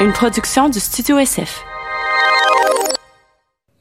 [0.00, 1.64] une production du Studio SF.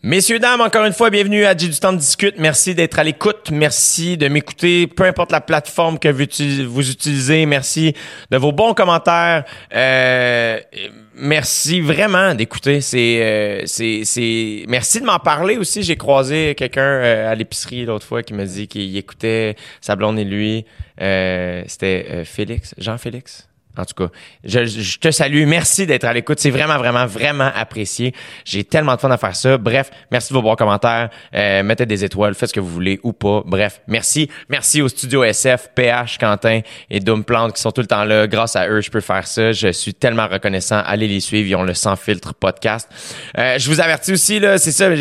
[0.02, 2.40] Messieurs, dames, encore une fois, bienvenue à J'ai du temps de discute.
[2.40, 3.52] Merci d'être à l'écoute.
[3.52, 7.46] Merci de m'écouter, peu importe la plateforme que vous utilisez.
[7.46, 7.94] Merci
[8.32, 9.44] de vos bons commentaires.
[9.76, 10.60] Euh,
[11.14, 12.82] merci vraiment d'écouter.
[12.82, 14.66] C'est, euh, c'est, c'est.
[14.68, 15.84] Merci de m'en parler aussi.
[15.84, 20.18] J'ai croisé quelqu'un euh, à l'épicerie l'autre fois qui m'a dit qu'il écoutait sa blonde
[20.18, 20.66] et lui.
[20.98, 23.47] c'était Félix, Jean-Félix.
[23.80, 24.12] En tout cas,
[24.44, 25.46] je, te salue.
[25.46, 26.40] Merci d'être à l'écoute.
[26.40, 28.14] C'est vraiment, vraiment, vraiment apprécié.
[28.46, 29.58] J'ai tellement de fun à faire ça.
[29.58, 31.10] Bref, merci de vos bons commentaires.
[31.34, 33.44] Euh, mettez des étoiles, faites ce que vous voulez ou pas.
[33.46, 34.30] Bref, merci.
[34.50, 38.28] Merci au studio SF, PH, Quentin et Doom Plante qui sont tout le temps là.
[38.28, 39.52] Grâce à eux, je peux faire ça.
[39.52, 40.82] Je suis tellement reconnaissant.
[40.86, 41.48] Allez les suivre.
[41.48, 42.90] Ils ont le Sans Filtre podcast.
[43.38, 44.94] Euh, je vous avertis aussi, là, c'est ça.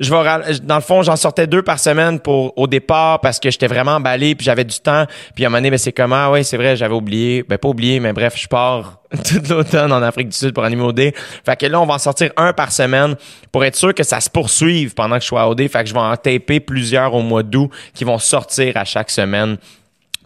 [0.00, 3.50] Je vais, dans le fond, j'en sortais deux par semaine pour au départ parce que
[3.50, 5.04] j'étais vraiment emballé puis j'avais du temps.
[5.34, 7.44] Puis à un moment donné, ben, c'est comment, ah, ouais, c'est vrai, j'avais oublié.
[7.46, 10.82] Ben, pas oublié, mais bref, je pars toute l'automne en Afrique du Sud pour animer
[10.82, 11.12] OD.
[11.44, 13.16] Fait que là, on va en sortir un par semaine
[13.52, 15.68] pour être sûr que ça se poursuive pendant que je sois à OD.
[15.68, 19.10] Fait que je vais en taper plusieurs au mois d'août qui vont sortir à chaque
[19.10, 19.56] semaine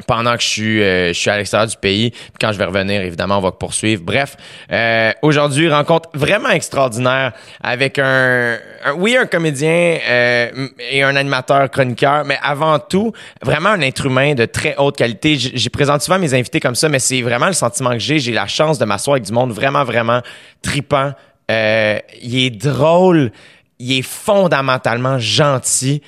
[0.07, 2.11] pendant que je suis, euh, je suis à l'extérieur du pays.
[2.11, 4.03] Puis quand je vais revenir, évidemment, on va poursuivre.
[4.03, 4.37] Bref,
[4.71, 8.59] euh, aujourd'hui, rencontre vraiment extraordinaire avec un,
[8.97, 14.35] oui, un comédien euh, et un animateur chroniqueur, mais avant tout, vraiment un être humain
[14.35, 15.37] de très haute qualité.
[15.39, 18.19] J'ai présente souvent mes invités comme ça, mais c'est vraiment le sentiment que j'ai.
[18.19, 20.21] J'ai la chance de m'asseoir avec du monde vraiment, vraiment
[20.61, 21.13] tripant.
[21.51, 23.31] Euh, il est drôle,
[23.79, 26.03] il est fondamentalement gentil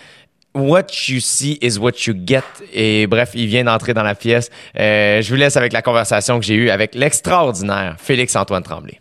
[0.56, 2.42] what you see is what you get.
[2.72, 4.50] Et bref, il vient d'entrer dans la pièce.
[4.78, 8.98] Euh, je vous laisse avec la conversation que j'ai eue avec l'extraordinaire Félix-Antoine Tremblay.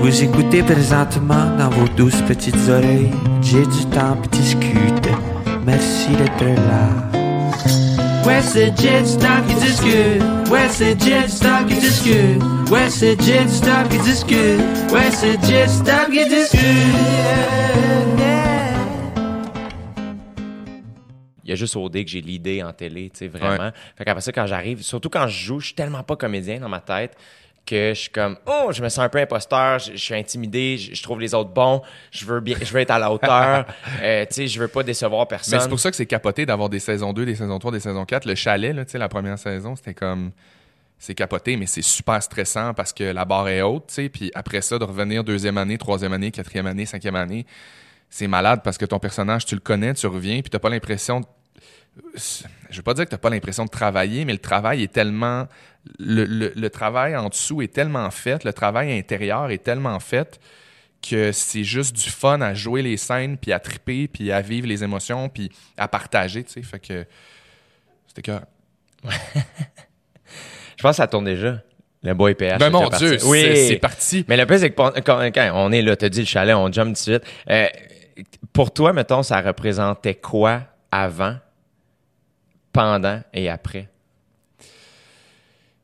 [0.00, 3.10] Vous écoutez présentement dans vos douces petites oreilles.
[3.42, 5.10] J'ai du temps pour discuter.
[5.64, 7.20] Merci d'être là.
[8.26, 10.22] Ouais, c'est Jet Stop qui discute.
[10.50, 12.42] Ouais, c'est Jet Stop qui discute.
[12.70, 14.60] Ouais, c'est Jet Stop qui discute.
[14.92, 16.60] Ouais, c'est Jet Stop qui discute.
[21.50, 23.72] Il y a juste OD que j'ai l'idée en télé, tu sais, vraiment.
[23.96, 26.68] Fait qu'après ça, quand j'arrive, surtout quand je joue, je suis tellement pas comédien dans
[26.68, 27.16] ma tête
[27.66, 31.02] que je suis comme oh je me sens un peu imposteur je, suis intimidé je,
[31.02, 33.66] trouve les autres bons je veux bien je veux être à la hauteur.
[34.02, 35.54] Euh, tu sais je veux pas décevoir personne.
[35.54, 37.80] Mais c'est pour ça que c'est capoté d'avoir des saisons 2 des saisons 3 des
[37.80, 40.30] saisons 4 le chalet là tu sais la première saison c'était comme
[40.98, 44.30] c'est capoté mais c'est super stressant parce que la barre est haute tu sais puis
[44.34, 47.44] après ça de revenir deuxième année troisième année quatrième année cinquième année
[48.08, 51.20] c'est malade parce que ton personnage tu le connais tu reviens puis t'as pas l'impression
[52.14, 54.92] je veux pas dire que tu n'as pas l'impression de travailler, mais le travail est
[54.92, 55.46] tellement.
[55.98, 60.38] Le, travail en dessous est tellement fait, le travail intérieur est tellement fait
[61.02, 64.66] que c'est juste du fun à jouer les scènes, puis à triper, puis à vivre
[64.66, 66.62] les émotions, puis à partager, tu sais.
[66.62, 67.06] Fait que
[68.06, 68.38] c'était que.
[69.08, 71.62] je pense que ça tourne déjà.
[72.02, 72.58] Le boy PH.
[72.58, 73.68] Ben mon Dieu, oui.
[73.68, 74.24] c'est parti.
[74.28, 76.88] Mais le plus, c'est que quand, on est là, tu dit le chalet, on jump
[76.88, 77.22] tout de suite.
[77.50, 77.66] Euh,
[78.52, 81.36] pour toi, mettons, ça représentait quoi avant?
[82.72, 83.88] Pendant et après?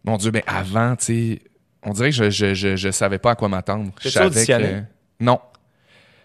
[0.05, 1.43] Mon Dieu, mais avant, tu sais,
[1.83, 3.91] on dirait que je, je, je, savais pas à quoi m'attendre.
[4.01, 4.83] Je savais que...
[5.21, 5.41] Non.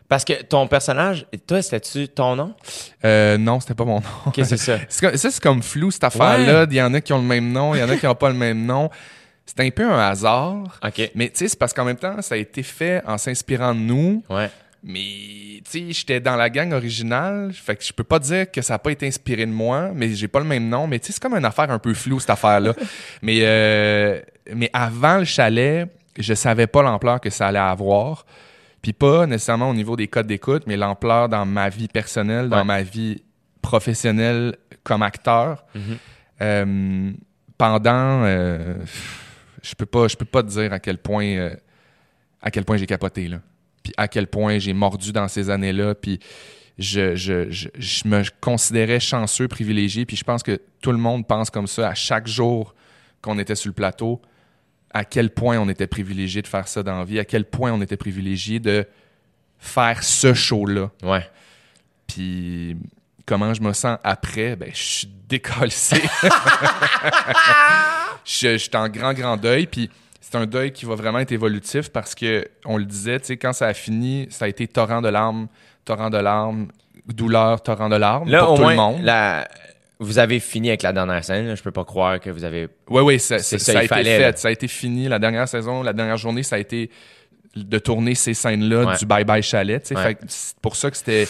[0.07, 2.53] Parce que ton personnage, toi, c'était-tu ton nom?
[3.05, 4.33] Euh, non, c'était pas mon nom.
[4.35, 4.77] C'est ça?
[4.89, 6.67] ça, c'est comme flou, cette affaire-là.
[6.69, 8.15] Il y en a qui ont le même nom, il y en a qui n'ont
[8.15, 8.89] pas le même nom.
[9.45, 10.79] C'est un peu un hasard.
[10.85, 11.11] OK.
[11.15, 13.79] Mais tu sais, c'est parce qu'en même temps, ça a été fait en s'inspirant de
[13.79, 14.23] nous.
[14.29, 14.49] Ouais.
[14.83, 18.61] Mais, tu sais, j'étais dans la gang originale, fait que je peux pas dire que
[18.61, 20.87] ça a pas été inspiré de moi, mais j'ai pas le même nom.
[20.87, 22.73] Mais, tu sais, c'est comme une affaire un peu floue, cette affaire-là.
[23.21, 24.19] mais, euh,
[24.55, 25.87] mais avant le chalet,
[26.17, 28.25] je savais pas l'ampleur que ça allait avoir.
[28.81, 32.65] Puis pas nécessairement au niveau des codes d'écoute, mais l'ampleur dans ma vie personnelle, dans
[32.65, 33.23] ma vie
[33.61, 35.63] professionnelle comme acteur.
[35.75, 35.97] Mm-hmm.
[36.41, 37.11] Euh,
[37.59, 38.23] pendant...
[38.23, 38.73] Euh,
[39.61, 41.51] je peux pas je peux pas te dire à quel point
[42.41, 43.37] à quel point j'ai capoté là
[43.83, 46.19] puis à quel point j'ai mordu dans ces années-là, puis
[46.77, 51.27] je, je, je, je, me considérais chanceux, privilégié, puis je pense que tout le monde
[51.27, 52.73] pense comme ça à chaque jour
[53.21, 54.21] qu'on était sur le plateau,
[54.93, 57.71] à quel point on était privilégié de faire ça dans la vie, à quel point
[57.71, 58.85] on était privilégié de
[59.57, 60.89] faire ce show-là.
[61.03, 61.29] Ouais.
[62.07, 62.75] Puis
[63.25, 65.71] comment je me sens après, ben je suis décollé.
[68.25, 69.89] je, je suis en grand, grand deuil, puis
[70.21, 73.67] c'est un deuil qui va vraiment être évolutif parce que, on le disait, quand ça
[73.67, 75.47] a fini, ça a été torrent de larmes,
[75.83, 76.67] torrent de larmes,
[77.07, 79.01] douleur, torrent de larmes Là, pour au tout moins, le monde.
[79.03, 79.47] La...
[79.99, 81.47] Vous avez fini avec la dernière scène.
[81.47, 81.55] Là.
[81.55, 82.67] Je peux pas croire que vous avez.
[82.89, 84.19] Oui, oui, ça, C'est ça, ça, a été fait.
[84.19, 84.35] là.
[84.35, 85.07] Ça a été fini.
[85.07, 86.89] La dernière saison, la dernière journée, ça a été
[87.55, 88.97] de tourner ces scènes-là Ouais.
[88.97, 89.91] du Bye Bye Chalet.
[89.91, 90.01] Ouais.
[90.01, 91.27] Fait C'est pour ça que c'était.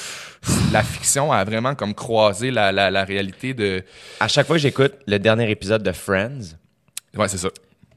[0.71, 3.83] La fiction a vraiment comme croisé la, la, la réalité de.
[4.21, 6.55] À chaque fois que j'écoute le dernier épisode de Friends,
[7.17, 7.49] Ouais, c'est ça.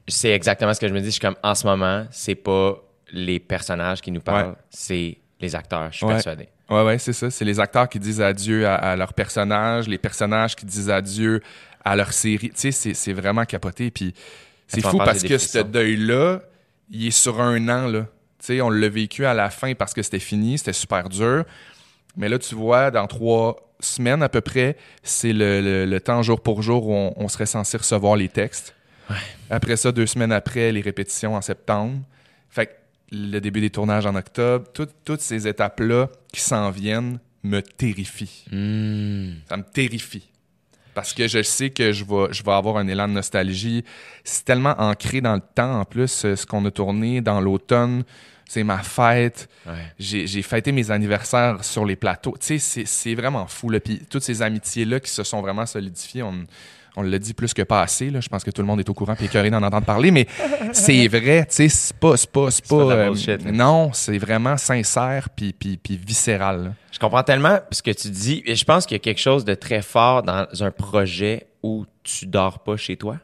[0.07, 1.05] C'est exactement ce que je me dis.
[1.07, 2.75] Je suis comme, en ce moment, c'est pas
[3.11, 4.55] les personnages qui nous parlent, Ouais.
[4.69, 6.13] c'est les acteurs, je suis Ouais.
[6.13, 6.49] persuadé.
[6.69, 7.29] Ouais, ouais, c'est ça.
[7.29, 11.41] C'est les acteurs qui disent adieu à, à leurs personnages, les personnages qui disent adieu
[11.83, 12.49] à leur série.
[12.49, 13.91] Tu sais, c'est- vraiment capoté.
[13.91, 14.13] Puis
[14.67, 16.41] c'est fou parce que ce deuil-là,
[16.89, 18.01] il est sur un an, là.
[18.39, 21.45] Tu sais, on l'a vécu à la fin parce que c'était fini, c'était super dur.
[22.17, 26.21] Mais là, tu vois, dans trois semaines à peu près, c'est le, le- le temps
[26.23, 28.73] jour pour jour où on, on serait censé recevoir les textes.
[29.49, 31.99] Après ça, deux semaines après, les répétitions en septembre.
[32.49, 32.71] Fait que
[33.11, 38.45] le début des tournages en octobre, tout- toutes ces étapes-là qui s'en viennent me terrifient.
[38.51, 39.33] Hmm.
[39.47, 40.27] Ça me terrifie.
[40.95, 43.83] Parce que je sais que je vais, je vais avoir un élan de nostalgie.
[44.23, 48.03] C'est tellement ancré dans le temps, en plus, euh, ce qu'on a tourné dans l'automne.
[48.47, 49.49] C'est ma fête.
[49.65, 49.73] Ouais.
[49.99, 52.35] J'ai fêté mes anniversaires sur les plateaux.
[52.39, 53.69] Tu sais, c'est- c'est vraiment fou.
[53.69, 53.79] Là.
[53.79, 56.45] Puis toutes ces amitiés-là qui se sont vraiment solidifiées, on,
[56.95, 58.09] on l'a dit plus que pas assez.
[58.09, 58.21] Là.
[58.21, 60.11] Je pense que tout le monde est au courant et écœuré d'en entendre parler.
[60.11, 60.27] Mais
[60.71, 62.17] c'est vrai, tu sais, c'est pas...
[62.17, 65.77] C'est pas, c'est pas de pas, la euh, bullshit, non, c'est vraiment sincère puis, puis,
[65.77, 66.63] puis viscéral.
[66.63, 66.69] là.
[66.91, 68.41] Je comprends tellement ce que tu dis.
[68.45, 71.85] Et je pense qu'il y a quelque chose de très fort dans un projet où
[72.03, 73.17] tu dors pas chez toi.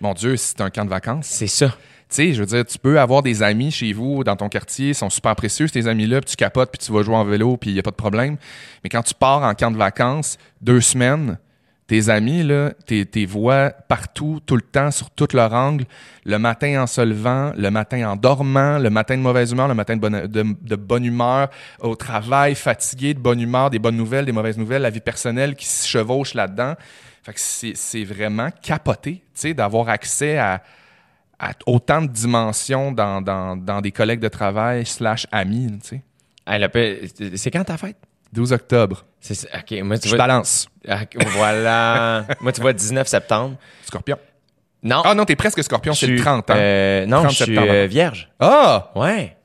[0.00, 1.26] Mon Dieu, c'est un camp de vacances.
[1.26, 1.68] C'est ça.
[2.08, 4.88] Tu sais, je veux dire, tu peux avoir des amis chez vous, dans ton quartier,
[4.88, 7.56] ils sont super précieux, tes amis-là, puis tu capotes, puis tu vas jouer en vélo,
[7.56, 8.36] puis il n'y a pas de problème.
[8.84, 11.38] Mais quand tu pars en camp de vacances, deux semaines,
[11.86, 15.84] tes amis, là, t'es t'es vois partout, tout le temps, sur tout leur angle,
[16.24, 19.74] le matin en se levant, le matin en dormant, le matin de mauvaise humeur, le
[19.74, 21.48] matin de bonne, de, bonne humeur,
[21.80, 25.54] au travail, fatigué, de bonne humeur, des bonnes nouvelles, des mauvaises nouvelles, la vie personnelle
[25.54, 26.74] qui se chevauche là-dedans.
[27.22, 30.62] Fait que c'est c'est vraiment capoté, tu sais, d'avoir accès à,
[31.38, 36.02] à autant de dimensions dans, dans, dans des collègues de travail slash amis, tu sais.
[36.48, 36.64] Hey,
[37.36, 37.96] c'est quand ta fête?
[38.36, 39.04] 12 octobre.
[39.20, 39.46] C'est.
[39.52, 40.18] OK, moi, tu Je vois...
[40.26, 40.68] balance.
[40.88, 41.00] Ah,
[41.36, 42.24] Voilà.
[42.40, 43.56] moi, tu vois, 19 septembre.
[43.84, 44.18] Scorpion.
[44.82, 45.02] Non.
[45.04, 46.54] Ah non, t'es presque scorpion, je c'est le suis, 30 ans.
[46.56, 47.72] euh, non, 30 je suis septembre.
[47.72, 48.28] euh, vierge.
[48.38, 48.92] Ah!
[48.94, 49.36] Ouais.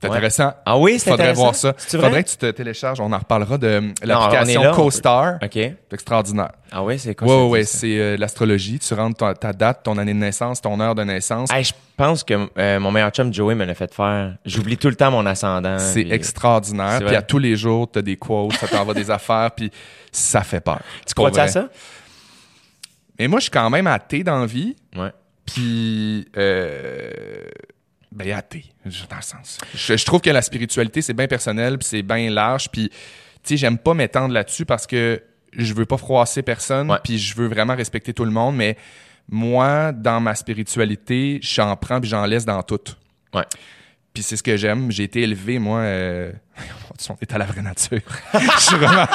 [0.00, 0.52] C'est intéressant.
[0.64, 1.74] Ah oui, c'est Faudrait voir ça.
[1.76, 3.00] Faudrait que tu te télécharges.
[3.00, 5.38] On en reparlera de l'application CoStar.
[5.42, 5.50] OK.
[5.54, 6.52] C'est extraordinaire.
[6.70, 7.78] Ah oui, c'est quoi Ouais, ça, ouais, ouais, ça?
[7.78, 8.78] c'est euh, l'astrologie.
[8.78, 11.50] Tu rentres ta, ta date, ton année de naissance, ton heure de naissance.
[11.50, 14.36] Hey, je pense que euh, mon meilleur chum Joey me l'a fait faire.
[14.44, 15.78] J'oublie tout le temps mon ascendant.
[15.78, 17.00] C'est puis- extraordinaire.
[17.04, 19.70] Puis à tous les jours, t'as des quotes, ça t'envoie des affaires, puis
[20.12, 20.80] ça fait peur.
[21.06, 21.48] Tu à vrai.
[21.48, 21.68] ça?
[23.18, 24.76] Mais moi, je suis quand même athée dans la vie.
[24.96, 25.10] Ouais.
[25.44, 27.10] Puis, euh,
[28.12, 29.58] ben, athée, dans le sens.
[29.74, 32.70] Je, je trouve que la spiritualité, c'est bien personnel, puis c'est bien large.
[32.70, 32.96] Puis, tu
[33.44, 35.22] sais, j'aime pas m'étendre là-dessus parce que
[35.52, 38.56] je veux pas froisser personne, puis je veux vraiment respecter tout le monde.
[38.56, 38.76] Mais
[39.28, 42.80] moi, dans ma spiritualité, j'en prends puis j'en laisse dans tout.
[43.34, 43.44] Ouais.
[44.14, 44.90] Puis c'est ce que j'aime.
[44.90, 45.80] J'ai été élevé, moi.
[45.80, 46.32] Euh...
[47.10, 48.00] On est à la vraie nature.
[48.32, 49.06] Vraiment.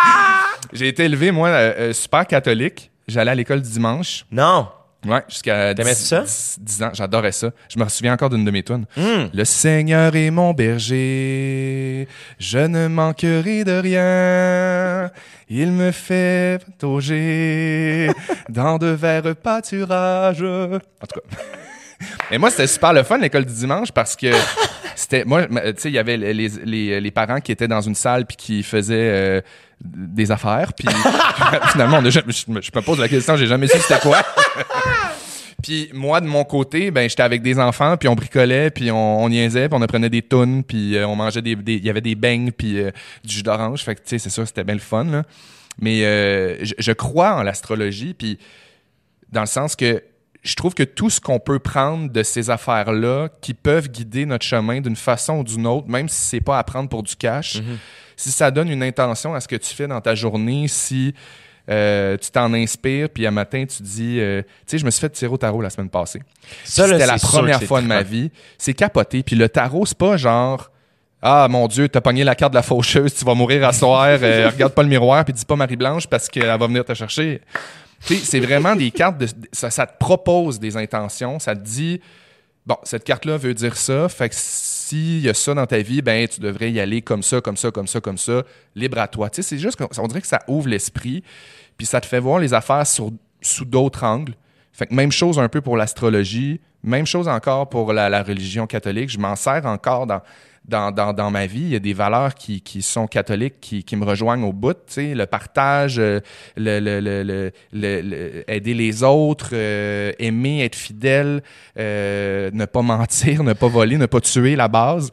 [0.72, 2.90] J'ai été élevé, moi, euh, euh, super catholique.
[3.08, 4.24] J'allais à l'école du dimanche.
[4.30, 4.68] Non.
[5.06, 6.20] Ouais, jusqu'à T'aimais 10, ça?
[6.22, 6.90] 10 10 ans.
[6.92, 7.50] J'adorais ça.
[7.68, 8.86] Je me souviens encore d'une de mes tunes.
[8.96, 9.26] Hmm.
[9.32, 12.08] Le Seigneur est mon berger,
[12.38, 15.10] je ne manquerai de rien.
[15.48, 18.10] Il me fait auger
[18.48, 20.42] dans de verts pâturages.
[20.42, 21.36] En tout cas.
[22.30, 24.32] Mais moi, c'était super le fun, l'école du dimanche, parce que
[24.94, 25.24] c'était.
[25.24, 28.26] Moi, tu sais, il y avait les, les, les parents qui étaient dans une salle
[28.26, 29.40] puis qui faisaient euh,
[29.84, 30.72] des affaires.
[30.72, 30.88] Puis
[31.72, 34.00] finalement, on a jamais- je, me, je me pose la question, j'ai jamais su c'était
[34.00, 34.22] quoi.
[35.62, 39.24] Puis moi, de mon côté, ben j'étais avec des enfants, puis on bricolait, puis on,
[39.24, 41.56] on niaisait, puis on apprenait des tunes, puis euh, on mangeait des...
[41.66, 42.90] Il y avait des beignes, puis euh,
[43.24, 43.82] du jus d'orange.
[43.82, 45.24] Fait que, tu sais, c'est sûr, c'était bien le fun, là.
[45.80, 48.38] Mais euh, je, je crois en l'astrologie, puis
[49.32, 50.02] dans le sens que
[50.44, 54.44] je trouve que tout ce qu'on peut prendre de ces affaires-là, qui peuvent guider notre
[54.46, 57.58] chemin d'une façon ou d'une autre, même si c'est pas à prendre pour du cash,
[58.16, 61.14] si ça donne une intention à ce que tu fais dans ta journée, si
[61.68, 65.00] euh, tu t'en inspires, puis un matin tu dis, euh, tu sais, je me suis
[65.00, 66.22] fait tirer au tarot la semaine passée.
[66.64, 68.30] C'était la première fois de ma vie.
[68.56, 69.22] C'est capoté.
[69.22, 70.70] Puis le tarot, c'est pas genre.
[71.22, 74.18] Ah mon Dieu, t'as pogné la carte de la faucheuse, tu vas mourir à soir,
[74.22, 77.40] euh, regarde pas le miroir, puis dis pas Marie-Blanche parce qu'elle va venir te chercher.
[78.06, 81.62] Tu sais, c'est vraiment des cartes, de, ça, ça te propose des intentions, ça te
[81.62, 82.00] dit,
[82.66, 84.34] bon, cette carte-là veut dire ça, fait que
[84.86, 87.56] s'il y a ça dans ta vie, ben tu devrais y aller comme ça, comme
[87.56, 88.44] ça, comme ça, comme ça,
[88.76, 89.28] libre à toi.
[89.28, 91.24] Tu sais, c'est juste qu'on dirait que ça ouvre l'esprit,
[91.76, 94.34] puis ça te fait voir les affaires sous d'autres angles.
[94.72, 99.10] Fait que même chose un peu pour l'astrologie, même chose encore pour la religion catholique.
[99.10, 100.20] Je m'en sers encore dans,
[100.68, 101.62] dans, dans, dans ma vie.
[101.62, 104.76] Il y a des valeurs qui, qui sont catholiques qui, qui me rejoignent au bout.
[104.96, 106.20] Le partage, euh,
[106.56, 111.42] le, le, le, aider les autres, euh, aimer, être fidèle,
[111.78, 115.10] euh, ne pas mentir, ne pas voler, ne pas tuer, la base.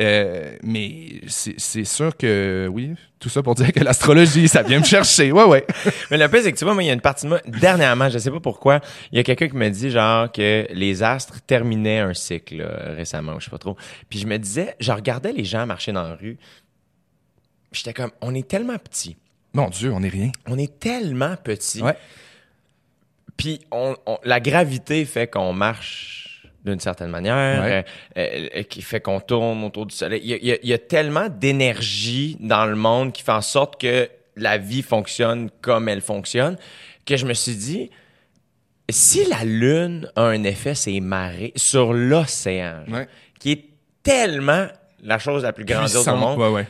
[0.00, 4.84] Euh, mais c'est sûr que, oui, tout ça pour dire que l'astrologie, ça vient me
[4.84, 5.32] chercher.
[5.32, 5.66] Ouais, ouais.
[6.10, 7.40] Mais le plus, c'est que tu vois, moi, il y a une partie de moi,
[7.46, 11.02] dernièrement, je sais pas pourquoi, il y a quelqu'un qui me dit, genre, que les
[11.02, 13.76] astres terminaient un cycle, là, récemment, je sais pas trop.
[14.10, 16.36] Puis je me disais, je regardais les gens marcher dans la rue,
[17.72, 19.16] j'étais comme, on est tellement petits.
[19.54, 20.30] Mon Dieu, on est rien.
[20.46, 21.80] On est tellement petits.
[21.80, 21.96] Ouais.
[23.38, 26.24] Puis on, on- la gravité fait qu'on marche
[26.66, 27.84] d'une certaine manière, Ouais.
[28.18, 30.20] euh, euh, qui fait qu'on tourne autour du soleil.
[30.24, 33.22] Il y a, il y a- il y a tellement d'énergie dans le monde qui
[33.22, 36.56] fait en sorte que la vie fonctionne comme elle fonctionne,
[37.06, 37.90] que je me suis dit,
[38.90, 43.08] si la Lune a un effet, c'est marée sur l'océan, Ouais.
[43.40, 43.64] qui est
[44.02, 44.66] tellement
[45.02, 46.66] la chose la plus grandiose au monde, ouais.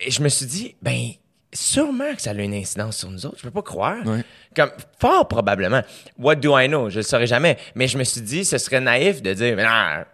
[0.00, 1.10] et je me suis dit, ben,
[1.52, 3.36] sûrement que ça a une incidence sur nous autres.
[3.38, 4.04] Je peux pas croire.
[4.06, 4.22] Ouais.
[4.54, 5.82] Comme, fort probablement.
[6.18, 6.90] What do I know?
[6.90, 7.56] Je le saurais jamais.
[7.74, 10.04] Mais je me suis dit, ce serait naïf de dire, mais non.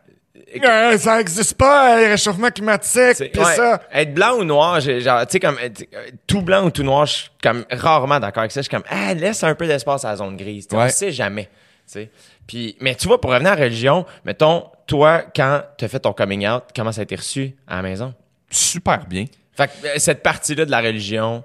[0.64, 3.80] Euh, ça existe pas, le réchauffement climatique, c'est- pis ouais, ça.
[3.92, 7.06] Être blanc ou noir, genre, tu sais, comme, euh, euh, tout blanc ou tout noir,
[7.06, 8.60] je suis comme rarement d'accord avec ça.
[8.60, 10.68] Je suis comme, ah, laisse un peu d'espace à la zone grise.
[10.68, 10.90] Tu sais, On Ouais.
[10.90, 11.44] sait jamais.
[11.46, 11.50] tu
[11.86, 12.10] sais.
[12.46, 15.98] Puis, mais tu vois, pour revenir à la religion, mettons, toi, quand tu as fait
[16.00, 18.14] ton coming out, comment ça a été reçu à la maison?
[18.50, 19.24] Super bien.
[19.56, 21.44] Fait que euh, cette partie-là de la religion,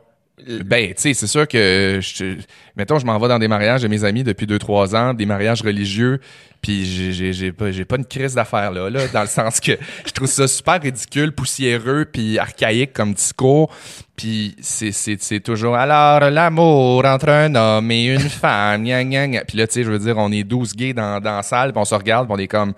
[0.65, 2.35] Ben, tu sais, c'est sûr que, je,
[2.75, 5.61] mettons, je m'en vais dans des mariages de mes amis depuis 2-3 ans, des mariages
[5.61, 6.19] religieux,
[6.61, 9.73] puis j'ai- j'ai pas, j'ai pas une crise d'affaires là, là, dans le sens que
[10.05, 13.69] je trouve ça super ridicule, poussiéreux, puis archaïque comme discours,
[14.15, 19.27] puis c'est c'est c'est toujours alors l'amour entre un homme et une femme, gna gna
[19.27, 19.45] gna.
[19.45, 21.71] Puis là, tu sais, je veux dire, on est 12 gays dans, dans la salle,
[21.71, 22.73] puis on se regarde, puis on est comme,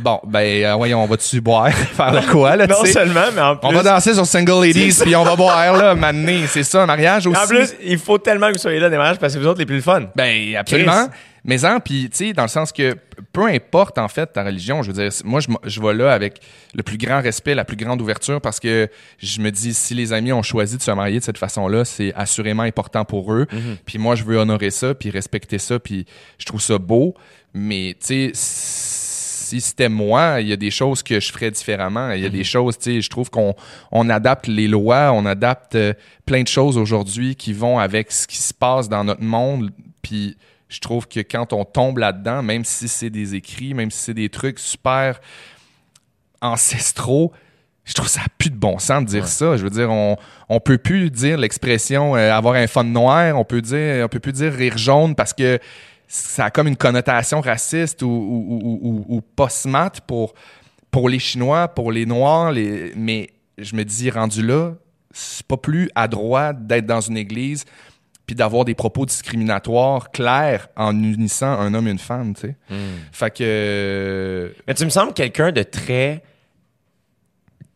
[0.00, 3.56] bon, ben, euh, voyons, on va-tu boire, faire quoi, là, tu non seulement, mais en
[3.56, 3.68] plus.
[3.68, 6.44] On va danser sur Single Ladies, puis on va boire, là, maintenant.
[6.48, 7.40] C'est ça, un mariage aussi.
[7.40, 9.60] En plus, il faut tellement que vous soyez là des mariages parce que vous autres
[9.60, 10.02] les plus fun.
[10.14, 11.06] Ben, absolument.
[11.08, 11.18] Chris.
[11.46, 12.96] Mais en, puis, tu sais, dans le sens que
[13.32, 16.40] peu importe, en fait, ta religion, je veux dire, moi, je, je vais là avec
[16.74, 18.88] le plus grand respect, la plus grande ouverture, parce que
[19.18, 22.12] je me dis, si les amis ont choisi de se marier de cette façon-là, c'est
[22.14, 23.46] assurément important pour eux.
[23.86, 26.04] Puis moi, je veux honorer ça, puis respecter ça, puis
[26.38, 27.14] je trouve ça beau.
[27.54, 32.10] Mais, tu sais, si c'était moi, il y a des choses que je ferais différemment.
[32.10, 33.54] Il y a des choses, tu sais, je trouve qu'on
[33.92, 35.94] on adapte les lois, on adapte euh,
[36.26, 39.70] plein de choses aujourd'hui qui vont avec ce qui se passe dans notre monde.
[40.02, 40.36] Puis
[40.68, 44.14] je trouve que quand on tombe là-dedans, même si c'est des écrits, même si c'est
[44.14, 45.20] des trucs super
[46.40, 47.32] ancestraux,
[47.84, 49.56] je trouve ça a plus de bon sens de dire ça.
[49.56, 50.16] Je veux dire, on,
[50.48, 54.18] on peut plus dire l'expression euh, avoir un fun noir, on peut dire, on peut
[54.18, 55.58] plus dire rire jaune parce que
[56.08, 60.34] ça a comme une connotation raciste ou, ou, ou, ou- ou post-mat pour,
[60.90, 62.92] pour les Chinois, pour les Noirs, les...
[62.96, 64.72] mais je me dis, rendu là,
[65.12, 67.64] c'est pas plus adroit d'être dans une église
[68.26, 72.56] puis d'avoir des propos discriminatoires clairs en unissant un homme et une femme, tu sais.
[73.12, 74.52] Fait que...
[74.66, 76.22] Mais tu me sembles quelqu'un de très,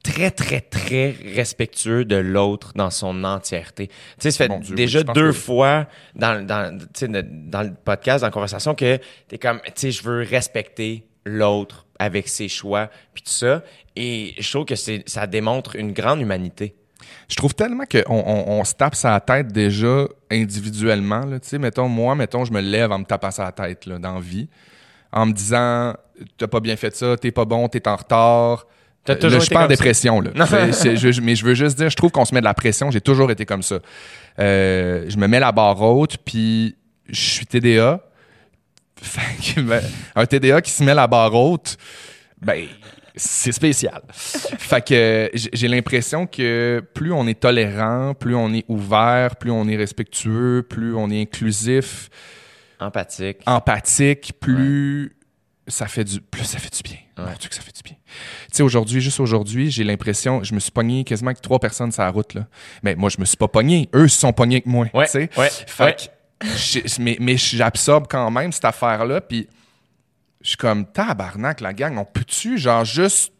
[0.03, 3.89] très, très, très respectueux de l'autre dans son entièreté.
[3.89, 6.77] Tu sais, ça fait Dieu, déjà oui, deux que- fois dans, dans,
[7.23, 11.87] dans le podcast, dans la conversation, que t'es comme, tu sais, je veux respecter l'autre
[11.99, 13.63] avec ses choix, puis tout ça.
[13.95, 16.75] Et je trouve que c'est, ça démontre une grande humanité.
[17.29, 21.25] Je trouve tellement qu'on on, on se tape sa tête déjà individuellement.
[21.25, 21.39] Là.
[21.41, 24.15] Tu sais, mettons, moi, mettons, je me lève en me tapant sa tête là, dans
[24.15, 24.49] la vie,
[25.13, 25.95] en me disant
[26.37, 28.67] T'as pas bien fait ça, t'es pas bon, t'es en retard.
[29.09, 30.21] Euh, toujours là, je suis pas en dépression.
[30.21, 30.31] Là.
[30.35, 32.91] Je- mais je veux juste dire, je trouve qu'on se met de la pression.
[32.91, 33.79] J'ai toujours été comme ça.
[34.39, 36.77] Euh, je me mets la barre haute, puis
[37.09, 38.01] je suis TDA.
[39.03, 39.83] Fait que, ben,
[40.15, 41.79] un TDA qui se met la barre haute,
[42.43, 42.67] ben,
[43.21, 44.03] c'est spécial.
[44.11, 49.69] fait que j'ai l'impression que plus on est tolérant, plus on est ouvert, plus on
[49.69, 52.09] est respectueux, plus on est inclusif,
[52.81, 53.39] Empathique.
[53.47, 55.15] empathique, plus
[55.69, 56.99] ça fait du plus ça fait du bien.
[57.19, 57.95] Mon Dieu que ça fait du bien.
[57.95, 61.93] Tu sais aujourd'hui, juste aujourd'hui, j'ai l'impression je me suis pogné quasiment avec trois personnes
[61.93, 62.47] sur la route là.
[62.83, 65.13] Mais moi je me suis pas pogné, eux se sont pognés avec moi, Ouais, tu
[65.13, 65.31] sais.
[65.67, 66.11] Fait
[66.41, 69.47] que mais mais j'absorbe quand même cette affaire là puis
[70.41, 73.33] je suis comme tabarnak la gang, on peut-tu genre juste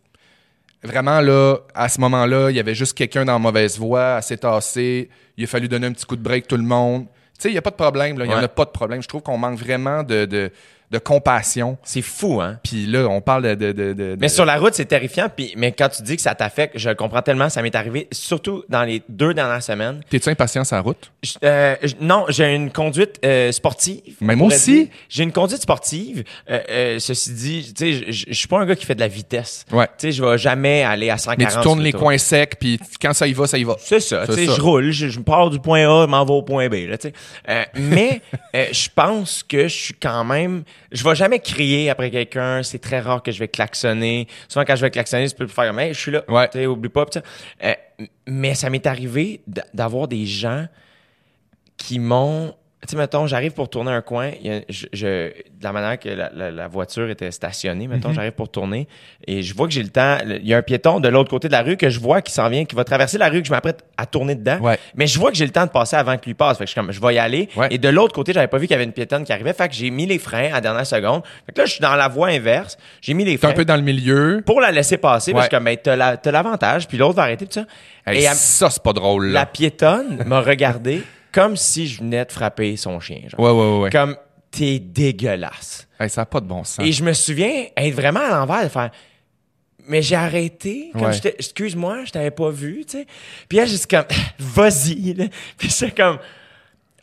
[0.83, 4.37] vraiment là à ce moment-là, il y avait juste quelqu'un dans la mauvaise voie, assez
[4.37, 7.07] tassé, il a fallu donner un petit coup de break tout le monde.
[7.39, 8.71] Tu sais, il y a pas de problème là, il y en a pas de
[8.71, 9.03] problème.
[9.03, 10.53] Je trouve qu'on manque vraiment de, de
[10.91, 11.79] de compassion.
[11.85, 12.59] C'est fou, hein?
[12.65, 13.55] Puis là, on parle de.
[13.55, 15.29] de, de, de- Mais sur la route, c'est terrifiant.
[15.35, 17.49] Puis, mais quand tu dis que ça t'affecte, je le comprends tellement.
[17.49, 20.01] Ça m'est arrivé, surtout dans les deux dernières semaines.
[20.11, 21.11] T'es-tu impatient sur la route?
[21.23, 24.17] Je- euh, je- non, j'ai une conduite euh, sportive.
[24.21, 24.91] Mais moi aussi?
[25.09, 26.25] J'ai une conduite sportive.
[26.51, 29.09] Euh, euh, ceci dit, tu sais, je- suis pas un gars qui fait de la
[29.09, 29.65] vitesse.
[29.73, 29.87] Ouais.
[29.87, 31.39] Tu sais, je vais jamais aller à 140.
[31.39, 33.77] Mais tu tournes les coins secs, puis quand ça y va, ça y va.
[33.79, 36.33] C'est ça, tu sais, je roule, je, je pars du point A, je m'en vais
[36.33, 37.15] au point B, là, tu sais.
[37.49, 38.21] Euh, mais
[38.57, 42.63] euh, je pense que je suis quand même je vais jamais crier après quelqu'un.
[42.63, 44.27] C'est très rare que je vais klaxonner.
[44.49, 46.23] Souvent, quand je vais klaxonner, je peux faire comme, hey, je suis là.
[46.29, 46.49] Ouais.
[46.49, 47.07] Tu sais, oublie pas.
[47.65, 47.75] Euh,
[48.27, 49.43] mais ça m'est arrivé
[49.75, 50.67] d'avoir des gens
[51.77, 52.55] qui m'ont.
[52.87, 54.31] Tu sais, mettons, j'arrive pour tourner un coin.
[54.43, 57.87] il y a- je, je- de la manière que la, la- la voiture était stationnée,
[57.87, 58.15] mettons, Mhm.
[58.15, 58.89] j'arrive pour tourner
[59.27, 60.17] et je vois que j'ai le temps.
[60.27, 62.33] Il y a un piéton de l'autre côté de la rue que je vois qui
[62.33, 64.59] s'en vient, qui va traverser la rue, que je m'apprête à tourner dedans.
[64.61, 64.79] Ouais.
[64.95, 66.57] Mais je vois que j'ai le temps de passer avant que lui passe.
[66.57, 67.51] Fait que je suis comme, je vais y aller.
[67.55, 67.69] Ouais.
[67.71, 69.53] Et de l'autre côté, j'avais pas vu qu'il y avait une piétonne qui arrivait.
[69.53, 71.23] Fait que j'ai mis les freins à la dernière seconde.
[71.45, 72.79] Fait que là, je suis dans la voie inverse.
[73.03, 74.43] J'ai mis les T'es un freins peu dans le milieu.
[74.47, 75.35] pour la laisser passer.
[75.35, 77.67] Parce que, ben, t'as la- t'as l'avantage, puis l'autre va arrêter, puis ça.
[78.11, 82.33] Hey, et ça, c'est pas drôle, la piétonne m'a regardé comme si je venais de
[82.33, 83.21] frapper son chien.
[83.29, 83.41] genre.
[83.41, 83.91] Ouais, ouais, ouais.
[83.91, 84.17] Comme,
[84.51, 85.87] t'es dégueulasse.
[85.99, 86.85] Hey, ça a pas de bon sens.
[86.85, 88.91] Et je me souviens être vraiment à l'envers de faire.
[89.87, 90.91] Mais j'ai arrêté.
[90.93, 91.35] Comme Ouais.
[91.39, 93.07] excuse-moi, je t'avais pas vu, tu sais.
[93.49, 94.07] Puis là, j'étais comme,
[94.39, 95.15] vas-y.
[95.57, 96.19] Puis c'est comme,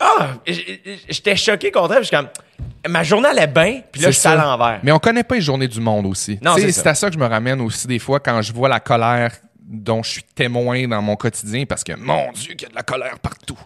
[0.00, 2.00] ah, j'étais choqué contre elle.
[2.02, 3.82] Puis je suis comme, ma journée allait bien.
[3.90, 4.80] Puis là, je suis à l'envers.
[4.82, 6.38] Mais on connaît pas les journées du monde aussi.
[6.42, 8.80] Non, c'est à ça que je me ramène aussi des fois quand je vois la
[8.80, 9.32] colère
[9.68, 12.74] dont je suis témoin dans mon quotidien parce que mon Dieu qu'il y a de
[12.74, 13.58] la colère partout.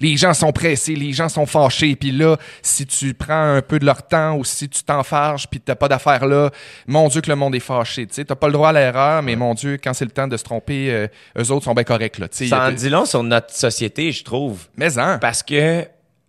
[0.00, 3.78] Les gens sont pressés, les gens sont fâchés, puis là, si tu prends un peu
[3.78, 6.50] de leur temps ou si tu t'enfarges puis t'as pas d'affaires là,
[6.86, 8.06] mon Dieu que le monde est fâché.
[8.06, 10.28] Tu sais, t'as pas le droit à l'erreur, mais mon Dieu, quand c'est le temps
[10.28, 11.08] de se tromper, euh,
[11.38, 12.28] eux autres sont bien corrects là.
[12.30, 14.68] Ça en dit long sur notre société, je trouve.
[14.76, 15.18] Mais hein.
[15.20, 15.86] Parce que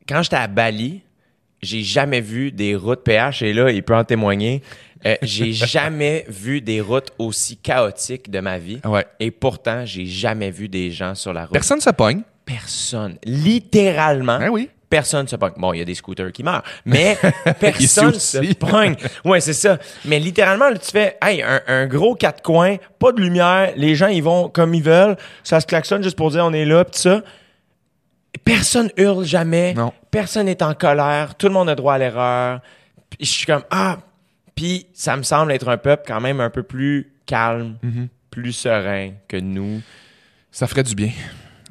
[0.08, 1.02] quand j'étais à Bali,
[1.62, 4.62] j'ai jamais vu des routes PH et là, il peut en témoigner.
[5.06, 8.80] euh, j'ai jamais vu des routes aussi chaotiques de ma vie.
[8.86, 9.06] Ouais.
[9.20, 11.54] Et pourtant, j'ai jamais vu des gens sur la route.
[11.54, 12.22] Personne se pogne.
[12.46, 13.18] Personne.
[13.26, 14.40] Littéralement.
[14.40, 14.70] Ben oui.
[14.90, 15.52] Personne se pogne.
[15.58, 17.18] Bon, il y a des scooters qui meurent, mais
[17.60, 18.96] personne se pogne.
[19.26, 19.78] Ouais, c'est ça.
[20.06, 23.96] Mais littéralement, là, tu fais, hey, un, un gros quatre coins, pas de lumière, les
[23.96, 26.86] gens, ils vont comme ils veulent, ça se klaxonne juste pour dire on est là,
[26.86, 27.22] pis ça.
[28.44, 29.74] Personne hurle jamais.
[29.74, 29.94] Non.
[30.12, 31.36] Personne n'est en colère.
[31.36, 32.62] Tout le monde a droit à l'erreur.
[33.20, 33.98] Je suis comme, ah,
[34.56, 38.08] puis ça me semble être un peuple quand même un peu plus calme, Mm-hmm.
[38.30, 39.82] plus serein que nous.
[40.52, 41.12] Ça ferait du bien.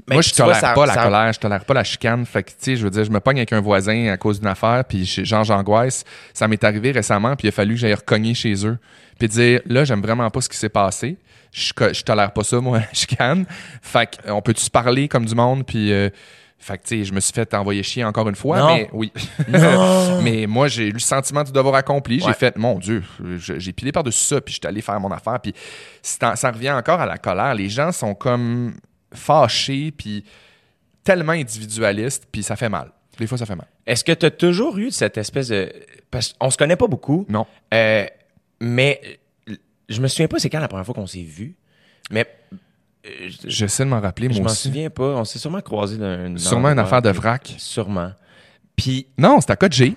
[0.08, 2.24] Mais Moi, je vois, tolère ça- pas la ça- colère, je tolère pas la chicane.
[2.26, 4.38] Fait que, tu sais, je veux dire, je me pogne avec un voisin à cause
[4.38, 6.04] d'une affaire, puis genre, j'angoisse.
[6.32, 8.78] Ça m'est arrivé récemment, puis il a fallu que j'aille recogner chez eux.
[9.18, 11.16] Puis dire, là, j'aime vraiment pas ce qui s'est passé.
[11.52, 13.46] Je, je tolère pas ça, moi, la chicane.
[13.82, 15.92] Fait que, on peut-tu se parler comme du monde, puis...
[15.92, 16.10] euh,
[16.58, 18.74] fait que, tu sais, je me suis fait envoyer chier encore une fois, Non.
[18.74, 19.12] mais oui.
[19.48, 20.20] Non.
[20.22, 22.18] mais moi, j'ai eu le sentiment du devoir accompli.
[22.20, 22.32] J'ai Ouais.
[22.34, 23.04] fait, mon Dieu,
[23.38, 25.38] j'ai pilé par-dessus ça, puis j'étais allé faire mon affaire.
[25.40, 25.54] Puis
[26.02, 27.54] ça revient encore à la colère.
[27.54, 28.74] Les gens sont comme
[29.12, 30.24] fâchés, puis
[31.04, 32.90] tellement individualistes, puis ça fait mal.
[33.18, 33.68] Des fois, ça fait mal.
[33.86, 35.72] Est-ce que tu as toujours eu cette espèce de.
[36.10, 37.24] Parce qu'on se connaît pas beaucoup.
[37.28, 37.46] Non.
[37.72, 38.06] Euh,
[38.60, 39.00] mais
[39.88, 41.54] je me souviens pas c'est quand la première fois qu'on s'est vu.
[42.10, 42.26] Mais
[43.44, 44.68] J'essaie de m'en rappeler, je moi m'en aussi.
[44.68, 45.04] souviens pas.
[45.16, 46.38] On s'est sûrement croisés dans une.
[46.38, 47.54] Sûrement une affaire de vrac.
[47.58, 48.12] Sûrement.
[48.76, 49.06] Puis.
[49.18, 49.96] Non, c'était à Kodji.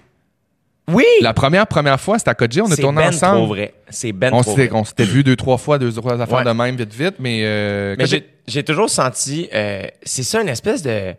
[0.92, 1.04] Oui!
[1.22, 2.62] La première, première fois, c'était à Kodji.
[2.62, 3.38] On a c'est tourné ben ensemble.
[3.38, 3.74] trop vrai.
[3.90, 6.44] C'est ben On trop on s'était vu deux, trois fois, deux, trois affaires Ouais.
[6.44, 10.50] de même, vite, vite, mais, euh, Mais j'ai, j'ai toujours senti, euh, c'est ça une
[10.50, 11.14] espèce de euh,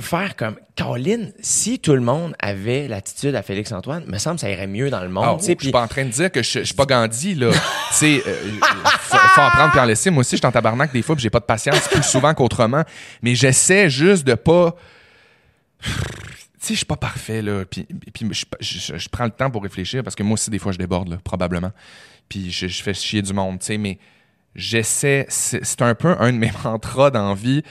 [0.00, 4.40] faire comme Colin, si tout le monde avait l'attitude à Félix Antoine, me semble que
[4.42, 5.24] ça irait mieux dans le monde.
[5.26, 7.34] Ah, je puis- suis pas en train de dire que je, je suis pas Gandhi,
[7.34, 7.50] là.
[7.90, 8.34] tu sais, euh,
[9.00, 10.10] faut, faut en prendre puis en laisser.
[10.10, 12.82] Moi aussi, je suis en tabarnak des fois j'ai pas de patience plus souvent qu'autrement.
[13.22, 14.74] Mais j'essaie juste de pas...
[15.82, 15.88] Tu
[16.68, 17.64] sais, je suis pas parfait, là.
[17.64, 20.58] Puis, puis je, je- je prends le temps pour réfléchir parce que moi aussi, des
[20.60, 21.72] fois, je déborde, là, probablement.
[22.28, 23.98] Puis je, je fais chier du monde, tu sais, mais
[24.54, 25.26] j'essaie...
[25.28, 27.62] C'est un peu un de mes mantras dans vie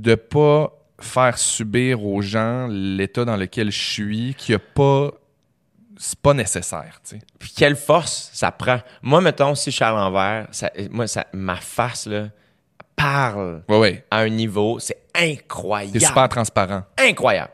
[0.00, 5.10] de pas faire subir aux gens l'état dans lequel je suis, qui a pas
[5.96, 7.22] c'est pas nécessaire, tu sais.
[7.38, 8.80] Puis quelle force ça prend.
[9.00, 12.28] Moi, mettons, si je suis à l'envers, ça, moi, ça, ma face, là,
[12.96, 14.04] parle Ouais, ouais.
[14.10, 15.98] à un niveau, c'est incroyable.
[15.98, 16.82] T'es super transparent.
[16.98, 17.52] Incroyable.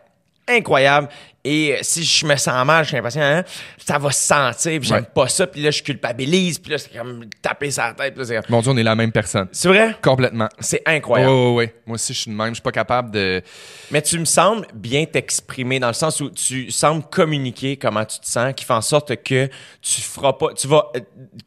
[0.50, 1.08] Incroyable.
[1.42, 3.42] Et euh, si je me sens mal, je suis impatient, hein,
[3.78, 5.08] ça va se sentir, puis j'aime Ouais.
[5.14, 8.42] pas ça, puis là, je culpabilise, puis là, c'est comme taper sa tête, puis là.
[8.50, 9.48] Mon Dieu, on est la même personne.
[9.50, 9.96] C'est vrai?
[10.02, 10.50] Complètement.
[10.58, 11.32] C'est incroyable.
[11.32, 11.74] ouais, ouais.
[11.86, 12.48] Moi aussi, je suis de même.
[12.48, 13.40] Je suis pas capable de.
[13.90, 18.18] Mais tu me sembles bien t'exprimer dans le sens où tu sembles communiquer comment tu
[18.20, 19.48] te sens, qui fait en sorte que
[19.80, 21.00] tu feras pas, tu vas, euh,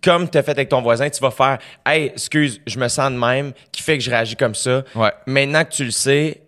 [0.03, 3.11] comme tu as fait avec ton voisin, tu vas faire, hey, excuse, je me sens
[3.11, 4.81] de même, qui fait que je réagis comme ça.
[4.95, 5.11] Ouais.
[5.27, 6.39] Maintenant que tu le sais,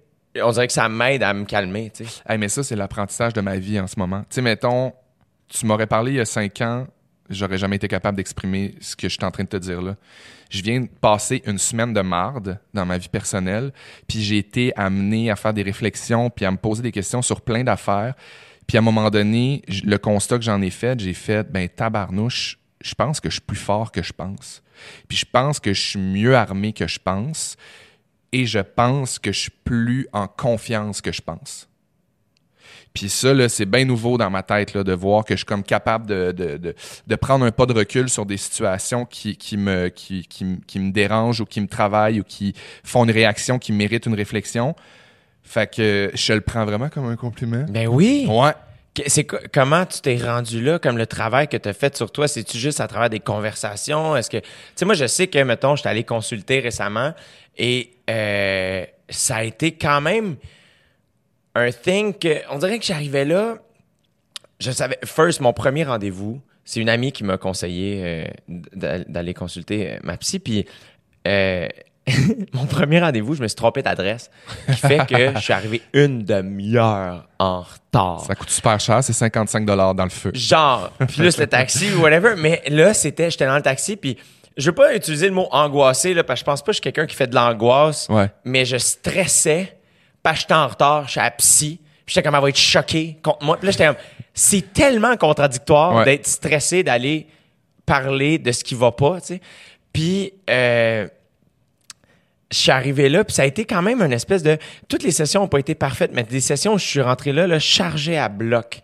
[0.42, 2.38] on dirait que ça m'aide à me calmer, tu sais.
[2.38, 4.22] Mais ça, c'est l'apprentissage de ma vie en ce moment.
[4.22, 4.94] Tu sais, mettons,
[5.48, 6.88] tu m'aurais parlé il y a cinq ans,
[7.30, 9.96] j'aurais jamais été capable d'exprimer ce que je suis en train de te dire là.
[10.50, 13.72] Je viens de passer une semaine de marde dans ma vie personnelle,
[14.08, 17.42] puis j'ai été amené à faire des réflexions, puis à me poser des questions sur
[17.42, 18.14] plein d'affaires.
[18.68, 22.60] Puis à un moment donné, le constat que j'en ai fait, j'ai fait, ben tabarnouche,
[22.82, 24.62] je pense que je suis plus fort que je pense.
[25.08, 27.58] Puis je pense que je suis mieux armé que je pense.
[28.38, 31.70] Et je pense que je suis plus en confiance que je pense.
[32.94, 35.46] Puis ça, là, c'est bien nouveau dans ma tête là, de voir que je suis
[35.46, 36.76] comme capable de, de, de,
[37.08, 40.80] de prendre un pas de recul sur des situations qui, qui, me, qui, qui, qui
[40.80, 44.76] me dérangent ou qui me travaillent ou qui font une réaction qui mérite une réflexion.
[45.44, 47.66] Fait que je le prends vraiment comme un compliment.
[47.70, 48.26] Ben oui.
[48.28, 48.52] Ouais.
[49.08, 52.30] C'est comment tu t'es rendu là, comme le travail que tu as fait sur toi?
[52.30, 54.16] C'est-tu juste à travers des conversations?
[54.16, 54.38] Est-ce que.
[54.38, 54.46] Tu
[54.76, 57.14] sais, moi, je sais que, mettons, je suis allé consulter récemment
[57.58, 60.36] et euh, ça a été quand même
[61.56, 62.42] un thing que.
[62.52, 63.58] On dirait que j'arrivais là.
[64.60, 64.98] Je savais.
[65.06, 69.98] First, mon premier rendez-vous, c'est une amie qui m'a conseillé euh, d'a- d'aller consulter euh,
[70.04, 70.40] ma psy.
[70.40, 70.66] Puis.
[71.28, 71.68] euh,
[72.54, 74.30] mon premier rendez-vous, je me suis trompé d'adresse,
[74.68, 78.24] qui fait que je suis arrivé une demi-heure en retard.
[78.28, 80.30] Ça coûte super cher, c'est 55 dans le feu.
[80.36, 84.20] genre plus le taxi ou whatever mais là c'était j'étais dans le taxi puis
[84.58, 86.78] je veux pas utiliser le mot angoissé là parce que je pense pas que je
[86.78, 88.30] suis quelqu'un qui fait de l'angoisse Ouais.
[88.44, 89.78] mais je stressais
[90.24, 93.18] parce que j'étais en retard j'étais à psy puis j'étais comme elle va être choquée
[93.24, 93.96] contre moi puis là j'étais comme
[94.34, 96.06] c'est tellement contradictoire Ouais.
[96.06, 97.28] d'être stressé d'aller
[97.86, 99.42] parler de ce qui va pas tu sais
[99.94, 101.08] puis euh,
[102.52, 104.58] je suis arrivé là, puis ça a été quand même une espèce de...
[104.88, 107.48] Toutes les sessions n'ont pas été parfaites, mais des sessions où je suis rentré là,
[107.48, 108.82] là chargé à bloc.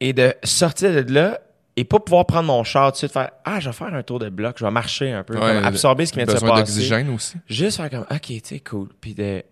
[0.00, 1.38] Et de sortir de là
[1.78, 4.02] et pas pouvoir prendre mon char tout de suite, faire «Ah, je vais faire un
[4.02, 6.30] tour de bloc, je vais marcher un peu, Ouais, comme absorber ce qui vient de
[6.32, 6.56] se passer.
[6.62, 7.36] d'oxygène aussi.
[7.48, 8.88] Juste faire comme, OK, tu sais, cool.
[9.00, 9.42] Puis de,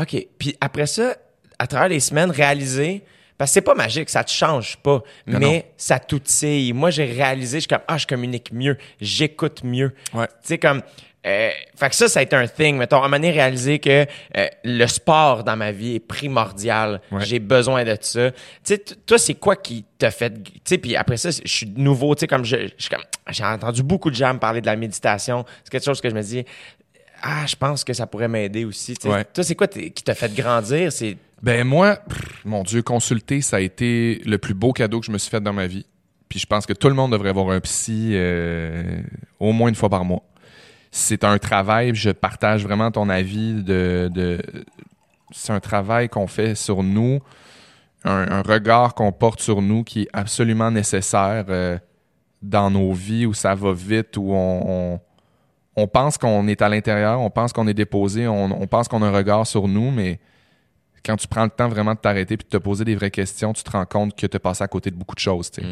[0.00, 0.26] OK.
[0.38, 1.16] Puis après ça,
[1.58, 3.02] à travers les semaines, réaliser,
[3.38, 5.62] parce que c'est pas magique, ça te change pas, Non, mais non.
[5.76, 6.72] ça t'outille.
[6.72, 9.92] Moi, j'ai réalisé, je suis comme, ah, je communique mieux, j'écoute mieux.
[10.14, 10.26] Ouais.
[10.26, 10.82] Tu sais, comme,
[11.26, 12.76] euh, fait que ça, ça a été un thing.
[12.76, 17.00] Mettons, à un moment donné, réaliser que euh, le sport dans ma vie est primordial.
[17.10, 17.24] Ouais.
[17.24, 18.30] J'ai besoin de ça.
[18.30, 20.32] Tu sais, toi, c'est quoi qui t'a fait...
[20.42, 22.14] Tu sais, puis après ça, je suis nouveau.
[22.14, 22.68] Tu sais, comme je.
[23.30, 25.44] J'ai entendu beaucoup de gens me parler de la méditation.
[25.64, 26.44] C'est quelque chose que je me dis...
[27.22, 28.94] Ah, je pense que ça pourrait m'aider aussi.
[28.94, 29.14] tu sais.
[29.14, 29.24] Ouais.
[29.24, 30.92] Toi, c'est quoi qui t'a fait grandir?
[30.92, 31.16] C'est...
[31.42, 35.10] Ben moi, pff, mon Dieu, consulter, ça a été le plus beau cadeau que je
[35.10, 35.86] me suis fait dans ma vie.
[36.28, 39.00] Puis je pense que tout le monde devrait avoir un psy euh,
[39.40, 40.22] au moins une fois par mois.
[40.98, 44.40] C'est un travail, je partage vraiment ton avis de...
[45.30, 47.20] c'est un travail qu'on fait sur nous,
[48.02, 51.76] un, regard qu'on porte sur nous qui est absolument nécessaire euh,
[52.40, 54.98] dans nos vies où ça va vite, où on,
[55.92, 59.12] pense qu'on est à l'intérieur, on pense qu'on est déposé, on, pense qu'on a un
[59.12, 60.18] regard sur nous, mais
[61.04, 63.52] quand tu prends le temps vraiment de t'arrêter et de te poser des vraies questions,
[63.52, 65.50] tu te rends compte que tu as passé à côté de beaucoup de choses.
[65.52, 65.62] sais.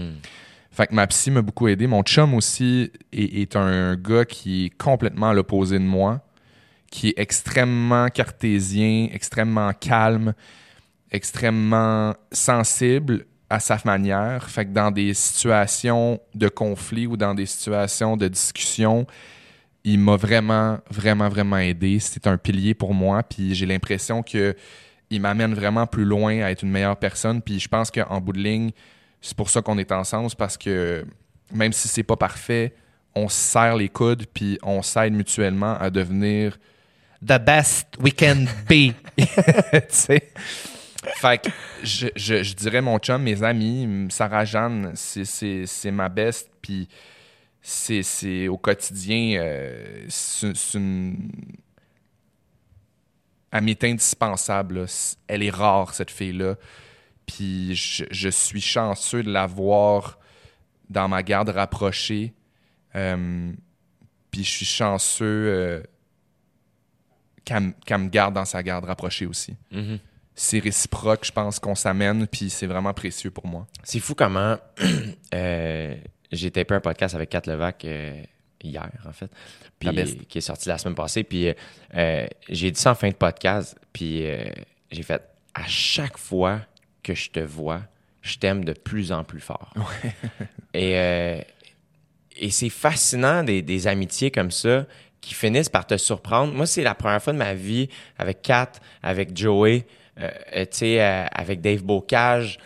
[0.74, 1.86] Fait que ma psy m'a beaucoup aidé.
[1.86, 6.20] Mon chum aussi est, un gars qui est complètement à l'opposé de moi,
[6.90, 10.34] qui est extrêmement cartésien, extrêmement calme,
[11.12, 14.50] extrêmement sensible à sa manière.
[14.50, 19.06] Fait que dans des situations de conflit ou dans des situations de discussion,
[19.84, 22.00] il m'a vraiment, vraiment, vraiment aidé.
[22.00, 23.22] C'est un pilier pour moi.
[23.22, 24.56] Puis j'ai l'impression que
[25.08, 27.40] il m'amène vraiment plus loin à être une meilleure personne.
[27.40, 28.72] Puis je pense qu'en bout de ligne,
[29.24, 31.06] c'est pour ça qu'on est ensemble, parce que
[31.50, 32.74] même si c'est pas parfait,
[33.14, 36.58] on se serre les coudes puis on s'aide mutuellement à devenir
[37.22, 38.92] the best we can be.
[41.16, 41.48] Fait que
[41.82, 46.86] je, dirais mon chum, mes amis, Sarah Jeanne, c'est- ma best puis
[47.62, 51.30] c'est au quotidien euh, c'est une
[53.50, 54.80] amie indispensable.
[54.80, 55.16] là.
[55.28, 56.56] Elle est rare, cette fille-là.
[57.26, 60.18] Puis je, je suis chanceux de l'avoir
[60.90, 62.34] dans ma garde rapprochée.
[62.94, 63.52] Euh,
[64.30, 65.82] puis je suis chanceux euh,
[67.44, 69.56] qu'elle me garde dans sa garde rapprochée aussi.
[70.36, 73.66] C'est réciproque, je pense qu'on s'amène, puis c'est vraiment précieux pour moi.
[73.84, 74.56] C'est fou comment
[75.34, 75.94] euh,
[76.32, 77.86] j'ai tapé un podcast avec Kat Levac
[78.64, 79.30] hier, en fait,
[79.78, 81.24] puis, qui est sorti la semaine passée.
[81.24, 81.52] Puis
[81.94, 84.44] euh, j'ai dit ça en fin de podcast, puis euh,
[84.90, 85.22] j'ai fait
[85.54, 86.60] à chaque fois
[87.04, 87.82] que je te vois,
[88.22, 89.72] je t'aime de plus en plus fort.
[90.74, 91.40] Et, euh,
[92.36, 94.86] et c'est fascinant des, des amitiés comme ça
[95.20, 96.52] qui finissent par te surprendre.
[96.52, 97.88] Moi, c'est la première fois de ma vie
[98.18, 98.72] avec Kat,
[99.04, 99.86] avec Joey,
[100.20, 100.30] euh,
[100.82, 102.58] euh, avec Dave Bocage,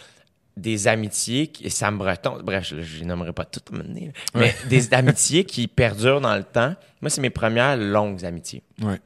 [0.57, 4.92] des amitiés, qui, et Sam Breton, bref, je les nommerai pas toutes, maintenant, mais des
[4.92, 6.74] amitiés qui perdurent dans le temps.
[7.01, 8.98] Moi, c'est mes premières longues amitiés Ouais.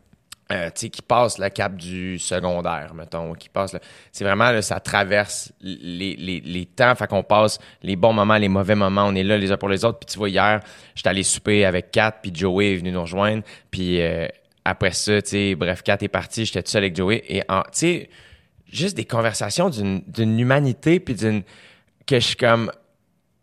[0.52, 3.76] Euh, qui passe le cap du secondaire, mettons, qui passe,
[4.12, 8.36] c'est vraiment, là, ça traverse les, les, les temps, fait qu'on passe les bons moments,
[8.36, 10.60] les mauvais moments, on est là les uns pour les autres, puis tu vois, hier,
[10.94, 14.26] j'étais allé souper avec Kat, puis Joey est venu nous rejoindre, puis euh,
[14.64, 17.46] après ça, tu sais, bref, Kat est parti, j'étais tout seul avec Joey, et tu
[17.72, 18.10] sais,
[18.70, 21.42] juste des conversations d'une humanité, puis d'une,
[22.06, 22.70] que je suis comme,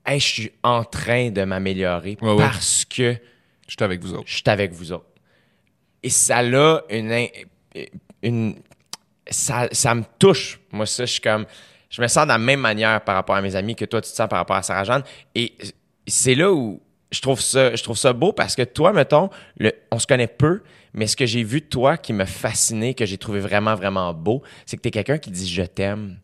[0.06, 2.38] hey, je suis en train de m'améliorer, Ouais, ouais.
[2.38, 3.14] parce que
[3.68, 4.24] Je suis avec vous autres.
[4.28, 5.06] je suis avec vous autres.
[6.04, 6.44] Et ça a
[6.90, 7.28] une,
[8.24, 8.56] une
[9.30, 10.60] ça, ça me touche.
[10.72, 11.46] Moi, ça, je suis comme.
[11.90, 14.10] Je me sens de la même manière par rapport à mes amis que toi, tu
[14.12, 15.04] te sens par rapport à Sarah-Jeanne.
[15.34, 15.54] Et
[16.06, 16.80] c'est là où
[17.12, 20.28] je trouve ça, je trouve ça beau parce que toi, mettons, le, on se connaît
[20.28, 20.62] peu,
[20.94, 24.14] mais ce que j'ai vu de toi qui m'a fasciné, que j'ai trouvé vraiment, vraiment
[24.14, 26.20] beau, c'est que tu es quelqu'un qui dit je t'aime.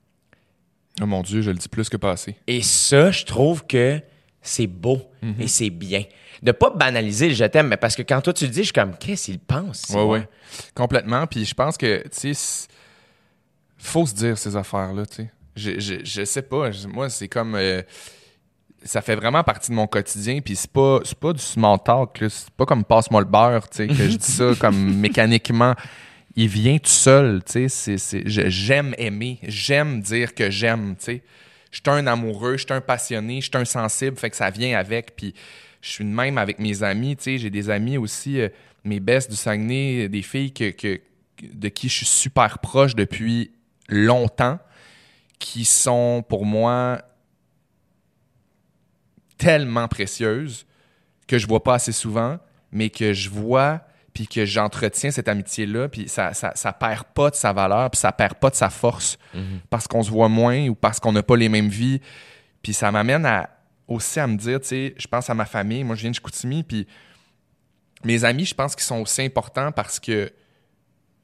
[1.02, 2.36] Oh mon Dieu, je le dis plus que passé.
[2.46, 4.00] Et ça, je trouve que
[4.42, 5.36] c'est beau Mhm.
[5.42, 6.04] et c'est bien.
[6.44, 8.64] De pas banaliser le je t'aime, mais parce que quand toi tu le dis, je
[8.66, 9.86] suis comme, qu'est-ce qu'il pense?
[9.90, 10.28] Ouais, ouais.
[10.74, 11.26] Complètement.
[11.28, 12.68] Puis je pense que, tu sais,
[13.78, 15.32] faut se dire ces affaires-là, tu sais.
[15.56, 16.70] Je, je, je sais pas.
[16.90, 17.56] Moi, c'est comme.
[17.56, 17.82] euh,
[18.84, 20.42] ça fait vraiment partie de mon quotidien.
[20.42, 22.18] Puis c'est pas, c'est pas du small talk.
[22.30, 25.74] C'est pas comme passe-moi le beurre, tu sais, que je dis ça comme mécaniquement.
[26.36, 27.98] Il vient tout seul, tu sais.
[27.98, 29.40] c'est- J'aime aimer.
[29.44, 31.24] J'aime dire que j'aime, tu sais.
[31.72, 34.50] Je suis un amoureux, je suis un passionné, je suis un sensible, fait que ça
[34.50, 35.16] vient avec.
[35.16, 35.34] Puis
[35.86, 37.38] je suis de même avec mes amis, tu sais.
[37.38, 38.50] J'ai des amis aussi, euh,
[38.84, 41.00] mes bestes du Saguenay, des filles que, que-
[41.44, 43.52] de qui je suis super proche depuis
[43.88, 44.58] longtemps,
[45.38, 47.02] qui sont pour moi
[49.38, 50.66] tellement précieuses
[51.28, 52.40] que je vois pas assez souvent,
[52.72, 53.82] mais que je vois
[54.14, 58.00] puis que j'entretiens cette amitié-là, puis ça, ça, ça perd pas de sa valeur, puis
[58.00, 59.18] ça perd pas de sa force
[59.70, 62.00] parce qu'on se voit moins ou parce qu'on n'a pas les mêmes vies.
[62.64, 63.50] Puis ça m'amène à,
[63.88, 66.16] aussi à me dire, tu sais, je pense à ma famille, moi je viens de
[66.16, 66.88] Chicoutimi, puis
[68.04, 70.32] mes amis, je pense qu'ils sont aussi importants parce que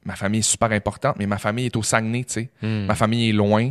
[0.04, 2.50] ma famille est super importante, mais ma famille est au Saguenay, tu sais.
[2.86, 3.70] Ma famille est loin,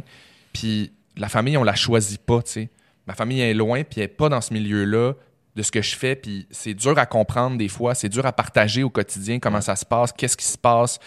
[0.54, 2.70] puis la famille, on la choisit pas, tu sais.
[3.08, 5.14] Ma famille est loin, puis elle est pas dans ce milieu-là
[5.56, 8.32] de ce que je fais, puis c'est dur à comprendre des fois, c'est dur à
[8.32, 11.00] partager au quotidien comment ça se passe, qu'est-ce qui se passe,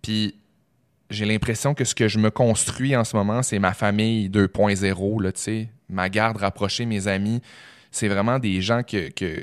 [0.00, 0.34] puis
[1.12, 5.22] j'ai l'impression que ce que je me construis en ce moment, c'est ma famille 2.0,
[5.22, 7.40] là, tu sais, ma garde rapprochée, mes amis,
[7.90, 9.40] c'est vraiment des gens que, que,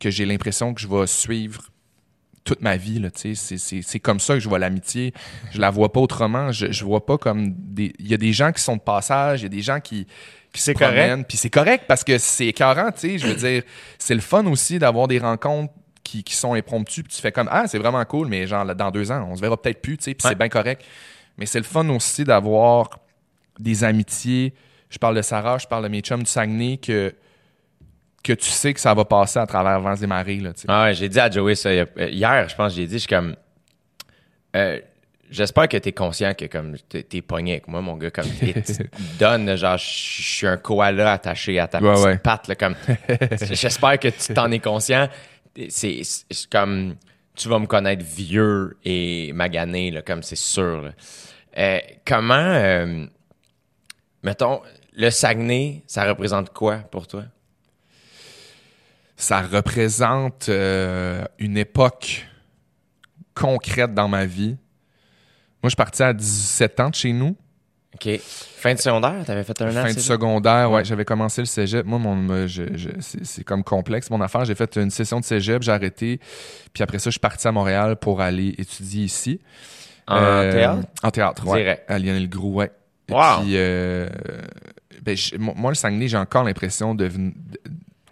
[0.00, 1.62] que j'ai l'impression que je vais suivre
[2.44, 5.12] toute ma vie, là, tu sais, c'est- c'est c'est comme ça que je vois l'amitié,
[5.52, 7.92] je la vois pas autrement, je, je vois pas comme des...
[7.98, 10.06] Il y a des gens qui sont de passage, il y a des gens qui...
[10.52, 11.26] qui C'est correct.
[11.28, 13.62] Puis c'est correct parce que c'est écœurant, tu sais, je veux dire,
[13.98, 15.74] c'est le fun aussi d'avoir des rencontres
[16.10, 18.90] qui, qui sont impromptues, puis tu fais comme, ah, c'est vraiment cool, mais genre, dans
[18.90, 20.30] deux ans, on se verra peut-être plus, tu sais, puis Ouais.
[20.32, 20.82] c'est bien correct.
[21.36, 22.88] Mais c'est le fun aussi d'avoir
[23.58, 24.54] des amitiés.
[24.90, 27.14] Je parle de Sarah, je parle de mes chums du Saguenay, que,
[28.24, 30.66] que tu sais que ça va passer à travers vents et marées, là, tu sais.
[30.68, 33.36] Ah ouais, j'ai dit à Joey ça hier, je pense, j'ai dit, je suis comme.
[34.56, 34.80] euh,
[35.30, 38.54] J'espère que t'es conscient que comme t'es pogné avec moi, mon gars, comme tu
[39.18, 42.16] donnes, genre, je je suis un koala attaché à ta Ouais, petite ouais.
[42.18, 42.74] patte, là, comme.
[43.50, 45.06] J'espère que tu t'en es conscient.
[45.68, 46.02] C'est
[46.50, 46.96] comme
[47.34, 50.92] tu vas me connaître vieux et magané, comme c'est sûr.
[51.56, 53.06] Euh, comment, euh,
[54.22, 54.60] mettons,
[54.92, 57.24] le Saguenay, ça représente quoi pour toi?
[59.18, 62.24] ça représente euh, une époque
[63.34, 64.56] concrète dans ma vie.
[65.60, 67.36] Moi, je suis parti à 17 ans de chez nous.
[67.94, 68.20] OK.
[68.20, 70.00] Fin de secondaire, t'avais fait un an, Fin ça?
[70.00, 71.86] secondaire, ouais, j'avais commencé le cégep.
[71.86, 74.44] Moi, mon, me- je- je- c'est comme complexe, mon affaire.
[74.44, 76.20] J'ai fait une session de cégep, j'ai arrêté.
[76.72, 79.40] Puis après ça, je suis parti à Montréal pour aller étudier ici.
[80.06, 80.88] En Euh, théâtre?
[81.02, 81.58] En théâtre, ouais.
[81.62, 81.84] Direct.
[81.90, 82.70] À Lionel Groux, ouais.
[83.08, 83.40] Et Wow.
[83.40, 84.08] puis, euh,
[85.02, 87.32] ben, moi, le Saguenay, j'ai encore l'impression de, de-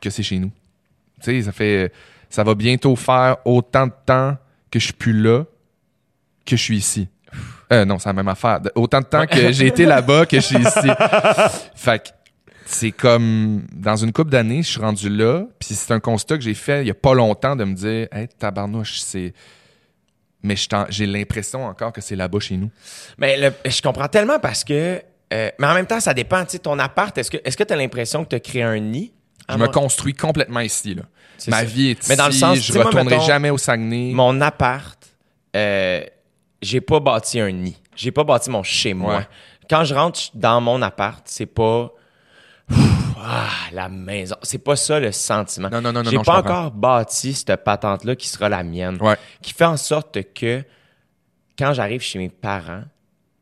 [0.00, 0.50] que c'est chez nous.
[1.22, 1.92] Tu sais, ça fait...
[2.28, 4.36] Ça va bientôt faire autant de temps
[4.70, 5.44] que je suis plus là
[6.44, 7.08] que je suis ici.
[7.72, 8.60] Euh, non, c'est la même affaire.
[8.74, 10.88] Autant de temps que j'ai été là-bas que je suis ici.
[11.74, 12.08] Fait que
[12.64, 16.42] c'est comme dans une couple d'années, je suis rendu là, puis c'est un constat que
[16.44, 19.32] j'ai fait il y a pas longtemps de me dire "Hey, tabarnouche, c'est
[20.42, 20.54] mais
[20.90, 22.70] j'ai l'impression encore que c'est là-bas chez nous.
[23.18, 25.00] Mais le- je comprends tellement parce que.
[25.32, 26.44] euh, mais en même temps, ça dépend.
[26.44, 28.62] Tu sais, ton appart, est-ce que est-ce que tu as l'impression que tu as créé
[28.62, 29.12] un nid?
[29.48, 31.02] Je me construis complètement ici là.
[31.48, 31.64] Ma ça.
[31.64, 34.10] vie est ici, Mais dans le sens, je moi, retournerai mettons, jamais au Saguenay.
[34.12, 34.98] Mon appart,
[35.54, 36.02] euh,
[36.62, 37.76] j'ai pas bâti un nid.
[37.94, 39.18] J'ai pas bâti mon chez moi.
[39.18, 39.28] Ouais.
[39.68, 41.90] Quand je rentre dans mon appart, c'est pas.
[43.28, 44.36] Ah, la maison.
[44.42, 45.68] C'est pas ça le sentiment.
[45.70, 48.98] Non, non, non, non, J'ai non, pas encore bâti cette patente-là qui sera la mienne.
[49.00, 49.16] Ouais.
[49.42, 50.62] Qui fait en sorte que
[51.58, 52.84] quand j'arrive chez mes parents,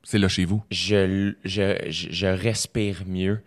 [0.03, 0.63] C'est là chez vous.
[0.71, 3.43] je, je, je, je respire mieux.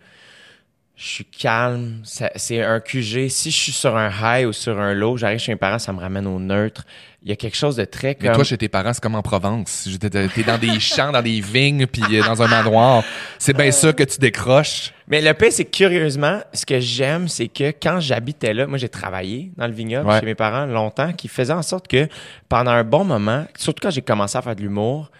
[1.00, 2.00] Je suis calme.
[2.02, 3.28] C'est un QG.
[3.28, 5.92] Si je suis sur un high ou sur un low, j'arrive chez mes parents, ça
[5.92, 6.84] me ramène au neutre.
[7.22, 8.34] Il y a quelque chose de très Mais comme...
[8.34, 9.88] toi, chez tes parents, c'est comme en Provence.
[10.00, 13.04] T'es dans des champs, dans des vignes, puis euh, dans un manoir.
[13.38, 14.92] C'est bien ça que tu décroches.
[15.06, 18.88] Mais le pire, c'est curieusement, ce que j'aime, c'est que quand j'habitais là, moi j'ai
[18.88, 20.18] travaillé dans le vignoble Ouais.
[20.18, 22.08] chez mes parents longtemps, qui faisait en sorte que
[22.48, 25.12] pendant un bon moment, surtout quand j'ai commencé à faire de l'humour,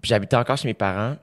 [0.00, 1.16] puis j'habitais encore chez mes parents,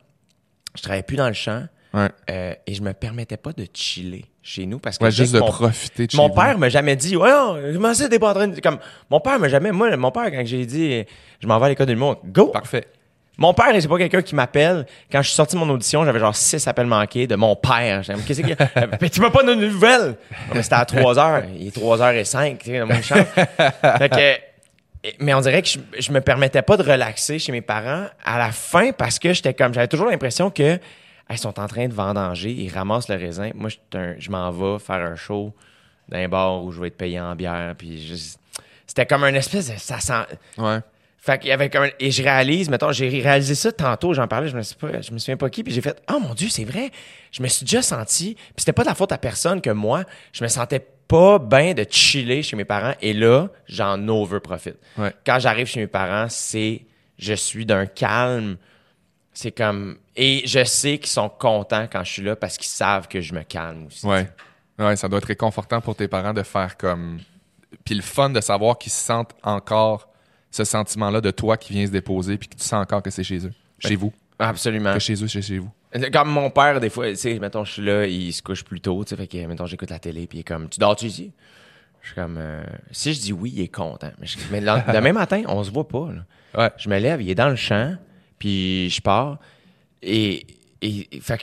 [0.77, 2.09] je travaillais plus dans le champ Ouais.
[2.29, 5.39] euh, et je me permettais pas de chiller chez nous parce que Ouais, juste de
[5.39, 8.47] profiter de Mon père m'a jamais dit, ouais, non, comment ça, t'es pas en train
[8.47, 8.59] de.
[8.59, 8.77] Comme,
[9.09, 9.71] mon père m'a jamais.
[9.71, 11.03] Moi, mon père, quand j'ai dit,
[11.39, 12.47] je m'en vais à l'école de l'humour, go!
[12.47, 12.85] Parfait.
[13.39, 14.85] Mon père, c'est pas quelqu'un qui m'appelle.
[15.09, 18.03] Quand je suis sorti de mon audition, j'avais genre six appels manqués de mon père.
[18.03, 18.53] J'aime, qu'est-ce que.
[19.01, 20.15] mais tu m'as pas donné de nouvelles.
[20.53, 21.43] Mais c'était à 3 heures.
[21.57, 23.15] Il est 3 heures et 5, tu sais, dans mon champ.
[23.97, 27.61] fait que, mais on dirait que je, je me permettais pas de relaxer chez mes
[27.61, 30.77] parents à la fin parce que j'étais comme, j'avais toujours l'impression que,
[31.31, 33.51] ils sont en train de vendanger, ils ramassent le raisin.
[33.55, 35.53] Moi, je, m'en vais faire un show
[36.07, 37.75] dans un bar où je vais être payé en bière.
[37.77, 38.37] Puis je-
[38.87, 39.77] c'était comme un espèce de.
[39.77, 40.25] Ça sent.
[40.57, 40.79] Ouais.
[41.21, 44.27] Fait qu'il y avait comme un- et je réalise, mettons, j'ai réalisé ça tantôt, j'en
[44.27, 46.33] parlais, je me suis pas, je me souviens pas qui, puis j'ai fait, oh mon
[46.33, 46.91] dieu, c'est vrai,
[47.31, 50.05] je me suis déjà senti, puis c'était pas de la faute à personne que moi,
[50.31, 54.77] je me sentais pas bien de chiller chez mes parents, et là, j'en over profite.
[54.97, 55.13] Ouais.
[55.25, 56.85] Quand j'arrive chez mes parents, c'est,
[57.17, 58.55] je suis d'un calme,
[59.33, 63.07] c'est comme, et je sais qu'ils sont contents quand je suis là parce qu'ils savent
[63.07, 64.05] que je me calme aussi.
[64.05, 64.29] Ouais.
[64.77, 67.19] Ouais, ça doit être réconfortant pour tes parents de faire comme.
[67.85, 70.07] Puis le fun de savoir qu'ils se sentent encore
[70.51, 73.23] ce sentiment-là de toi qui viens se déposer puis que tu sens encore que c'est
[73.23, 73.53] chez eux.
[73.79, 74.11] Chez vous.
[74.39, 74.93] Absolument.
[74.93, 75.69] Que chez eux, c'est chez vous.
[76.13, 78.79] Comme mon père, des fois, tu sais, mettons, je suis là, il se couche plus
[78.79, 81.05] tôt, tu sais, fait que, mettons, j'écoute la télé, puis il est comme, tu dors-tu
[81.07, 81.31] ici?
[82.01, 84.11] Je suis comme, euh, si je dis oui, il est content.
[84.19, 86.61] Mais, je- mais le demain matin, on se voit pas, là.
[86.63, 86.71] Ouais.
[86.77, 87.95] Je me lève, il est dans le champ,
[88.37, 89.39] puis je pars,
[90.01, 90.45] et,
[90.81, 91.39] et, et- fait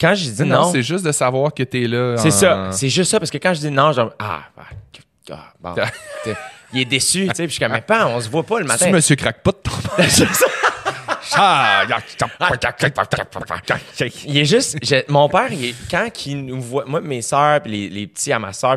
[0.00, 2.16] quand je dis Non, non, c'est juste de savoir que t'es là.
[2.16, 4.62] c'est en- ça, c'est juste ça, parce que quand je dis non, genre, ah, ah,
[5.30, 5.74] ah, bon,
[6.72, 8.58] il est déçu, tu sais, puis je suis comme, mais pas, on se voit pas
[8.60, 8.86] le matin.
[8.86, 9.70] Tu monsieur crackpot ton
[14.26, 14.78] Il est juste.
[14.82, 16.84] je- mon père, il est- quand il nous voit.
[16.86, 18.76] Moi, mes sœurs, puis les, les petits à ma sœur,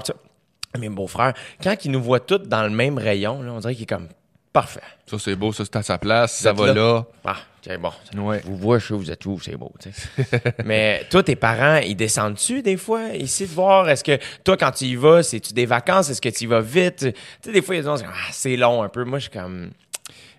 [0.78, 3.84] mes beaux-frères, quand ils nous voient tous dans le même rayon, là, on dirait qu'il
[3.84, 4.08] est comme
[4.54, 4.82] parfait.
[5.06, 6.38] Ça, c'est beau, ça, c'est à sa place.
[6.38, 6.74] Ça va là.
[6.74, 7.06] là.
[7.26, 7.92] Ah, c'est bon.
[8.16, 8.42] Ouais.
[8.46, 10.42] Vous voyez, je sais, vous êtes où, c'est beau, tu sais.
[10.66, 13.90] Mais toi, tes parents, ils descendent-tu des fois ici de voir?
[13.90, 16.10] Est-ce que toi, quand tu y vas, c'est-tu des vacances?
[16.10, 16.98] Est-ce que tu y vas vite?
[16.98, 19.04] Tu sais, des fois, ils disent, ah, c'est long un peu.
[19.04, 19.72] Moi, je suis comme.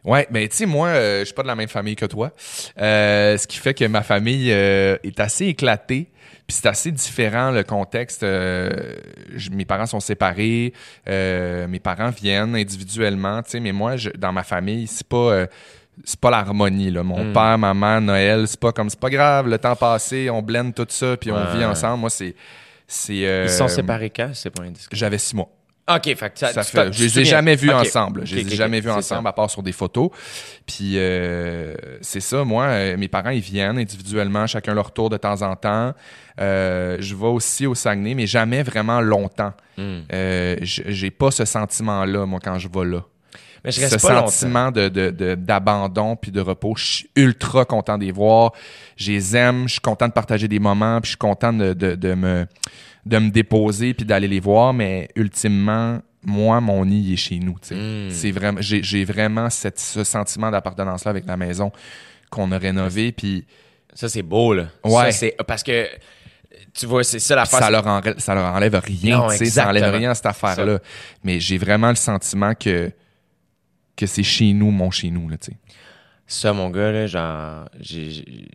[0.05, 2.33] Ouais, mais tu sais, moi, euh, je suis pas de la même famille que toi.
[2.81, 6.09] Euh, ce qui fait que ma famille euh, est assez éclatée.
[6.47, 8.23] Puis c'est assez différent le contexte.
[8.23, 8.97] Euh,
[9.35, 10.73] je- mes parents sont séparés.
[11.09, 13.61] euh, mes parents viennent individuellement, tu sais.
[13.61, 15.17] Mais moi, je- dans ma famille, c'est pas...
[15.17, 15.47] euh,
[16.05, 17.03] c'est pas l'harmonie là.
[17.03, 19.47] Mon père, maman, Noël, c'est pas comme c'est pas grave.
[19.49, 21.57] Le temps passé, on blende tout ça puis on Ouais.
[21.59, 22.01] vit ensemble.
[22.01, 22.35] Moi, c'est
[22.87, 23.27] c'est.
[23.27, 24.31] euh, Ils sont séparés quand?
[24.35, 24.97] C'est pas indiscret?
[24.97, 25.49] J'avais six mois.
[25.89, 28.25] OK, fait que ça, Ça tu fait, t'en- je les ai jamais vus ensemble.
[28.25, 29.29] Je les ai jamais vus ensemble ça.
[29.29, 30.11] à part sur des photos.
[30.67, 35.17] Puis euh, c'est ça, moi, euh, mes parents, ils viennent individuellement, chacun leur tour de
[35.17, 35.93] temps en temps.
[36.41, 39.53] Euh, je vais aussi au Saguenay, mais jamais vraiment longtemps.
[39.77, 40.01] Hmm.
[40.63, 43.01] J'ai pas ce sentiment-là, moi, quand je vais là.
[43.65, 44.27] Mais je Ce reste pas longtemps.
[44.29, 48.53] sentiment de, de- de- d'abandon puis de repos, je suis ultra content de les voir.
[48.97, 51.73] Je les aime, je suis content de partager des moments, puis je suis content de,
[51.73, 52.47] de- de me,
[53.07, 57.39] de me déposer puis d'aller les voir, mais ultimement, moi, mon nid il est chez
[57.39, 57.57] nous.
[57.61, 57.75] tu sais.
[57.75, 58.11] Mm.
[58.11, 61.71] C'est vraiment, j'ai, j'ai vraiment cette- ce sentiment d'appartenance-là avec la maison
[62.31, 63.45] qu'on a rénovée, puis
[63.95, 64.69] Ça, c'est beau, là.
[64.85, 65.13] Ouais.
[65.13, 65.87] C'est parce que,
[66.73, 69.69] tu vois, c'est ça la ça leur, enlève, ça leur enlève rien, tu sais, ça
[69.69, 70.79] enlève rien à cette affaire-là.
[71.25, 72.91] Mais j'ai vraiment le sentiment que,
[73.97, 75.57] que c'est chez nous, mon chez nous, là, tu sais.
[76.27, 78.49] Ça, mon gars, là, genre, j'ai.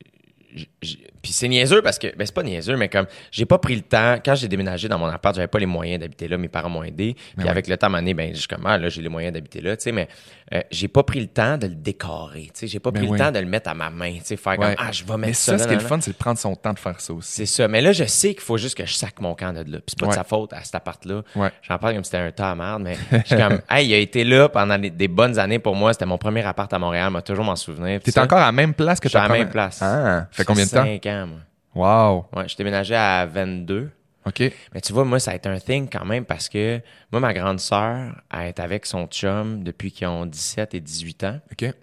[1.27, 3.81] Puis c'est niaiseux parce que, ben c'est pas niaiseux, mais comme, j'ai pas pris le
[3.81, 4.15] temps.
[4.23, 6.37] Quand j'ai déménagé dans mon appart, j'avais pas les moyens d'habiter là.
[6.37, 7.17] Mes parents m'ont aidé.
[7.35, 7.51] Puis ouais.
[7.51, 9.91] avec le temps, mané, ben, je ah, là, j'ai les moyens d'habiter là, tu sais,
[9.91, 10.07] mais
[10.53, 12.67] euh, j'ai pas pris le temps de le décorer, tu sais.
[12.67, 14.53] J'ai pas Ben pris le temps de le mettre à ma main, tu sais, faire
[14.57, 14.75] Ouais.
[14.75, 15.57] comme, ah, je vais mettre Mais ça.
[15.57, 17.29] ça, ce qui est le fun, c'est de prendre son temps de faire ça aussi.
[17.29, 17.67] C'est ça.
[17.67, 19.79] Mais là, je sais qu'il faut juste que je sac mon camp de là.
[19.79, 21.23] Puis c'est pas de sa faute à cet appart-là.
[21.35, 21.49] Ouais.
[21.61, 23.93] J'en parle comme si c'était un tas à merde, mais je suis comme, hey, il
[23.93, 25.91] a été là pendant des, des bonnes années pour moi.
[25.91, 27.11] C'était mon premier appart à Montréal.
[27.11, 27.99] m'a toujours m'en souvenir.
[27.99, 29.81] Puis T'es ça, encore à la même place que suis à la même place.
[29.81, 30.85] Ah, fait ça combien de temps?
[31.17, 31.39] 5 ans, moi.
[31.75, 32.25] Wow.
[32.35, 33.91] Ouais, je déménageais à 22.
[34.25, 34.51] OK.
[34.73, 37.33] Mais tu vois, moi, ça a été un thing quand même parce que moi, ma
[37.33, 41.39] grande sœur, elle est avec son chum depuis qu'ils ont 17 et 18 ans.
[41.51, 41.73] OK.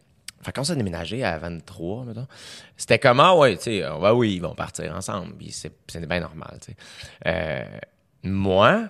[0.42, 2.26] Fait qu'on s'est déménagé à 23, mettons.
[2.76, 5.32] C'était comment, ouais, tu sais, euh, ouais, oui, ils vont partir ensemble.
[5.50, 6.76] C'est, c'est bien normal, tu sais.
[7.26, 7.64] Euh,
[8.24, 8.88] moi,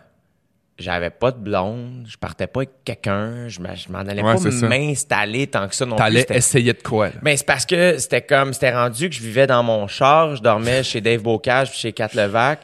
[0.78, 5.46] j'avais pas de blonde, je partais pas avec quelqu'un, je m'en allais Ouais, pas m'installer
[5.46, 6.02] tant que ça non plus.
[6.04, 7.14] T'allais essayer de quoi, là?
[7.22, 10.42] ben, c'est parce que c'était comme, c'était rendu que je vivais dans mon char, je
[10.42, 12.60] dormais chez Dave Bocage chez Kat Levac.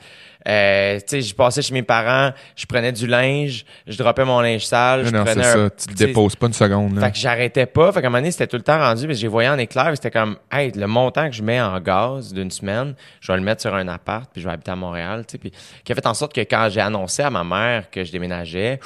[0.48, 4.40] Euh, tu sais, je passais chez mes parents, je prenais du linge, je droppais mon
[4.40, 5.70] linge sale, je non, c'est ça.
[5.70, 7.06] Tu le déposes pas une seconde, là.
[7.06, 7.92] fait que j'arrêtais pas.
[7.92, 9.90] Fait qu'à un moment donné, c'était tout le temps rendu, mais j'ai voyé en éclair,
[9.94, 13.44] c'était comme, hey, le montant que je mets en gaz d'une semaine, je vais le
[13.44, 15.38] mettre sur un appart, puis je vais habiter à Montréal, tu sais.
[15.38, 15.52] Puis,
[15.84, 18.80] qui a fait en sorte que quand j'ai annoncé à ma mère que je déménageais,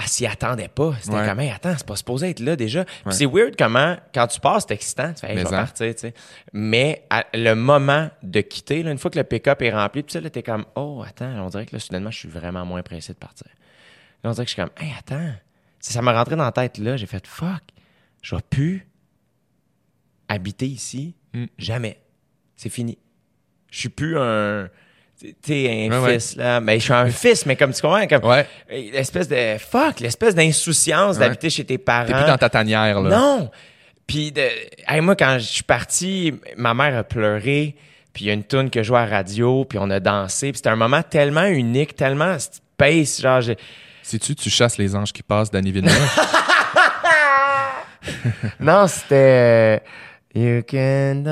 [0.00, 0.94] elle s'y attendait pas.
[1.00, 1.26] C'était Ouais.
[1.26, 2.84] comme, hey, attends, c'est pas supposé être là déjà.
[2.84, 5.12] Puis c'est weird comment, quand tu passes, c'est excitant.
[5.12, 5.50] Tu fais, hey, je vais en.
[5.50, 6.14] partir, tu sais.
[6.52, 10.12] Mais à- le moment de quitter, là, une fois que le pick-up est rempli, puis
[10.12, 12.82] ça, là, t'es comme, oh, attends, on dirait que là, soudainement, je suis vraiment moins
[12.82, 13.48] pressé de partir.
[14.22, 15.32] Là, on dirait que je suis comme, hey, attends.
[15.80, 16.96] Ça, ça m'a rentré dans la tête là.
[16.96, 17.62] J'ai fait, fuck,
[18.22, 18.86] je vais plus
[20.28, 21.44] habiter ici, Mm.
[21.58, 22.00] jamais.
[22.56, 22.98] C'est fini.
[23.70, 24.68] Je suis plus un.
[25.42, 26.60] T'es un Ouais, fils, là.
[26.60, 28.24] Mais je suis un fils, mais comme tu comprends, comme.
[28.24, 28.46] Ouais.
[28.70, 29.56] L'espèce de.
[29.58, 32.06] Fuck, l'espèce d'insouciance d'habiter chez tes parents.
[32.06, 33.10] T'es plus dans ta tanière, là.
[33.16, 33.50] Non!
[34.06, 34.42] Puis, de,
[34.86, 37.74] hey, moi, quand je suis parti, ma mère a pleuré,
[38.12, 40.00] puis il y a une tune que je jouais à la radio, puis on a
[40.00, 43.58] dansé, puis c'était un moment tellement unique, tellement space, genre, j'ai-
[44.02, 45.94] Sais-tu, tu chasses les anges qui passent, Danny Villeneuve?
[48.60, 49.82] Non, c'était...
[50.34, 51.24] You can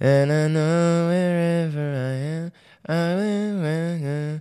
[0.00, 2.50] and I know wherever I am,
[2.88, 4.40] I will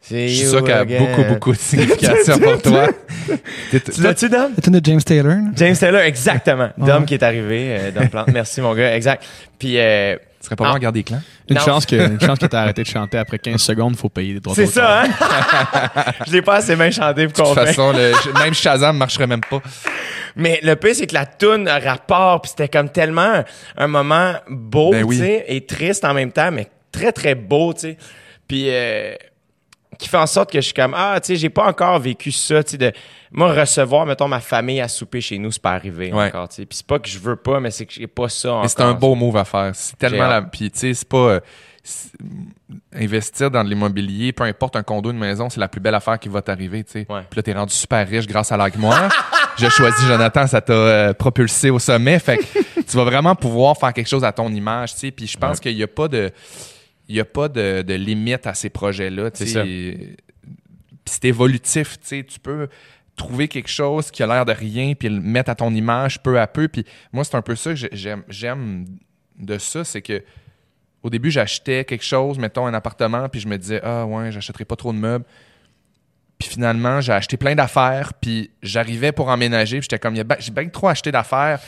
[0.00, 2.88] see Je suis you sûr qu'elle a beaucoup, beaucoup de signification pour toi.
[3.70, 4.52] Tu l'as-tu, Dom?
[4.54, 5.36] C'est une de James Taylor.
[5.56, 6.68] James Taylor, exactement.
[6.76, 8.28] Dom qui est arrivé, euh, Dom Plante.
[8.32, 9.24] Merci, mon gars, exact.
[9.58, 10.76] Puis, euh, Tu serais pas bon Ah.
[10.76, 11.22] à garder clans?
[11.48, 11.62] Une Non.
[11.62, 14.40] chance que, une chance que t'as arrêté de chanter après 15 secondes, faut payer des
[14.40, 15.08] droits c'est ça, hein?
[16.26, 19.26] Je l'ai pas assez bien chanté pour De toute qu'on façon, le- même Shazam marcherait
[19.26, 19.62] même pas.
[20.36, 23.44] Mais le pire, c'est que la toune a rapport, puis c'était comme tellement un,
[23.78, 25.16] un moment beau, Ben oui.
[25.16, 27.96] tu sais, et triste en même temps, mais très, très beau, tu sais.
[28.46, 29.14] Puis, euh,
[30.04, 32.30] qui fait en sorte que je suis comme, ah, tu sais, j'ai pas encore vécu
[32.30, 32.92] ça, tu sais, de,
[33.32, 36.26] moi, recevoir, mettons, ma famille à souper chez nous, c'est pas arrivé Ouais.
[36.28, 36.66] encore, tu sais.
[36.66, 38.60] Puis c'est pas que je veux pas, mais c'est que j'ai pas ça.
[38.62, 39.70] Mais c'est un beau move à faire.
[39.74, 40.42] C'est tellement la.
[40.42, 41.16] Puis, tu sais, c'est pas.
[41.16, 41.40] euh,
[42.94, 46.18] Investir dans de l'immobilier, peu importe un condo, une maison, c'est la plus belle affaire
[46.18, 47.06] qui va t'arriver, tu sais.
[47.10, 47.20] Ouais.
[47.28, 48.96] Puis là, t'es rendu super riche grâce à Moi.
[49.58, 52.18] J'ai choisi Jonathan, ça t'a euh, propulsé au sommet.
[52.18, 52.42] Fait que
[52.88, 55.10] tu vas vraiment pouvoir faire quelque chose à ton image, tu sais.
[55.10, 56.30] Puis je pense qu'il y a pas de.
[57.08, 59.30] Il y a pas de, de limite à ces projets-là,
[61.06, 62.68] C'est évolutif, tu peux
[63.16, 66.40] trouver quelque chose qui a l'air de rien puis le mettre à ton image peu
[66.40, 66.66] à peu.
[66.68, 68.86] Puis moi, c'est un peu ça que j'ai- j'aime,
[69.38, 70.22] de ça, c'est que
[71.02, 74.64] au début, j'achetais quelque chose, mettons un appartement, puis je me disais, ah ouais, j'achèterai
[74.64, 75.26] pas trop de meubles.
[76.38, 80.68] Puis finalement, j'ai acheté plein d'affaires, puis j'arrivais pour emménager, puis j'étais comme, j'ai bien
[80.70, 81.60] trop acheté d'affaires.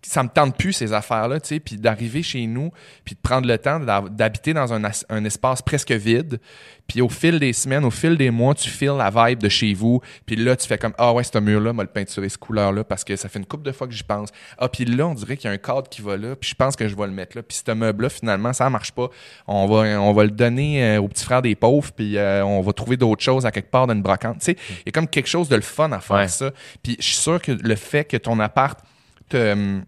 [0.00, 2.70] Ça me tente plus, ces affaires-là, tu sais, puis d'arriver chez nous,
[3.04, 3.80] puis de prendre le temps
[4.10, 6.38] d'habiter dans un, un espace presque vide.
[6.86, 9.74] Puis au fil des semaines, au fil des mois, tu files la vibe de chez
[9.74, 10.00] vous.
[10.24, 13.02] Puis là, tu fais comme, ah ouais, ce mur-là, m'a le peinturer ce couleur-là, parce
[13.04, 14.28] que ça fait une couple de fois que j'y pense.
[14.56, 16.54] Ah, puis là, on dirait qu'il y a un cadre qui va là, puis je
[16.54, 17.42] pense que je vais le mettre là.
[17.42, 19.08] Puis ce meuble-là, finalement, ça marche pas.
[19.48, 22.62] On va, on va le donner euh, au petit frère des pauvres, puis euh, on
[22.62, 24.38] va trouver d'autres choses à quelque part dans une brocante.
[24.38, 26.28] Tu sais, il y a comme quelque chose de le fun à faire Ouais.
[26.28, 26.52] ça.
[26.82, 28.78] Puis je suis sûr que le fait que ton appart
[29.28, 29.84] te, hum,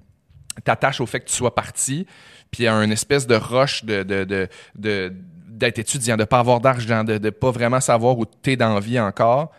[0.65, 2.07] t'attache au fait que tu sois parti,
[2.51, 5.13] puis à une espèce de roche de, de,
[5.49, 8.81] d'être étudiant, de pas avoir d'argent, de, de pas vraiment savoir où t'es dans la
[8.81, 9.53] vie encore,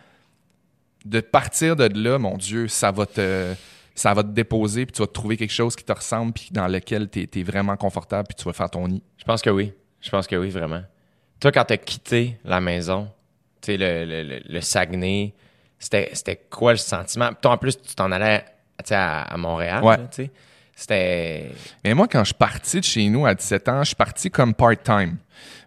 [1.04, 3.54] de partir de là, mon Dieu, ça va te
[3.94, 6.66] ça va te déposer, puis tu vas trouver quelque chose qui te ressemble, puis dans
[6.66, 9.02] lequel tu es, vraiment confortable, puis tu vas faire ton nid.
[9.18, 9.74] Je pense que oui.
[10.00, 10.82] Je pense que oui, vraiment.
[11.40, 13.10] Toi, quand t'as quitté la maison,
[13.60, 15.34] tu sais, le, le, le, Saguenay,
[15.78, 17.32] c'était, c'était quoi le sentiment?
[17.34, 19.82] Toi, en plus, tu t'en allais tu à, à Montréal.
[19.84, 19.96] Ouais.
[19.96, 20.26] là.
[20.74, 21.52] C'était.
[21.84, 24.30] Mais moi, quand je suis parti de chez nous à 17 ans, je suis parti
[24.30, 25.16] comme part-time.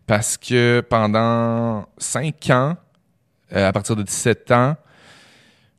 [0.08, 2.76] Parce que pendant 5 ans,
[3.54, 4.76] euh, à partir de 17 ans,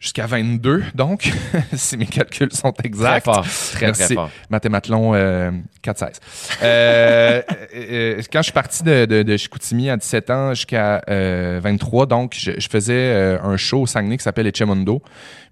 [0.01, 1.32] jusqu'à 22, donc,
[1.74, 3.24] si mes calculs sont Très exacts.
[3.24, 3.47] fort.
[3.72, 4.30] Très, très fort.
[4.51, 5.51] Mathématelon euh,
[5.84, 6.12] 4-16.
[6.62, 7.43] Euh,
[7.74, 12.07] euh, quand je suis parti de, de, de Chicoutimi à 17 ans jusqu'à euh, 23,
[12.07, 15.03] donc, je, je faisais un show au Saguenay qui s'appelle Echemondo.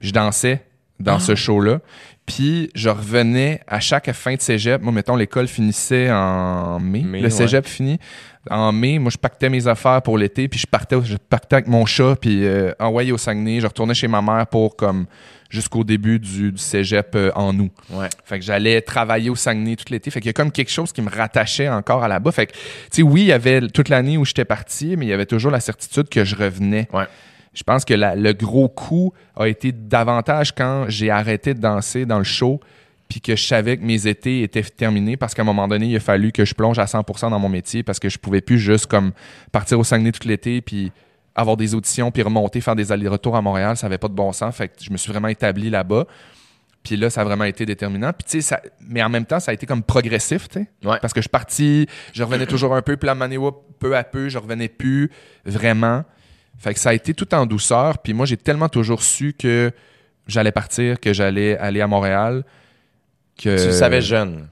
[0.01, 0.62] Je dansais
[1.01, 1.80] dans ce show-là.
[2.26, 4.80] Puis je revenais à chaque fin de cégep.
[4.80, 7.03] Moi, mettons, l'école finissait en mai.
[7.03, 7.99] Mai, le cégep finit
[8.51, 8.99] en mai.
[8.99, 10.49] Moi, je pactais mes affaires pour l'été.
[10.49, 12.16] Puis je partais, je partais avec mon chat.
[12.18, 13.61] Puis euh, envoyé au Saguenay.
[13.61, 15.05] Je retournais chez ma mère pour comme
[15.51, 17.72] jusqu'au début du, du cégep euh, en août.
[17.90, 18.09] Ouais.
[18.24, 20.11] Fait que j'allais travailler au Saguenay tout l'été.
[20.11, 22.32] Fait qu'il y a comme quelque chose qui me rattachait encore à là-bas.
[22.32, 22.59] Fait que, tu
[22.90, 25.51] sais, oui, il y avait toute l'année où j'étais parti, mais il y avait toujours
[25.51, 26.88] la certitude que je revenais.
[26.92, 27.05] Ouais.
[27.55, 32.05] Je pense que la- le gros coup a été davantage quand j'ai arrêté de danser
[32.07, 32.61] dans le show
[33.09, 35.96] puis que je savais que mes étés étaient terminés parce qu'à un moment donné, il
[35.96, 38.59] a fallu que je plonge à 100% dans mon métier parce que je pouvais plus
[38.59, 39.12] juste comme
[39.52, 40.90] partir au Saguenay tout l'été puis
[41.34, 44.32] avoir des auditions puis remonter faire des allers-retours à Montréal, ça avait pas de bon
[44.32, 44.57] sens.
[44.57, 46.07] Fait que je me suis vraiment établi là-bas.
[46.82, 48.12] Puis là, ça a vraiment été déterminant.
[48.12, 48.57] Puis tu sais,
[48.88, 50.68] mais en même temps, ça a été comme progressif, tu sais.
[50.86, 50.98] Ouais.
[51.00, 53.16] Parce que je suis parti, je revenais toujours un peu, puis la
[53.78, 55.11] peu à peu, je revenais plus
[55.46, 56.05] vraiment.
[56.59, 57.98] Fait que ça a été tout en douceur.
[57.98, 59.70] Puis moi, j'ai tellement toujours su que
[60.26, 62.44] j'allais partir, que j'allais aller à Montréal.
[63.36, 63.59] Que...
[63.61, 64.48] Tu le savais jeune.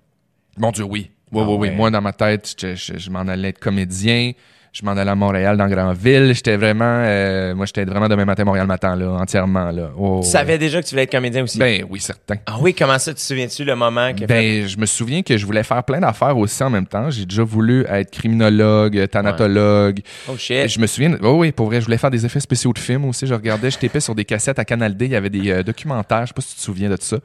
[0.59, 1.11] Mon Dieu, oui.
[1.31, 1.69] Oui, Ah oui, oui.
[1.69, 1.75] ouais.
[1.75, 4.33] Moi, dans ma tête, je, je- je m'en allais être comédien.
[4.73, 6.33] Je m'en allais à Montréal, dans Grandville.
[6.35, 9.91] J'étais vraiment, euh, moi, j'étais vraiment demain matin, Montréal matin, là, entièrement, là.
[9.99, 11.59] Oh, Tu savais déjà que tu voulais être comédien aussi?
[11.59, 12.37] Ben oui, certain.
[12.47, 14.21] ah oui, comment ça, tu te souviens-tu le moment que...
[14.21, 17.11] fait- Ben, je me souviens que je voulais faire plein d'affaires aussi en même temps.
[17.11, 20.01] J'ai déjà voulu être criminologue, thanatologue.
[20.29, 20.69] Oh shit.
[20.69, 23.05] Je me souviens, oh oui, pour vrai, je voulais faire des effets spéciaux de films
[23.05, 23.27] aussi.
[23.27, 25.05] Je regardais, je tapais sur des cassettes à Canal D.
[25.05, 26.23] Il y avait des euh, documentaires.
[26.23, 27.19] Je sais pas si tu te souviens de ça.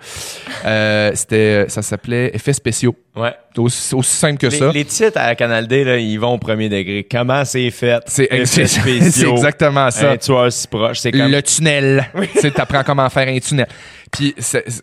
[0.66, 2.95] Euh, c'était, ça s'appelait Effets spéciaux.
[3.16, 3.34] Ouais.
[3.58, 4.72] Aussi, aussi simple que Les, ça.
[4.72, 7.08] les titres à Canal D, là, ils vont au premier degré.
[7.10, 8.01] Comment c'est fait?
[8.08, 8.64] C'est Effets
[9.30, 10.12] exactement ça.
[10.12, 10.99] Un tueur si proche.
[10.99, 11.32] C'est comme...
[11.32, 12.08] Le tunnel.
[12.34, 13.68] tu sais, t'apprends comment faire un tunnel.
[14.12, 14.34] Puis,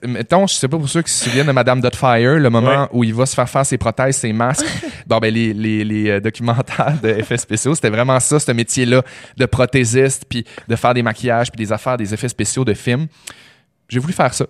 [0.07, 2.89] mettons, je sais pas pour ceux qui se souviennent de Madame Dotfire, le moment Ouais.
[2.93, 4.67] où il va se faire faire ses prothèses, ses masques.
[5.07, 9.03] bon, ben, les, les, les euh, documentaires d'effets spéciaux, c'était vraiment ça, ce métier-là
[9.37, 13.07] de prothésiste, puis de faire des maquillages, puis des affaires, des effets spéciaux de films.
[13.89, 14.47] J'ai voulu faire ça.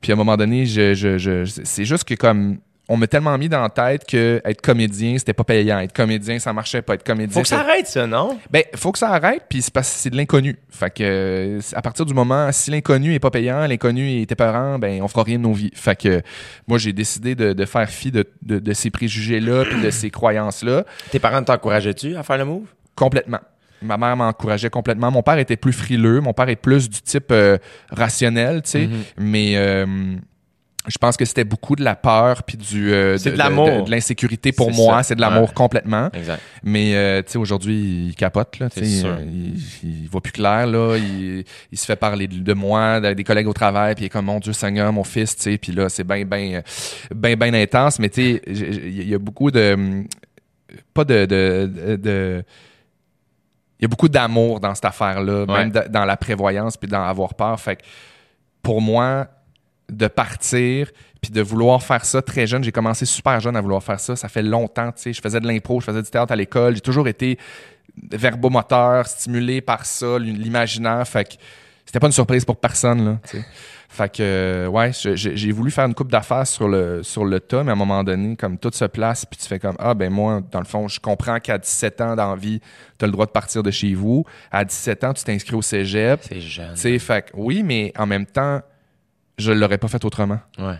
[0.00, 2.58] Puis, à un moment donné, je, je, je, c'est juste que comme
[2.88, 5.78] on m'a tellement mis dans la tête que être comédien, c'était pas payant.
[5.80, 6.94] Être comédien, ça marchait pas.
[6.94, 8.38] Être comédien, Faut que ça arrête, ça, non?
[8.50, 10.56] ben, faut que ça arrête, puis c'est parce que c'est de l'inconnu.
[10.70, 15.02] Fait que, à partir du moment, si l'inconnu est pas payant, l'inconnu est épeurant, ben,
[15.02, 15.70] on fera rien de nos vies.
[15.74, 16.22] Fait que,
[16.66, 20.10] moi, j'ai décidé de, de faire fi de, de, de ces préjugés-là, puis de ces
[20.10, 22.66] croyances-là, Tes parents t'encourageaient-tu à faire le move?
[22.94, 23.40] complètement.
[23.80, 25.12] Ma mère m'encourageait complètement.
[25.12, 26.20] Mon père était plus frileux.
[26.20, 27.58] Mon père est plus du type euh,
[27.90, 28.86] rationnel, tu sais.
[28.88, 29.02] Mhm.
[29.18, 30.16] Mais euh,
[30.88, 33.84] je pense que c'était beaucoup de la peur puis du euh, C'est de l'amour.
[33.84, 35.02] de, l'insécurité pour moi.
[35.02, 35.54] C'est de l'amour Ouais.
[35.54, 36.08] complètement.
[36.12, 36.40] Exact.
[36.62, 38.68] Mais euh, tu sais, aujourd'hui, il capote, là.
[38.70, 38.82] sûr.
[39.06, 40.96] euh, Il, il voit plus clair, là.
[40.96, 44.10] Il, il se fait parler de, moi, de- des collègues au travail, puis il est
[44.10, 45.58] comme, mon Dieu Seigneur, mon fils, tu sais.
[45.58, 46.62] Puis là, c'est bien, bien,
[47.14, 47.98] bien, bien intense.
[47.98, 50.04] Mais tu sais, il y a beaucoup de...
[50.94, 51.24] Pas de...
[51.26, 52.44] de,
[53.80, 55.66] il y a beaucoup d'amour dans cette affaire-là, Ouais.
[55.66, 57.60] même dans la prévoyance, puis dans avoir peur.
[57.60, 57.82] Fait que
[58.62, 59.28] pour moi,
[59.90, 62.62] de partir puis de vouloir faire ça très jeune.
[62.62, 64.14] J'ai commencé super jeune à vouloir faire ça.
[64.14, 65.12] Ça fait longtemps, tu sais.
[65.12, 66.74] Je faisais de l'impro, je faisais du théâtre à l'école.
[66.76, 67.38] J'ai toujours été
[68.12, 71.06] verbomoteur, stimulé par ça, l'imaginaire.
[71.06, 71.34] Fait que
[71.84, 73.44] c'était pas une surprise pour personne, là, tu sais.
[73.90, 77.64] Fait que, euh, ouais, j'ai voulu faire une coupe d'affaires sur le, sur le tas,
[77.64, 80.12] mais à un moment donné, comme tout se place, puis tu fais comme, ah, ben
[80.12, 82.60] moi, dans le fond, je comprends qu'à 17 ans d'envie,
[82.98, 84.26] tu as le droit de partir de chez vous.
[84.52, 86.20] À 17 ans, tu t'inscris au cégep.
[86.22, 86.74] C'est jeune.
[86.74, 88.60] Tu sais, fait que, oui, mais en même temps,
[89.38, 90.40] je l'aurais pas fait autrement.
[90.58, 90.76] Ouais.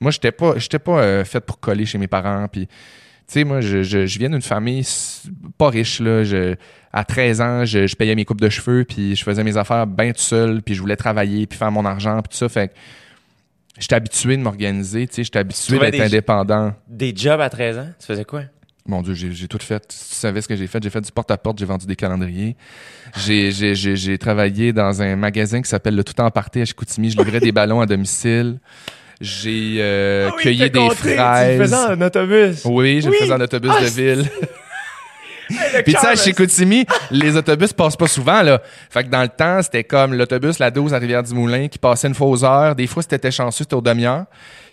[0.00, 2.46] Moi, j'étais pas, j'étais pas euh, fait pour coller chez mes parents.
[2.48, 2.72] Puis, tu
[3.26, 4.86] sais, moi, je, je, je viens d'une famille
[5.58, 6.00] pas riche.
[6.00, 6.22] Là.
[6.22, 6.54] Je,
[6.92, 9.86] à 13 ans, je, je payais mes coupes de cheveux, puis je faisais mes affaires
[9.86, 12.48] bien tout seul, puis je voulais travailler, puis faire mon argent, puis tout ça.
[12.48, 12.74] Fait que
[13.78, 16.74] j'étais habitué de m'organiser, tu sais, j'étais habitué d'être indépendant.
[16.88, 17.88] Des jobs à 13 ans?
[17.98, 18.42] Tu faisais quoi?
[18.88, 19.82] Mon Dieu, j'ai tout fait.
[19.90, 22.56] Si tu savais ce que j'ai fait, j'ai fait du porte-à-porte, j'ai vendu des calendriers.
[23.16, 27.10] J'ai- travaillé dans un magasin qui s'appelle Le Tout en Parté à Chicoutimi.
[27.10, 28.58] Je livrais des ballons à domicile.
[29.20, 31.72] J'ai euh, Ah cueilli des fraises.
[31.74, 32.62] en autobus.
[32.66, 33.16] Oui, je le Oui.
[33.20, 34.24] faisais en autobus Ah, de ville.
[35.84, 38.60] Puis tu sais, à Chicoutimi, les autobus passent pas souvent, là.
[38.90, 42.14] Fait que dans le temps, c'était comme l'autobus, la 12 à Rivière-du-Moulin, qui passait une
[42.14, 42.74] fois aux heures.
[42.74, 44.24] Des fois, c'était chanceux, c'était aux demi-heures.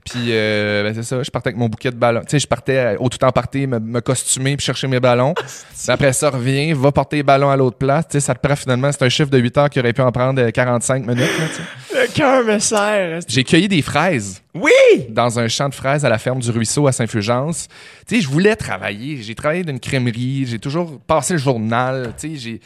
[0.06, 2.22] Puis, euh, ben, c'est ça, je partais avec mon bouquet de ballons.
[2.22, 5.00] Tu sais, je partais euh, au tout en parté, me, me costumer, puis chercher mes
[5.00, 5.34] ballons.
[5.84, 8.08] Puis après ça, reviens, va porter les ballons à l'autre place.
[8.08, 10.02] Tu sais, ça te prend finalement, c'est un chiffre de 8 heures qui aurait pu
[10.02, 12.02] en prendre euh, 45 minutes, là, tu sais.
[12.02, 13.20] Le cœur me serre.
[13.28, 14.72] J'ai cueilli des fraises Oui!
[15.10, 17.68] dans un champ de fraises à la ferme du Ruisseau à Saint-Fulgence.
[18.08, 19.22] Tu sais, je voulais travailler.
[19.22, 20.46] J'ai travaillé dans une crèmerie.
[20.48, 22.14] J'ai toujours passé le journal.
[22.18, 22.62] Tu sais, j'ai...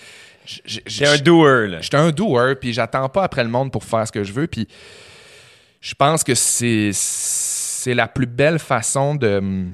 [0.98, 1.78] T'es un doer, là.
[1.82, 4.48] J'étais un doer, puis j'attends pas après le monde pour faire ce que je veux.
[4.48, 4.68] Puis
[5.88, 9.68] je pense que c'est c'est la plus belle façon de...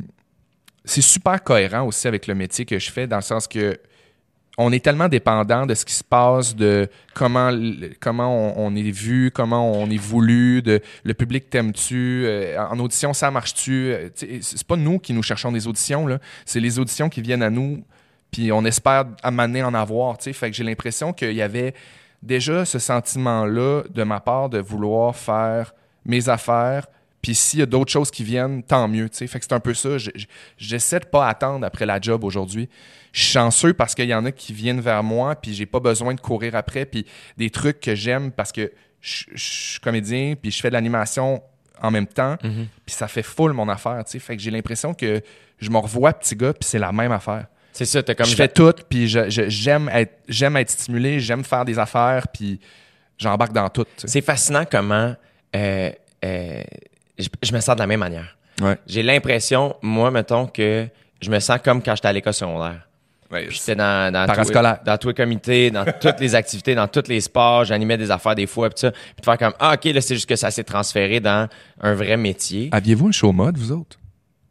[0.85, 3.79] C'est super cohérent aussi avec le métier que je fais, dans le sens que
[4.59, 7.49] on est tellement dépendant de ce qui se passe, de comment,
[7.99, 13.13] comment on, est vu, comment on est voulu, de le public t'aime-tu, euh, en audition
[13.13, 13.91] ça marche-tu.
[13.91, 16.19] euh, c'est pas nous qui nous cherchons des auditions, là.
[16.45, 17.83] c'est les auditions qui viennent à nous,
[18.29, 20.21] puis on espère amener en avoir.
[20.21, 21.73] Fait que j'ai l'impression qu'il y avait
[22.21, 25.73] déjà ce sentiment-là de ma part de vouloir faire
[26.05, 26.87] mes affaires,
[27.21, 29.07] puis s'il y a d'autres choses qui viennent, tant mieux.
[29.11, 29.97] Fait que c'est un peu ça.
[29.97, 30.25] Je- je-
[30.57, 32.67] J'essaie de pas attendre après la job aujourd'hui.
[33.13, 35.79] Je suis chanceux parce qu'il y en a qui viennent vers moi, puis j'ai pas
[35.79, 37.05] besoin de courir après, puis
[37.37, 41.41] des trucs que j'aime parce que je je suis comédien, puis je fais de l'animation
[41.81, 42.67] en même temps, Mhm.
[42.85, 44.01] puis ça fait full mon affaire.
[44.07, 45.21] Fait que j'ai l'impression que
[45.59, 47.47] je me revois petit gars, puis c'est la même affaire.
[47.73, 48.25] C'est ça, t'as comme...
[48.25, 52.59] je fais tout, puis j'aime être, j'aime être stimulé, j'aime faire des affaires, puis
[53.17, 53.85] j'embarque dans tout.
[53.97, 55.15] C'est fascinant comment
[55.55, 55.91] euh,
[56.25, 56.63] euh,
[57.17, 58.35] je, je me sens de la même manière.
[58.61, 58.77] Ouais.
[58.87, 60.87] J'ai l'impression, moi, mettons, que
[61.21, 62.87] je me sens comme quand j'étais à l'école secondaire.
[63.31, 64.27] Ouais, J'étais dans, dans,
[64.85, 68.35] dans tous les comités, dans toutes les activités, dans tous les sports, j'animais des affaires
[68.35, 68.91] des fois, puis ça.
[68.91, 71.47] Puis de faire comme, ah, OK, là, c'est juste que ça s'est transféré dans
[71.81, 72.69] un vrai métier.
[72.71, 73.97] Aviez-vous un show mode, vous autres?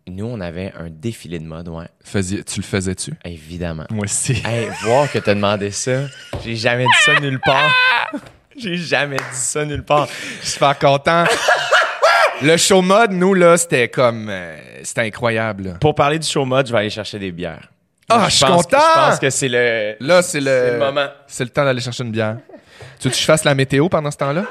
[0.08, 1.86] Nous, on avait un défilé de mode, ouais.
[2.02, 3.12] Faisais- tu le faisais-tu?
[3.24, 3.84] Évidemment.
[3.90, 4.32] Moi aussi.
[4.44, 6.06] Hey, voir que t'as demandé ça,
[6.44, 7.70] j'ai jamais dit ça nulle part.
[8.56, 10.06] J'ai jamais dit ça nulle part.
[10.06, 11.24] Je suis super content.
[12.42, 14.28] le show mode, nous, là, c'était comme.
[14.28, 15.64] euh, c'était incroyable.
[15.64, 15.72] là.
[15.80, 17.68] Pour parler du show mode, je vais aller chercher des bières.
[18.08, 18.82] Ah, je suis pense que- content!
[18.94, 19.96] Je pense que c'est le.
[20.00, 20.46] Là, c'est le.
[20.46, 21.06] C'est le moment.
[21.26, 22.38] C'est le temps d'aller chercher une bière.
[22.98, 24.44] Tu veux que je fasse la météo pendant ce temps-là?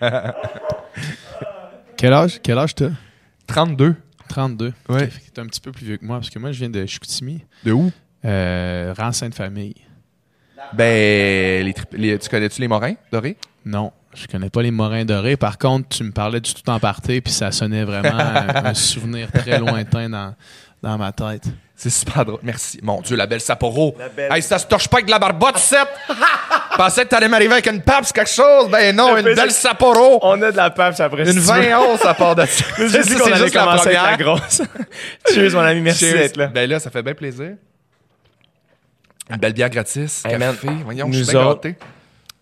[1.96, 2.88] Quel âge, quel âge t'as?
[3.46, 3.94] 32.
[4.28, 4.66] 32.
[4.66, 4.72] Ouais.
[4.94, 6.58] Ok, fait que T'es un petit peu plus vieux que moi, parce que moi, je
[6.58, 7.44] viens de Chicoutimi.
[7.64, 7.92] De où?
[8.24, 9.74] Euh, rang Sainte-Famille.
[10.74, 13.36] Ben, les tri- les- tu connais-tu les Morins dorés?
[13.64, 15.36] Non, je connais pas les Morins dorés.
[15.36, 18.74] Par contre, tu me parlais du tout en parté, puis ça sonnait vraiment un, un
[18.74, 20.34] souvenir très lointain dans,
[20.82, 21.44] dans ma tête.
[21.76, 22.38] C'est super drôle.
[22.44, 22.78] Merci.
[22.82, 23.96] Mon Dieu, la belle Sapporo.
[24.16, 25.88] belle- Hey, ça se torche pas avec de la barbotte, Seth!
[26.76, 28.68] Pensais que t'allais m'arriver avec une pape, quelque chose.
[28.70, 30.20] Ben non, Le une belle Sapporo.
[30.22, 32.64] On a de la paf, après Une 20 ça part de ça.
[32.76, 33.18] C'est juste
[33.84, 34.62] la grosse.
[35.34, 35.80] Cheers, mon ami.
[35.80, 36.18] Merci Cheers.
[36.18, 36.46] d'être là.
[36.48, 37.54] Ben là, ça fait bien plaisir.
[39.32, 40.66] Une belle bière gratis, Hey, café.
[40.66, 41.68] man, Voyons, nous je suis autres.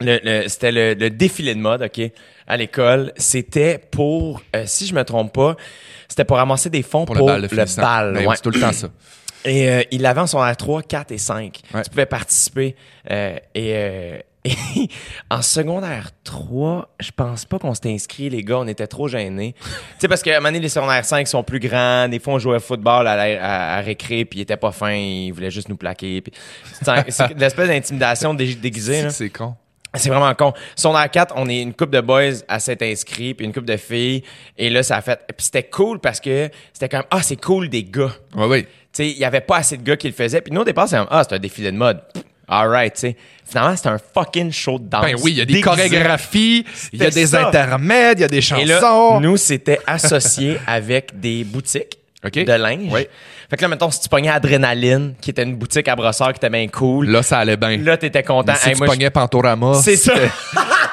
[0.00, 2.00] Le- le- C'était le, le défilé de mode, OK,
[2.46, 3.12] à l'école.
[3.16, 5.56] C'était pour, euh, si je me trompe pas,
[6.08, 8.36] c'était pour ramasser des fonds Pour pour, le bal bal, Ben oui, ouais.
[8.36, 8.88] C'est tout le temps ça.
[9.44, 11.60] Et euh, il l'avait en son 3, 4 et 5.
[11.74, 11.82] Ouais.
[11.82, 12.76] Tu pouvais participer.
[13.10, 14.54] euh, et, euh, et
[15.30, 18.58] en secondaire 3, je pense pas qu'on s'était inscrit, les gars.
[18.58, 19.54] On était trop gênés.
[19.54, 19.68] tu
[19.98, 22.08] sais, parce qu'à un moment donné, les secondaires 5 sont plus grands.
[22.08, 24.92] Des fois, on jouait au football à, à, à récré, puis ils étaient pas fins.
[24.94, 26.20] Ils voulaient juste nous plaquer.
[26.22, 26.32] Puis,
[26.82, 29.10] c'est l'espèce d'intimidation dé- déguisée.
[29.10, 29.54] C'est con.
[29.94, 30.52] C'est vraiment con.
[30.76, 33.76] Secondaire 4, on est une couple de boys à s'être inscrits, puis une couple de
[33.76, 34.22] filles.
[34.56, 35.18] Et là, ça a fait...
[35.36, 38.62] Puis c'était cool parce que c'était comme, ah, c'est cool des gars Oui, oui.
[38.62, 40.40] tu sais, il y avait pas assez de gars qui le faisaient.
[40.42, 42.00] Puis nous, au départ, c'est comme, ah, c'est un défilé de mode.
[42.50, 43.16] Pff, All right, tu sais.
[43.48, 45.04] Finalement, c'était un fucking show de danse.
[45.04, 45.62] Ben oui, il y a des déguisé.
[45.62, 47.48] chorégraphies, il y a C'était des ça.
[47.48, 48.64] intermèdes, il y a des Et chansons.
[49.14, 52.32] là, nous, c'était associé avec des boutiques OK.
[52.44, 52.88] de linge.
[52.92, 53.06] Oui.
[53.48, 56.36] Fait que là, mettons, si tu pognais Adrénaline, qui était une boutique à brossard qui
[56.36, 57.76] était bien cool, Là, ça allait bien.
[57.78, 58.52] là, t'étais content.
[58.52, 60.12] Mais si Hey, tu moi, pognais Pantorama, C'est ça.
[60.14, 60.30] c'était-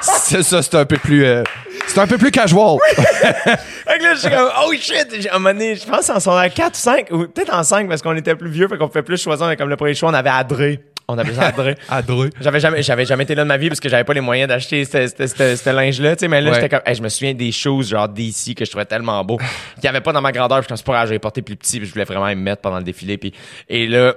[0.00, 1.24] c'est ça, c'est un peu plus...
[1.24, 1.44] euh,
[1.86, 2.78] c'est un peu plus casual.
[2.96, 5.06] Fait que là, je suis comme, oh shit!
[5.20, 7.62] J'ai- À un moment donné, je pense en secondaire 4 ou 5, ou peut-être en
[7.62, 9.46] 5 parce qu'on était plus vieux, fait qu'on pouvait plus choisir.
[9.46, 10.80] Mais comme le premier choix, on avait Adré.
[11.10, 11.50] On appelait ça.
[11.88, 12.28] Adreux.
[12.40, 14.46] J'avais jamais, j'avais jamais été là de ma vie parce que j'avais pas les moyens
[14.48, 16.28] d'acheter ce ce- ce- ce linge-là, tu sais.
[16.28, 16.56] Mais là, Ouais.
[16.56, 19.38] j'étais comme, hey, je me souviens des choses genre DC que je trouvais tellement beau,
[19.76, 20.58] qu'il y avait pas dans ma grandeur.
[20.58, 22.60] Puis je me suis pas j'avais porté plus petit, puis je voulais vraiment me mettre
[22.60, 23.16] pendant le défilé.
[23.16, 23.32] Puis
[23.70, 24.14] et là,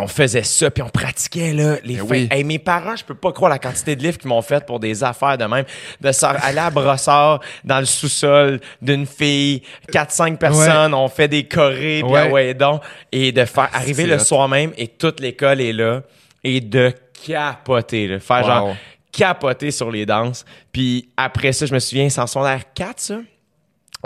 [0.00, 2.06] on faisait ça, puis on pratiquait là les Ben fins.
[2.10, 2.28] oui.
[2.30, 4.80] Hey, mes parents, je peux pas croire la quantité de livres qu'ils m'ont fait pour
[4.80, 5.64] des affaires de même,
[6.00, 12.00] de aller à brossard dans le sous-sol d'une fille, 4-5 personnes, on fait des chorés,
[12.02, 12.24] puis Ouais.
[12.26, 12.82] ah ouais donc,
[13.12, 14.18] et de faire arriver le hot.
[14.24, 16.02] soir même et toute l'école est là
[16.42, 16.92] et de
[17.26, 18.20] capoter, là.
[18.20, 18.46] faire Wow.
[18.46, 18.76] genre
[19.12, 20.44] capoter sur les danses.
[20.72, 23.18] Puis après ça, je me souviens, c'est en secondaire 4 ça?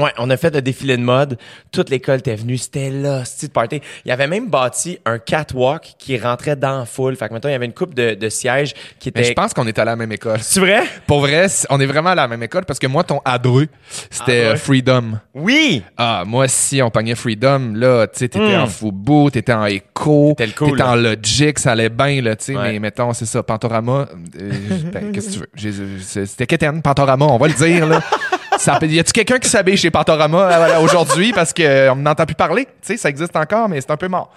[0.00, 1.38] Ouais, on a fait le défilé de mode.
[1.72, 2.56] Toute l'école était venue.
[2.58, 3.80] C'était là, c'était party.
[4.04, 7.16] Il y avait même bâti un catwalk qui rentrait dans la foule.
[7.16, 9.28] Fait que maintenant, il y avait une coupe de, de sièges qui Mais était.
[9.30, 10.38] je pense qu'on est à la même école.
[10.40, 10.82] C'est vrai?
[11.06, 13.66] Pour vrai, on est vraiment à la même école parce que moi, ton adreux,
[14.10, 15.18] c'était euh, Freedom.
[15.34, 15.82] Oui!
[15.96, 18.60] Ah, moi, si on pognait Freedom, là, tu sais, t'étais Mm.
[18.62, 22.44] en Fubu, t'étais en Echo, T'étais le cool, en Logic, ça allait bien, là, tu
[22.46, 22.72] sais, Ouais.
[22.72, 24.06] mais mettons, c'est ça, Pantorama,
[24.40, 24.50] euh,
[24.92, 25.98] ben, qu'est-ce que tu veux?
[26.26, 28.00] C'était Keten, Pantorama, on va le dire, là.
[28.58, 31.32] Ça, y a-tu quelqu'un qui s'habille chez Pantorama euh, aujourd'hui?
[31.32, 32.64] Parce qu'on n'entend plus parler?
[32.66, 34.32] Tu sais, ça existe encore, mais c'est un peu mort.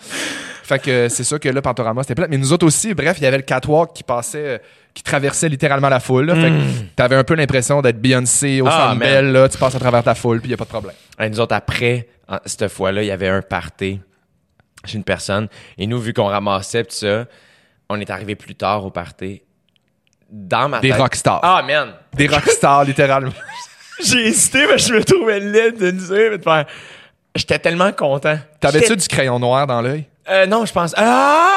[0.63, 2.29] Fait que euh, c'est sûr que là, Pantorama, c'était plate.
[2.29, 4.57] Mais nous autres aussi, bref, il y avait le catwalk qui passait, euh,
[4.93, 6.25] qui traversait littéralement la foule.
[6.27, 6.35] là.
[6.35, 8.69] Fait que t'avais un peu l'impression d'être Beyoncé au Mm.
[8.71, 10.95] Ah, là, tu passes à travers ta foule, puis y a pas de problème.
[11.19, 12.07] Et nous autres, après,
[12.45, 13.99] cette fois-là, il y avait un party
[14.85, 15.47] chez une personne.
[15.77, 17.25] Et nous, vu qu'on ramassait tout ça,
[17.89, 19.41] on est arrivé plus tard au party.
[20.29, 20.97] Dans ma Des tête.
[20.99, 21.39] rockstars.
[21.43, 21.89] Ah, man!
[22.13, 23.31] Des rockstars, littéralement.
[24.03, 26.65] J'ai hésité, mais je me trouvais laid de dire, mais de faire.
[27.35, 28.37] J'étais tellement content.
[28.59, 30.05] T'avais-tu du crayon noir dans l'œil?
[30.29, 30.93] Euh, non, je pense.
[30.97, 31.47] Ah!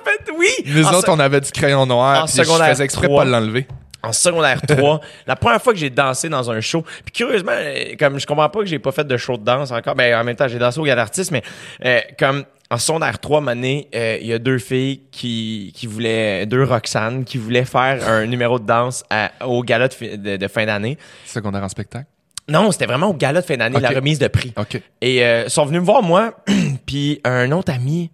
[0.00, 0.48] En fait, oui!
[0.66, 3.02] Nous En autres, se- on avait du crayon noir, en puis je secondaire faisais exprès
[3.06, 3.24] de trois.
[3.24, 3.66] pas l'enlever.
[4.02, 7.94] en secondaire 3, la première fois que j'ai dansé dans un show, puis curieusement, euh,
[7.98, 10.24] comme je comprends pas que j'ai pas fait de show de danse encore, ben en
[10.24, 11.42] même temps, j'ai dansé au d'artiste, mais
[11.84, 16.46] euh, comme en secondaire 3, mané, euh, il y a deux filles qui, qui voulaient,
[16.46, 20.36] deux Roxane, qui voulaient faire un numéro de danse à- au gala de, fi- de-
[20.36, 20.96] de fin d'année.
[21.26, 22.06] Secondaire en spectacle?
[22.48, 24.52] Non, c'était vraiment au gala de fin d'année, la remise de prix.
[24.56, 24.80] OK.
[25.00, 26.34] Et euh, ils sont venus me voir, moi,
[26.86, 28.10] puis un autre ami.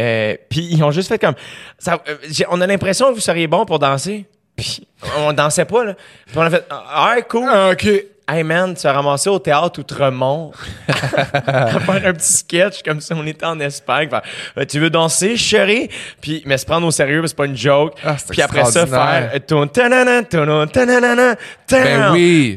[0.00, 1.34] Euh, puis ils ont juste fait comme...
[1.78, 2.16] Ça, euh,
[2.50, 4.26] on a l'impression que vous seriez bon pour danser.
[4.56, 4.86] Puis
[5.18, 5.94] on dansait pas, là.
[6.26, 6.64] Puis on a fait...
[6.70, 7.48] Ah, ouais, cool.
[7.72, 7.88] OK.
[8.28, 10.50] Hey man, tu as ramassé au théâtre Outremont
[10.88, 14.08] à faire un petit sketch comme si on était en Espagne.
[14.08, 14.22] Faire,
[14.58, 15.88] Euh, tu veux danser, chérie?
[16.20, 17.94] Puis, mais se prendre au sérieux, parce que c'est pas une joke.
[18.04, 21.36] Ah, Puis après ça, faire euh, ton tanana, tono, tanana,
[21.68, 22.56] tan, Ben oui.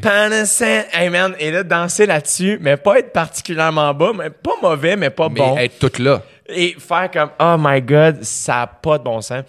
[0.92, 5.10] Hey man, et là, danser là-dessus, mais pas être particulièrement bas, mais pas mauvais, mais
[5.10, 5.56] pas Mais bon.
[5.56, 6.20] être toute là.
[6.48, 9.44] Et faire comme, oh my god, ça a pas de bon sens.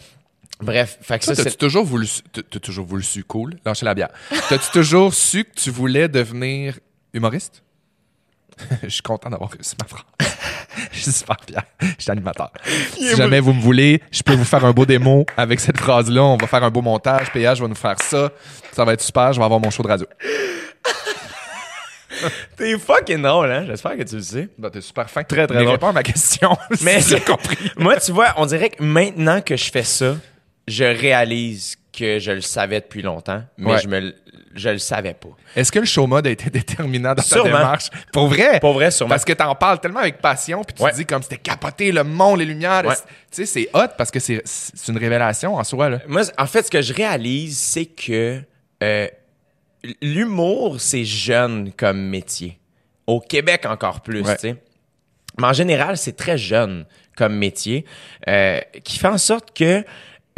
[0.62, 3.56] Bref, fait que Ça, ça, t'as-tu toujours voulu, su- t'as toujours voulu su cool?
[3.66, 4.10] Lâcher la bière.
[4.50, 6.78] T'as-tu toujours su que tu voulais devenir
[7.14, 7.64] humoriste?
[8.84, 10.04] Je suis content d'avoir réussi ma phrase.
[10.92, 11.64] Je suis super fier.
[11.98, 12.52] Je suis animateur.
[12.94, 16.22] Si jamais vous me voulez, je peux vous faire un beau démo avec cette phrase-là.
[16.24, 17.32] On va faire un beau montage.
[17.34, 18.30] PH va nous faire ça.
[18.72, 19.34] Ça va être super.
[19.34, 20.06] Je vais avoir mon show de radio.
[22.56, 23.64] T'es fucking drôle, hein?
[23.66, 24.50] J'espère que tu le sais.
[24.58, 25.24] Bah, t'es super fin.
[25.24, 25.74] Très, très Mais drôle.
[25.76, 26.56] réponds à ma question.
[26.82, 27.58] Mais si j'ai compris.
[27.78, 30.16] Moi, tu vois, on dirait que maintenant que je fais ça,
[30.72, 33.80] je réalise que je le savais depuis longtemps, mais Ouais.
[33.82, 34.16] je me
[34.54, 35.30] je le savais pas.
[35.56, 37.44] Est-ce que le show mode a été déterminant dans Sûrement.
[37.46, 37.90] ta démarche?
[38.12, 38.60] Pour vrai?
[38.60, 39.12] Pour vrai, sûrement.
[39.12, 40.92] Parce que t'en parles tellement avec passion, puis tu Ouais.
[40.92, 42.84] dis comme c'était capoté, le monde, les lumières.
[42.86, 42.96] Ouais.
[42.96, 43.02] Tu
[43.32, 44.42] sais, c'est hot parce que c'est
[44.90, 45.90] une révélation en soi.
[45.90, 46.00] Là.
[46.06, 48.42] Moi, en fait, ce que je réalise, c'est que
[48.84, 49.08] euh,
[50.02, 52.60] l'humour, c'est jeune comme métier.
[53.08, 54.56] Au Québec, encore plus, tu sais.
[55.40, 57.86] Mais en général, c'est très jeune comme métier,
[58.28, 59.84] euh, qui fait en sorte que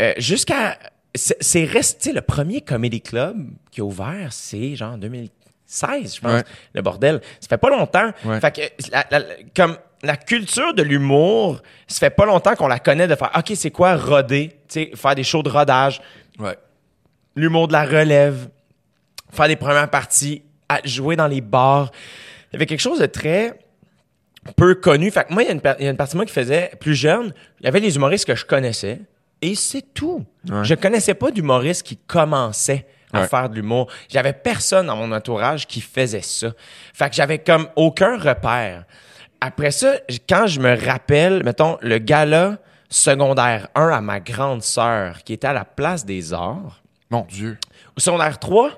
[0.02, 0.78] euh, jusqu'à...
[1.16, 3.38] C'est resté le premier comedy club
[3.70, 6.44] qui a ouvert, c'est genre 2016, je pense, Ouais.
[6.74, 7.22] le bordel.
[7.40, 8.12] Ça fait pas longtemps.
[8.26, 8.40] Ouais.
[8.40, 9.24] Fait que la- la-
[9.56, 13.52] comme la culture de l'humour, ça fait pas longtemps qu'on la connaît de faire OK,
[13.56, 16.02] c'est quoi roder, tu sais, faire des shows de rodage,
[16.40, 16.58] Ouais.
[17.36, 18.50] l'humour de la relève,
[19.32, 21.92] faire des premières parties, à jouer dans les bars.
[22.52, 23.60] Il y avait quelque chose de très
[24.56, 25.12] peu connu.
[25.12, 26.34] Fait que moi, il y, a une il y a une partie de moi qui
[26.34, 27.34] faisait plus jeune.
[27.60, 29.00] Il y avait les humoristes que je connaissais.
[29.44, 30.24] Et c'est tout.
[30.64, 33.28] Je connaissais pas d'humoristes qui commençaient à Ouais.
[33.28, 33.90] faire de l'humour.
[34.10, 36.48] J'avais personne dans mon entourage qui faisait ça.
[36.94, 38.86] Fait que j'avais comme aucun repère.
[39.42, 39.96] Après ça,
[40.30, 42.58] quand je me rappelle, mettons, le gala
[42.90, 47.58] secondaire 1 à ma grande sœur qui était à la place des arts, Mon Dieu.
[47.98, 48.72] au secondaire 3,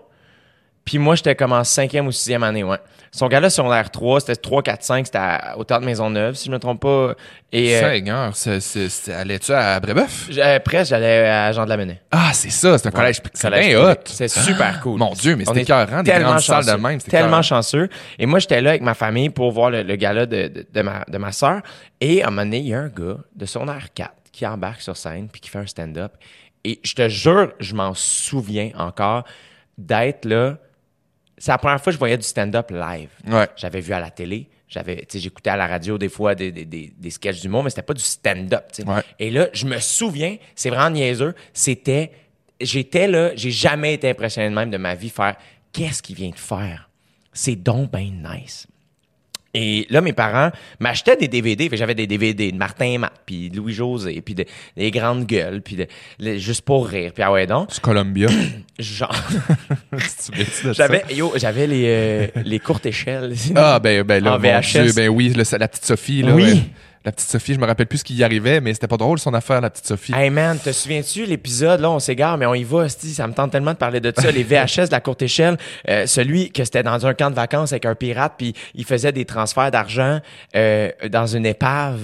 [0.83, 2.79] puis moi, j'étais comme en cinquième ou sixième année, ouais.
[3.15, 5.19] Son gars-là, secondaire 3, c'était 3, 4, 5, c'était
[5.55, 7.13] au Théâtre Maisonneuve, si je me trompe pas.
[7.51, 10.27] Et euh, Seigneur, c'est- c'est- c'est- allais-tu à Brébeuf?
[10.29, 12.01] j'- après, j'allais à Jean de la Menet.
[12.11, 13.21] Ah, c'est ça, c'est un collège.
[13.33, 13.95] C'est bien hot.
[14.05, 14.99] C'est super cool.
[14.99, 17.87] Mon Dieu, mais c'était écœurant, des grandes salles de même, c'était Tellement chanceux.
[18.19, 20.81] Et moi, j'étais là avec ma famille pour voir le, le gala de, de, de
[20.81, 21.61] ma, de ma soeur.
[22.01, 24.45] Et à un moment donné, il y a un gars de son air 4 qui
[24.45, 26.11] embarque sur scène puis qui fait un stand-up.
[26.65, 29.23] Et je te jure, je m'en souviens encore
[29.77, 30.57] d'être là.
[31.37, 33.09] C'est la première fois que je voyais du stand-up live.
[33.27, 33.47] Ouais.
[33.57, 36.93] J'avais vu à la télé, j'avais, j'écoutais à la radio des fois des, des, des,
[36.97, 38.65] des sketchs d'humour, mais c'était pas du stand-up.
[38.85, 39.01] Ouais.
[39.19, 42.11] Et là, je me souviens, c'est vraiment niaiseux, c'était,
[42.61, 45.35] j'étais là, j'ai jamais été impressionné de même de ma vie faire,
[45.73, 46.89] qu'est-ce qu'il vient de faire?
[47.33, 48.65] C'est donc ben nice.
[49.57, 51.69] Et là, mes parents m'achetaient des DVD.
[51.73, 54.45] J'avais des DVD de Martin et Matt, puis de Louis-José, puis de-
[54.75, 55.87] des grandes gueules, puis de,
[56.37, 57.11] juste pour rire.
[57.13, 58.27] Puis ah ouais donc, C'est Columbia.
[58.79, 59.15] genre,
[60.73, 63.33] j'avais, yo, j'avais les, euh, les courtes échelles.
[63.55, 64.83] Ah, ben, ben là, En VHS.
[64.83, 66.33] Dieu, ben oui, le- la petite Sophie, là.
[66.33, 66.43] Oui.
[66.43, 66.59] ouais.
[67.05, 69.19] La petite Sophie, je me rappelle plus ce qui y arrivait, mais c'était pas drôle
[69.19, 70.11] son affaire, la petite Sophie.
[70.15, 73.33] Hey man, te souviens-tu l'épisode, là, on s'égare, mais on y va, sti, ça me
[73.33, 76.63] tente tellement de parler de ça, les VHS de la courte échelle, euh, celui que
[76.63, 80.19] c'était dans un camp de vacances avec un pirate, puis il faisait des transferts d'argent
[80.55, 82.01] euh, dans une épave.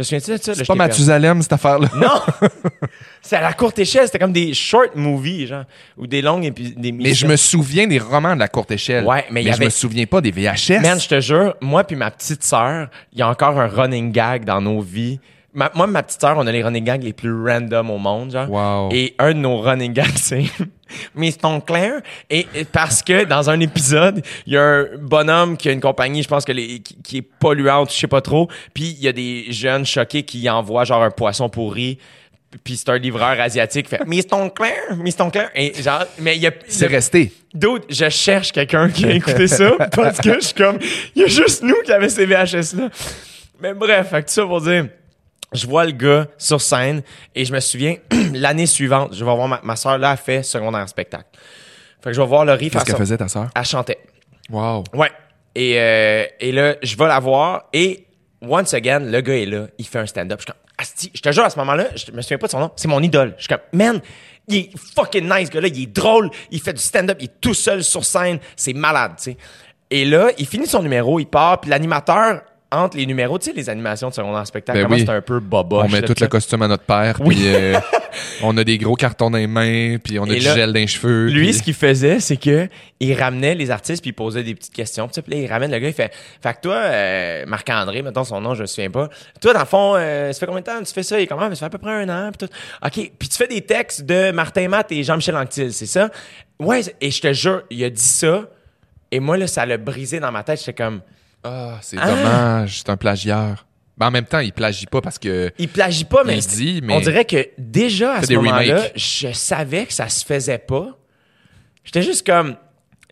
[0.00, 0.54] Te souviens-tu de ça?
[0.54, 0.74] C'est je pas.
[0.74, 1.88] Mathusalem, cette affaire-là.
[1.96, 2.48] Non!
[3.20, 5.64] c'est à la courte échelle, c'était comme des short movies, genre,
[5.98, 9.04] ou des longues épi- des Mais je me souviens des romans de la courte échelle.
[9.04, 10.80] Ouais, mais il y je avait- me souviens pas des VHS.
[10.80, 14.10] Man, je te jure, moi puis ma petite sœur, il y a encore un running
[14.12, 15.20] gag dans nos vies.
[15.52, 18.30] Ma- moi ma petite sœur, on a les running gags les plus random au monde,
[18.30, 18.48] genre.
[18.50, 18.88] Wow.
[18.92, 20.44] Et un de nos running gags, c'est
[21.14, 22.00] Miss Claire.
[22.28, 25.80] Et, et parce que dans un épisode, il y a un bonhomme qui a une
[25.80, 28.48] compagnie, je pense que les, qui, qui est polluante, je sais pas trop.
[28.74, 31.98] Puis il y a des jeunes choqués qui envoient genre un poisson pourri.
[32.64, 35.50] Puis c'est un livreur asiatique qui fait Miss Claire, Miss Claire.
[35.54, 36.52] Et genre, mais il y a.
[36.66, 37.32] C'est resté.
[37.54, 40.78] D'autres, je cherche quelqu'un qui a écouté ça parce que je suis comme,
[41.14, 42.88] il y a juste nous qui avait ces VHS-là.
[43.60, 44.86] Mais bref, fait que tout ça pour dire,
[45.52, 47.02] je vois le gars sur scène
[47.34, 47.96] et je me souviens,
[48.32, 51.26] l'année suivante, je vais voir ma, ma soeur là, elle fait secondaire spectacle.
[52.02, 53.48] Fait que je vais voir Laurie faire Qu'est-ce qu'elle faisait, ta sœur?
[53.54, 53.98] Elle chantait.
[54.48, 54.84] Wow.
[54.94, 55.10] Ouais.
[55.54, 58.06] Et, euh, et là, je vais la voir et
[58.40, 60.40] once again, le gars est là, il fait un stand-up.
[60.40, 62.52] Je suis comme, Asti, je te jure, à ce moment-là, je me souviens pas de
[62.52, 63.34] son nom, c'est mon idole.
[63.36, 64.00] Je suis comme, man,
[64.48, 67.40] il est fucking nice, ce gars-là, il est drôle, il fait du stand-up, il est
[67.40, 69.36] tout seul sur scène, c'est malade, tu sais.
[69.90, 72.42] Et là, il finit son numéro, il part, puis l'animateur,
[72.72, 75.02] entre les numéros, tu sais, les animations de secondaire spectacle, Ben comment oui.
[75.04, 75.86] c'est un peu boboche.
[75.86, 77.34] On met là, tout le costume à notre père, Oui.
[77.34, 77.78] puis euh,
[78.42, 80.72] On a des gros cartons dans les mains, puis on a Et du là, gel
[80.72, 81.26] dans les cheveux.
[81.28, 82.68] Lui, puis- ce qu'il faisait, c'est que
[83.00, 85.08] il ramenait les artistes puis il posait des petites questions.
[85.08, 86.12] Puis là, il ramène le gars, il fait
[86.42, 89.08] Fait que toi, euh, Marc-André, mettons son nom, je me souviens pas.
[89.40, 91.18] Toi, dans le fond, euh, ça fait combien de temps que tu fais ça?
[91.18, 91.48] Il est comment?
[91.50, 92.30] Ça fait à peu près un an.
[92.36, 92.52] Puis tout.
[92.84, 93.10] OK.
[93.18, 96.10] Puis tu fais des textes de Martin Matt et Jean-Michel Anctil, c'est ça?
[96.58, 98.44] Ouais, et je te jure, il a dit ça.
[99.12, 100.58] Et moi, là, ça l'a brisé dans ma tête.
[100.60, 101.00] J'étais comme
[101.44, 102.06] Ah, c'est Ah.
[102.10, 103.66] dommage, c'est un plagiaire.
[103.96, 105.50] Ben, en même temps, il plagie pas parce que.
[105.58, 109.32] Il plagie pas, mais, Il dit, mais- on dirait que déjà à ce moment-là, je
[109.32, 110.98] savais que ça se faisait pas.
[111.84, 112.56] J'étais juste comme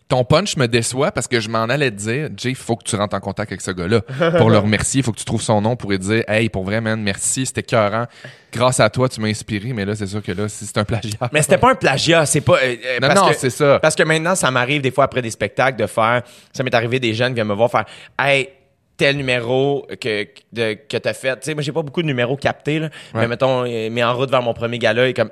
[0.09, 2.95] Ton punch me déçoit parce que je m'en allais te dire, Jay, faut que tu
[2.95, 4.01] rentres en contact avec ce gars-là.
[4.39, 6.63] Pour le remercier, il faut que tu trouves son nom pour lui dire, hey, pour
[6.63, 8.07] vrai, man, merci, c'était cœurant.
[8.51, 10.83] Grâce à toi, tu m'as inspiré, mais là, c'est sûr que là, si c'est un
[10.83, 11.29] plagiat.
[11.31, 12.55] Mais c'était pas un plagiat, c'est pas.
[12.55, 13.77] euh, euh, Non, parce non, que- c'est ça.
[13.79, 16.23] Parce que maintenant, ça m'arrive des fois après des spectacles de faire.
[16.53, 17.85] Ça m'est arrivé des jeunes qui viennent me voir faire
[18.17, 18.49] Hey,
[18.97, 21.35] tel numéro que, de, que t'as fait.
[21.35, 22.89] Tu sais, moi, j'ai pas beaucoup de numéros captés, là.
[23.13, 25.29] Mais mettons, euh, mais en route vers mon premier gala, et comme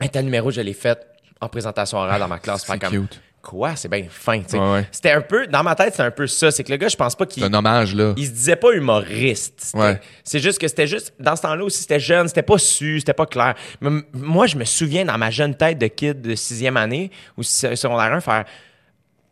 [0.00, 0.98] Hey, tel numéro, je l'ai fait
[1.38, 2.64] en présentation orale dans ma classe.
[2.66, 3.20] C'est comme cute.
[3.48, 3.76] Quoi?
[3.76, 4.58] C'est bien fin, tu sais.
[4.58, 4.88] Ouais, ouais.
[4.90, 5.46] C'était un peu.
[5.46, 6.50] Dans ma tête, c'est un peu ça.
[6.50, 8.12] C'est que le gars, je pense pas qu'il C'est un hommage, là.
[8.16, 9.70] il se disait pas humoriste.
[9.74, 10.00] Ouais.
[10.24, 13.12] C'est juste que c'était juste, dans ce temps-là aussi, c'était jeune, c'était pas su, c'était
[13.14, 13.54] pas clair.
[13.80, 17.44] Mais moi, je me souviens dans ma jeune tête de kid de sixième année ou
[17.44, 18.44] se- secondaire 1 faire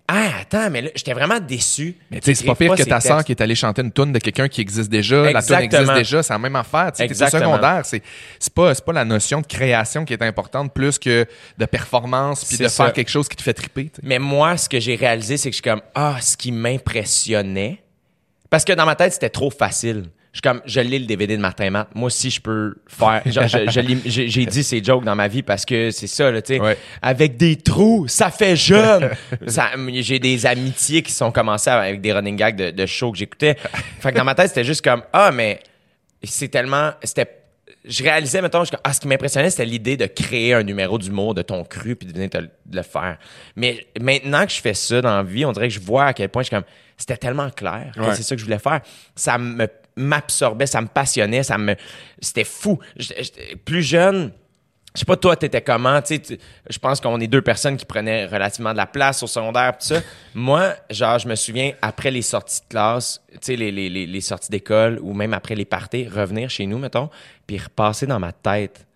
[0.07, 1.97] Ah, attends, mais là, j'étais vraiment déçu.
[2.11, 3.27] Mais tu sais, c'est pas pire que ta sœur textes.
[3.27, 5.17] qui est allée chanter une tune de quelqu'un qui existe déjà.
[5.17, 5.81] La tune Exactement.
[5.81, 6.93] existe déjà, c'est la même affaire.
[6.93, 7.55] Tu sais, Exactement.
[7.55, 8.03] secondaire, c'est
[8.39, 11.27] c'est pas, c'est pas la notion de création qui est importante plus que
[11.57, 12.85] de performance puis de ça.
[12.85, 13.91] faire quelque chose qui te fait triper.
[14.03, 17.81] Mais moi, ce que j'ai réalisé, c'est que je suis comme Ah, ce qui m'impressionnait.
[18.51, 20.05] Parce que dans ma tête, c'était trop facile.
[20.35, 21.89] Je suis comme, je lis le DVD de Martin Matt.
[21.95, 23.23] Moi aussi, je peux faire.
[23.25, 26.43] Genre, je- je j'ai dit ces jokes dans ma vie parce que c'est ça, là,
[26.43, 26.61] tu sais.
[26.61, 26.77] Ouais.
[27.01, 29.11] Avec des trous, ça fait jeune.
[29.47, 29.71] Ça-
[30.01, 33.55] j'ai des amitiés qui sont commencées avec des running gags de, de shows que j'écoutais.
[34.01, 35.61] Fait que dans ma tête, c'était juste comme, ah, mais
[36.25, 36.91] c'est tellement.
[37.05, 37.29] C'était.
[37.85, 41.35] Je réalisais, mettons, je ah, ce qui m'impressionnait, c'était l'idée de créer un numéro d'humour
[41.35, 43.19] de ton cru puis de venir te le- de le faire.
[43.55, 46.13] Mais maintenant que je fais ça dans la vie, on dirait que je vois à
[46.13, 46.65] quel point je suis comme,
[46.97, 48.15] c'était tellement clair que Ouais.
[48.15, 48.81] c'est ça que je voulais faire.
[49.15, 51.75] Ça me m'absorbait, ça me passionnait, ça me,
[52.21, 52.79] c'était fou.
[53.65, 54.33] Plus jeune.
[54.95, 56.39] Je sais pas, toi, t'étais comment, tu sais,
[56.71, 59.87] je pense qu'on est deux personnes qui prenaient relativement de la place au secondaire, pis
[59.87, 60.01] ça.
[60.35, 64.07] Moi, genre, je me souviens, après les sorties de classe, tu sais, les, les, les,
[64.07, 67.11] les sorties d'école, ou même après les parties, revenir chez nous, mettons,
[67.45, 68.87] puis repasser dans ma tête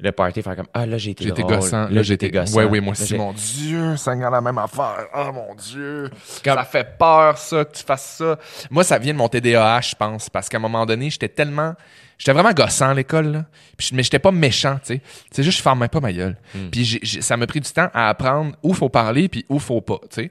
[0.00, 1.88] le party, faire comme, ah, là, j'ai été J'étais gossant.
[1.88, 2.56] Là, j'ai été gossant.
[2.56, 3.16] Ouais, oui, moi aussi.
[3.16, 5.06] Mon Dieu, ça la même affaire.
[5.14, 6.08] Oh mon Dieu.
[6.44, 8.38] Comme- Ça fait peur, ça, que tu fasses ça.
[8.70, 11.74] Moi, ça vient de mon TDAH, je pense, parce qu'à un moment donné, j'étais tellement.
[12.16, 13.44] J'étais vraiment gossant à l'école, là.
[13.76, 15.00] Puis, mais j'étais pas méchant, tu sais.
[15.30, 16.36] C'est juste, je fermais pas ma gueule.
[16.54, 16.68] Hmm.
[16.70, 19.60] Puis, j'ai- j'ai- ça m'a pris du temps à apprendre où faut parler, puis où
[19.60, 20.30] faut pas, tu sais.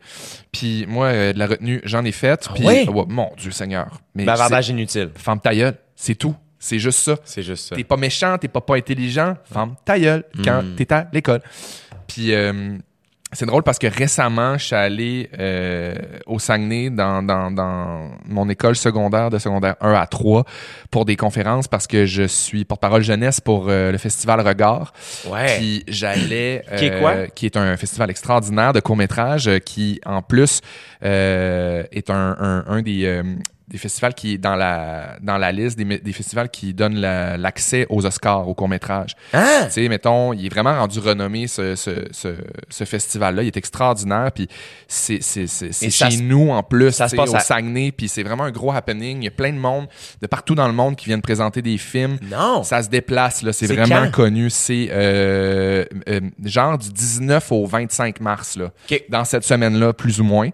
[0.52, 2.50] Puis, moi, euh, de la retenue, j'en ai fait.
[2.54, 2.90] Puis, Ah ouais?
[2.90, 4.02] ouais, mon Dieu Seigneur.
[4.16, 5.12] Mais Bavardage inutile.
[5.16, 5.76] Ferme ta gueule.
[5.96, 6.36] C'est tout.
[6.60, 7.16] C'est juste ça.
[7.24, 7.76] C'est juste ça.
[7.76, 10.76] T'es pas méchant, t'es pas pas intelligent, ferme ta gueule quand Mm.
[10.76, 11.42] t'es à l'école.
[12.08, 12.78] Puis euh,
[13.34, 15.94] c'est drôle parce que récemment, je suis allé euh,
[16.26, 20.46] au Saguenay dans, dans, dans mon école secondaire de secondaire 1 à 3
[20.90, 24.94] pour des conférences parce que je suis porte-parole jeunesse pour euh, le festival Regard.
[25.28, 25.58] Ouais.
[25.58, 26.64] Puis j'allais...
[26.78, 27.28] Qui est quoi?
[27.28, 30.62] Qui est un festival extraordinaire de court-métrage euh, qui, en plus,
[31.02, 33.22] est un, un, un des...
[33.68, 37.36] des festivals qui est dans la dans la liste des, des festivals qui donnent la-
[37.36, 39.12] l'accès aux Oscars au court métrage.
[39.34, 39.66] Hein?
[39.66, 42.30] Tu sais, mettons, il est vraiment rendu renommé ce, ce, ce,
[42.70, 43.44] ce festival-là.
[43.44, 44.48] Il est extraordinaire, puis
[44.88, 48.52] c'est chez nous en plus, ça se passe au à- Saguenay, puis c'est vraiment un
[48.52, 49.18] gros happening.
[49.22, 49.88] Il y a plein de monde
[50.22, 52.18] de partout dans le monde qui viennent présenter des films.
[52.32, 52.64] Non.
[52.64, 53.52] Ça se déplace, là.
[53.54, 54.12] C'est vraiment quand?
[54.12, 54.50] connu.
[54.50, 58.72] C'est euh, euh, genre du 19 au 25 mars, là.
[58.90, 59.04] OK.
[59.10, 60.50] Dans cette semaine-là, plus ou moins.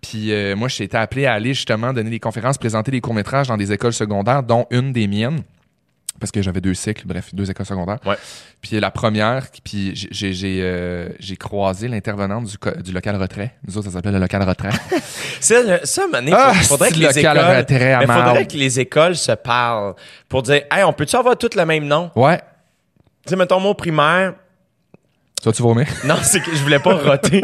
[0.00, 3.48] Puis euh, moi, j'ai été appelé à aller justement donner des conférences, présenter des courts-métrages
[3.48, 5.42] dans des écoles secondaires, dont une des miennes.
[6.18, 7.98] Parce que j'avais deux cycles, bref, deux écoles secondaires.
[8.04, 8.16] Ouais.
[8.60, 13.54] Puis la première, puis j'ai- j'ai euh, j'ai croisé l'intervenante du, co- du local retrait.
[13.66, 14.68] Nous autres, ça s'appelle le local retrait.
[15.40, 18.46] Ça, le- ça Mané, Ah, faudrait que les local écoles, retrait à mais faudrait marde.
[18.48, 19.94] que les écoles se parlent
[20.28, 22.10] pour dire, hey, on peut-tu avoir tous le même nom?
[22.14, 22.38] ouais.
[23.24, 24.34] Tu sais, mettons, mon primaire,
[25.42, 25.86] Toi, tu vomir?
[26.04, 27.42] non, c'est que je voulais pas roter.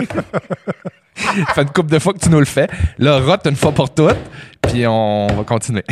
[1.16, 2.68] Ça fait une couple de fois que tu nous le fais.
[2.98, 4.16] Là, rote une fois pour toutes,
[4.62, 5.84] puis on va continuer.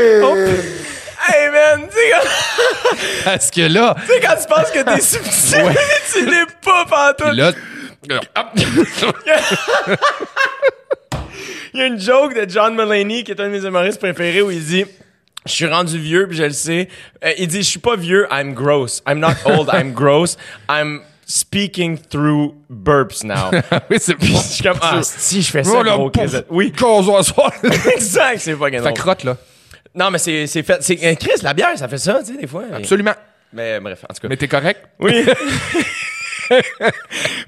[0.00, 5.62] hey, man, tu sais, Parce que là, tu sais, quand tu penses que t'es subtil,
[5.64, 5.74] Ouais.
[6.12, 7.28] tu l'es pas pantoute.
[7.28, 7.52] puis là,
[11.74, 14.42] Il y a une joke de John Mulaney, qui est un de mes humoristes préférés,
[14.42, 14.84] où il dit
[15.46, 16.88] Je suis rendu vieux, puis je le sais.
[17.24, 19.02] Euh, il dit Je suis pas vieux, I'm gross.
[19.08, 20.36] I'm not old, I'm gross.
[20.68, 23.50] I'm speaking through burps now.
[23.90, 26.34] oui, c'est je suis comme, ah, si, je fais ça, Oh, là, gros, pouf.
[26.50, 26.72] Oui,
[27.22, 27.52] soir.
[27.94, 29.36] exact, c'est pas Ça crotte, là.
[29.94, 30.82] Non, mais c'est c'est fait.
[30.82, 32.64] c'est- euh, Chris, la bière, ça fait ça, tu sais, des fois.
[32.72, 33.14] Absolument.
[33.52, 34.28] Mais bref, en tout cas.
[34.28, 34.80] Mais t'es correct?
[35.00, 35.24] Oui.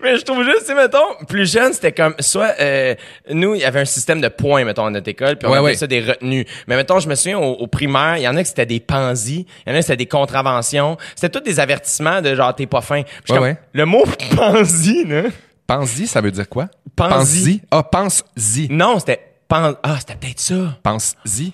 [0.02, 2.94] Mais je trouve juste, tu sais, mettons, plus jeune, c'était comme, soit, euh,
[3.30, 5.58] nous, il y avait un système de points, mettons, à notre école, puis on Ouais,
[5.58, 5.74] ouais.
[5.74, 6.46] ça des retenues.
[6.66, 8.80] Mais mettons, je me souviens, au, au primaire, il y en a que c'était des
[8.80, 10.96] pansies, il y en a que c'était des contraventions.
[11.14, 13.02] C'était tous des avertissements de genre, t'es pas fin.
[13.24, 13.56] Puis Ouais, comme.
[13.72, 14.04] Le mot
[14.36, 15.22] pansie, là.
[15.66, 16.68] Pense-y, ça veut dire quoi?
[16.96, 17.62] Pense-y.
[17.70, 18.68] Ah, pense-y.
[18.70, 19.74] Non, c'était pan...
[19.82, 20.78] Ah, c'était peut-être ça.
[20.82, 21.52] Pense-y.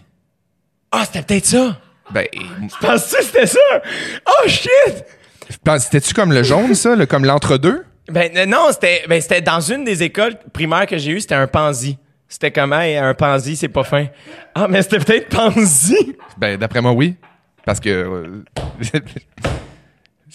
[0.90, 1.76] Ah, c'était peut-être ça.
[2.10, 2.26] Ben,
[2.80, 3.58] Penses-tu que c'était ça?
[4.26, 5.04] Oh, shit!
[5.78, 6.96] C'était-tu comme le jaune, ça?
[6.96, 7.84] le- comme l'entre-deux?
[8.10, 11.34] Ben euh, non, c'était ben, c'était dans une des écoles primaires que j'ai eues, c'était
[11.34, 11.98] un pansi.
[12.28, 14.06] C'était comment un pansi, c'est pas fin.
[14.54, 16.16] Ah, mais c'était peut-être pansi.
[16.36, 17.16] Ben, d'après moi, oui.
[17.64, 17.88] Parce que.
[17.88, 18.44] euh,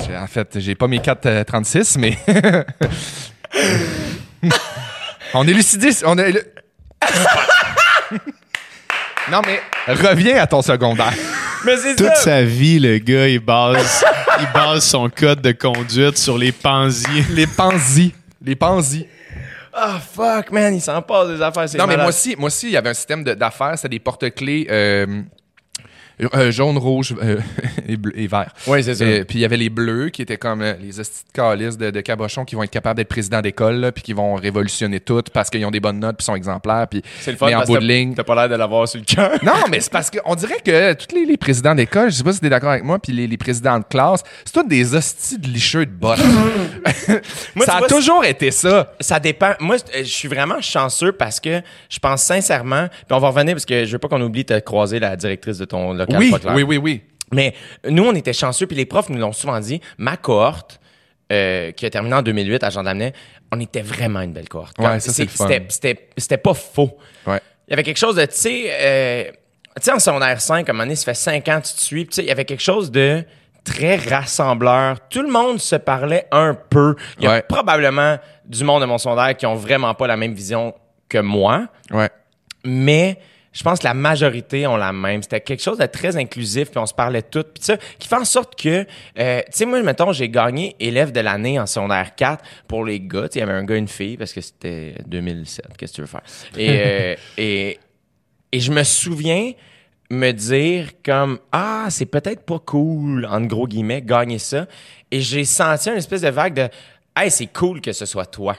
[0.17, 2.17] en fait, j'ai pas mes 4,36, mais.
[5.33, 5.89] on est lucidé.
[6.05, 6.43] On est.
[9.31, 9.59] non, mais
[9.93, 11.13] reviens à ton secondaire.
[11.65, 12.15] Mais c'est Toute ça.
[12.15, 14.03] sa vie, le gars, il base,
[14.41, 17.23] il base son code de conduite sur les pansiers.
[17.29, 18.13] Les pansies.
[18.43, 19.07] Les pansies.
[19.73, 21.69] Ah, fuck, man, il s'en passe des affaires.
[21.69, 23.87] c'est Non, mais moi aussi, moi aussi, il y avait un système de- d'affaires, c'était
[23.95, 25.21] des porte-clés euh,
[26.21, 27.39] euh, jaune, rouge euh,
[27.87, 28.51] et, bleu, et vert.
[28.67, 29.03] Oui, c'est ça.
[29.03, 31.77] Euh, puis il y avait les bleus qui étaient comme euh, les hosties de calices
[31.77, 35.21] de, de cabochons qui vont être capables d'être présidents d'école, puis qui vont révolutionner tout
[35.33, 36.87] parce qu'ils ont des bonnes notes puis sont exemplaires.
[36.89, 38.13] Puis, C'est le fun mais en parce bout que de ligne.
[38.13, 39.31] t'as pas l'air de l'avoir sur le cœur.
[39.43, 42.33] Non, mais c'est parce qu'on dirait que tous les, les présidents d'école, je sais pas
[42.33, 45.37] si t'es d'accord avec moi, puis les, les présidents de classe, c'est tous des hosties
[45.37, 46.19] de licheux de bottes.
[47.55, 48.93] Moi, ça a vois, toujours été ça.
[48.99, 49.53] Ça dépend.
[49.59, 53.53] Moi, euh, je suis vraiment chanceux parce que je pense sincèrement, puis on va revenir
[53.53, 56.19] parce que je veux pas qu'on oublie de croiser la directrice de ton local.
[56.19, 56.55] Oui, pas clair.
[56.55, 57.01] oui, oui, oui.
[57.31, 57.53] Mais
[57.89, 59.81] nous, on était chanceux, puis les profs nous l'ont souvent dit.
[59.97, 60.79] Ma cohorte,
[61.31, 63.13] euh, qui a terminé en 2008 à Jean d'Amenet,
[63.51, 64.77] on était vraiment une belle cohorte.
[64.79, 64.99] Ouais.
[64.99, 66.97] C'était, pas faux.
[67.25, 67.39] Ouais.
[67.67, 69.23] Il y avait quelque chose de, tu sais, euh,
[69.77, 72.05] tu sais, en secondaire 5, comme année, ça fait 5 ans que tu te suis,
[72.07, 73.23] tu sais, il y avait quelque chose de
[73.63, 74.97] très rassembleur.
[75.09, 76.95] Tout le monde se parlait un peu.
[77.17, 77.41] Il y a Ouais.
[77.41, 80.75] probablement du monde de mon secondaire qui ont vraiment pas la même vision
[81.07, 82.09] que moi Ouais.
[82.65, 83.17] mais
[83.53, 85.21] je pense que la majorité ont la même.
[85.21, 88.15] C'était quelque chose de très inclusif, puis on se parlait tout, puis ça, qui fait
[88.15, 88.85] en sorte que,
[89.19, 92.99] euh, tu sais, moi, mettons, j'ai gagné élève de l'année en secondaire 4 pour les
[92.99, 93.29] gars.
[93.29, 95.77] Tu sais, il y avait un gars et une fille, parce que c'était 2007.
[95.77, 96.23] Qu'est-ce que tu veux faire?
[96.57, 97.79] Et, euh, et,
[98.51, 99.53] et je me souviens
[100.09, 104.67] me dire comme, ah, c'est peut-être pas cool, en gros guillemets, gagner ça.
[105.11, 106.69] Et j'ai senti une espèce de vague de,
[107.15, 108.55] hey, c'est cool que ce soit toi.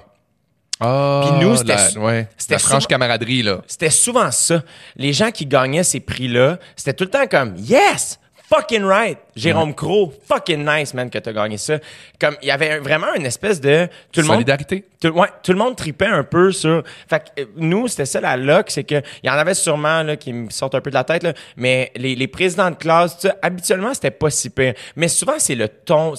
[0.80, 3.60] Ah, Puis nous, c'était- ouais, la franche souvent- camaraderie, là.
[3.66, 4.62] C'était souvent ça.
[4.96, 8.18] Les gens qui gagnaient ces prix-là, c'était tout le temps comme Yes!
[8.54, 9.18] Fucking right!
[9.34, 11.78] Jérôme Crow, fucking nice, man, que t'as gagné ça.
[12.20, 13.88] Comme, il y avait vraiment une espèce de.
[14.12, 14.36] Tout le monde.
[14.36, 14.84] Solidarité.
[15.00, 16.82] Tout, ouais, tout le monde tripait un peu sur.
[17.08, 20.02] Fait que euh, nous, c'était ça la loc, c'est que il y en avait sûrement
[20.02, 22.76] là, qui me sortent un peu de la tête, là, mais les, les présidents de
[22.76, 24.74] classe, habituellement, c'était pas si pire.
[24.94, 26.12] Mais souvent, c'est le ton.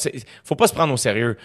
[0.43, 1.37] Faut pas se prendre au sérieux.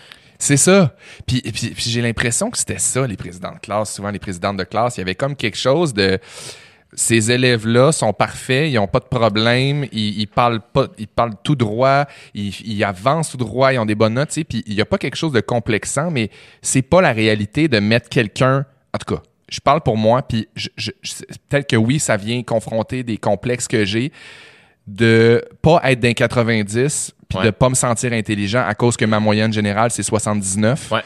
[0.42, 0.94] C'est ça.
[1.26, 3.94] Puis, puis, puis j'ai l'impression que c'était ça, les présidents de classe.
[3.94, 6.18] Souvent, les présidentes de classe, il y avait comme quelque chose de...
[6.94, 11.36] Ces élèves-là sont parfaits, ils ont pas de problème, ils, ils parlent pas, ils parlent
[11.44, 14.64] tout droit, ils, ils avancent tout droit, ils ont des bonnes notes, tu sais, puis
[14.66, 16.30] il y a pas quelque chose de complexant, mais
[16.62, 20.48] c'est pas la réalité de mettre quelqu'un, en tout cas, je parle pour moi, puis
[20.56, 21.12] je, je, je-
[21.48, 24.10] peut-être que oui, ça vient confronter des complexes que j'ai,
[24.86, 27.44] de pas être d'un 90 puis Ouais.
[27.44, 30.90] de pas me sentir intelligent à cause que ma moyenne générale c'est 79.
[30.90, 31.02] Ouais.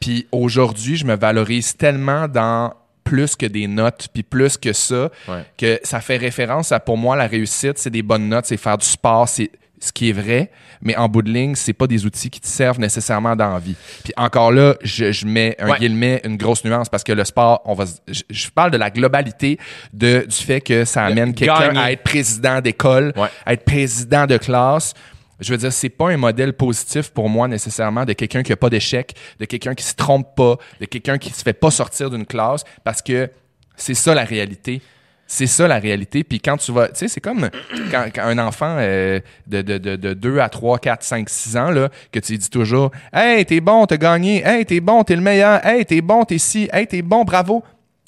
[0.00, 2.72] Puis aujourd'hui, je me valorise tellement dans
[3.02, 5.44] plus que des notes puis plus que ça Ouais.
[5.58, 8.78] que ça fait référence à pour moi la réussite, c'est des bonnes notes, c'est faire
[8.78, 9.50] du sport, c'est
[9.84, 10.50] ce qui est vrai,
[10.82, 13.58] mais en bout de ligne, c'est pas des outils qui te servent nécessairement dans la
[13.58, 13.76] vie.
[14.02, 15.78] Puis encore là, je, je mets un Ouais.
[15.78, 18.90] guillemet, une grosse nuance parce que le sport, on va, je, je parle de la
[18.90, 19.58] globalité
[19.92, 23.28] de du fait que ça amène quelqu'un à être président d'école, Ouais.
[23.46, 24.94] à être président de classe.
[25.40, 28.56] Je veux dire, c'est pas un modèle positif pour moi nécessairement de quelqu'un qui a
[28.56, 32.08] pas d'échec, de quelqu'un qui se trompe pas, de quelqu'un qui se fait pas sortir
[32.08, 33.28] d'une classe parce que
[33.76, 34.80] c'est ça la réalité.
[35.26, 36.22] C'est ça la réalité.
[36.22, 37.48] Puis quand tu vas, tu sais, c'est comme
[37.90, 41.56] quand, quand un enfant euh, de, de, de, de 2 à 3, 4, 5, 6
[41.56, 45.02] ans, là, que tu lui dis toujours Hey, t'es bon, t'as gagné, hey, t'es bon,
[45.02, 47.62] t'es le meilleur, hey, t'es bon, t'es ci, hey, t'es bon, bravo.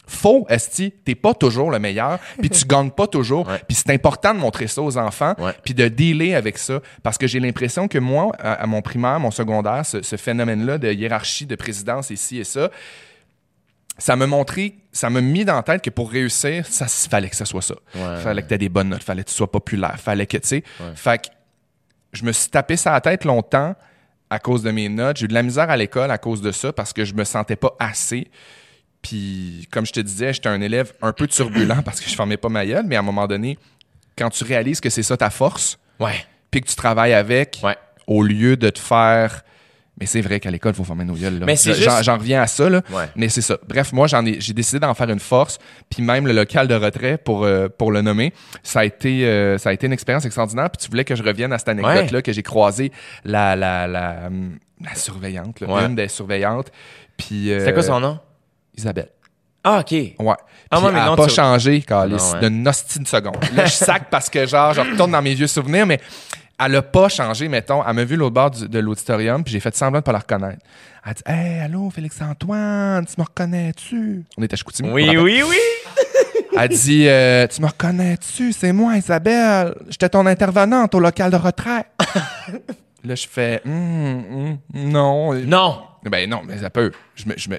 [0.09, 3.49] Faux, Esti, t'es pas toujours le meilleur, puis tu gagnes pas toujours.
[3.67, 6.81] Puis c'est important de montrer ça aux enfants, puis de dealer avec ça.
[7.03, 10.79] Parce que j'ai l'impression que moi, à, à mon primaire, mon secondaire, ce, ce phénomène-là
[10.79, 12.71] de hiérarchie, de présidence et ci et ça,
[13.99, 17.37] ça m'a montré, ça m'a mis dans la tête que pour réussir, ça fallait que
[17.37, 17.75] ça soit ça.
[17.95, 18.21] Ouais.
[18.21, 20.47] Fallait que tu aies des bonnes notes, fallait que tu sois populaire, fallait que, tu
[20.49, 20.65] sais.
[20.95, 21.29] Fait que
[22.13, 23.75] je me suis tapé ça à la tête longtemps
[24.29, 25.19] à cause de mes notes.
[25.19, 27.25] J'ai eu de la misère à l'école à cause de ça parce que je me
[27.25, 28.29] sentais pas assez.
[29.03, 32.37] Puis, comme je te disais, j'étais un élève un peu turbulent parce que je formais
[32.37, 33.59] pas ma gueule, mais à un moment donné,
[34.19, 36.25] quand tu réalises que c'est ça ta force, Ouais.
[36.51, 37.77] puis que tu travailles avec, Ouais.
[38.07, 39.45] au lieu de te faire.
[39.99, 41.39] Mais c'est vrai qu'à l'école, il faut former nos gueules.
[41.39, 41.47] là.
[41.47, 42.83] Mais c'est J'en- juste- J'en reviens à ça, là.
[42.93, 43.05] Ouais.
[43.17, 43.57] Mais c'est ça.
[43.67, 45.59] Bref, moi, j'en ai, j'ai décidé d'en faire une force.
[45.89, 49.57] Puis même le local de retrait, pour, euh, pour le nommer, ça a, été, euh,
[49.57, 50.69] ça a été une expérience extraordinaire.
[50.71, 52.93] Puis tu voulais que je revienne à cette anecdote-là, que j'ai croisé
[53.25, 55.87] la, la, la, hum, la surveillante, là, Ouais.
[55.87, 56.71] une des surveillantes.
[57.17, 57.51] Puis.
[57.51, 58.19] euh, C'était quoi son nom?
[58.77, 59.09] Isabelle.
[59.65, 59.91] Ah, OK.
[59.93, 60.15] Ouais.
[60.71, 62.51] Ah, moi, mais elle a non, pas tu- changé, Calis, Non, ouais.
[62.51, 63.37] de seconde.
[63.55, 65.99] Là, je sac parce que, genre, je retourne dans mes vieux souvenirs, mais
[66.59, 67.83] elle a pas changé, mettons.
[67.87, 70.19] Elle m'a vu l'autre bord du- de l'auditorium, puis j'ai fait semblant de pas la
[70.21, 70.63] reconnaître.
[71.05, 74.25] Elle a dit Hey, allô, Félix-Antoine, tu me reconnais-tu?
[74.39, 74.91] On était à Chicoutimi.
[74.91, 75.57] Oui, oui, oui.
[76.59, 78.53] Elle dit euh, Tu me reconnais-tu?
[78.53, 79.75] C'est moi, Isabelle.
[79.91, 81.87] J'étais ton intervenante au local de retraite.
[83.05, 85.35] Là, je fais hum, Non.
[85.35, 85.81] Non.
[86.05, 86.93] Ben non, mais ça peut.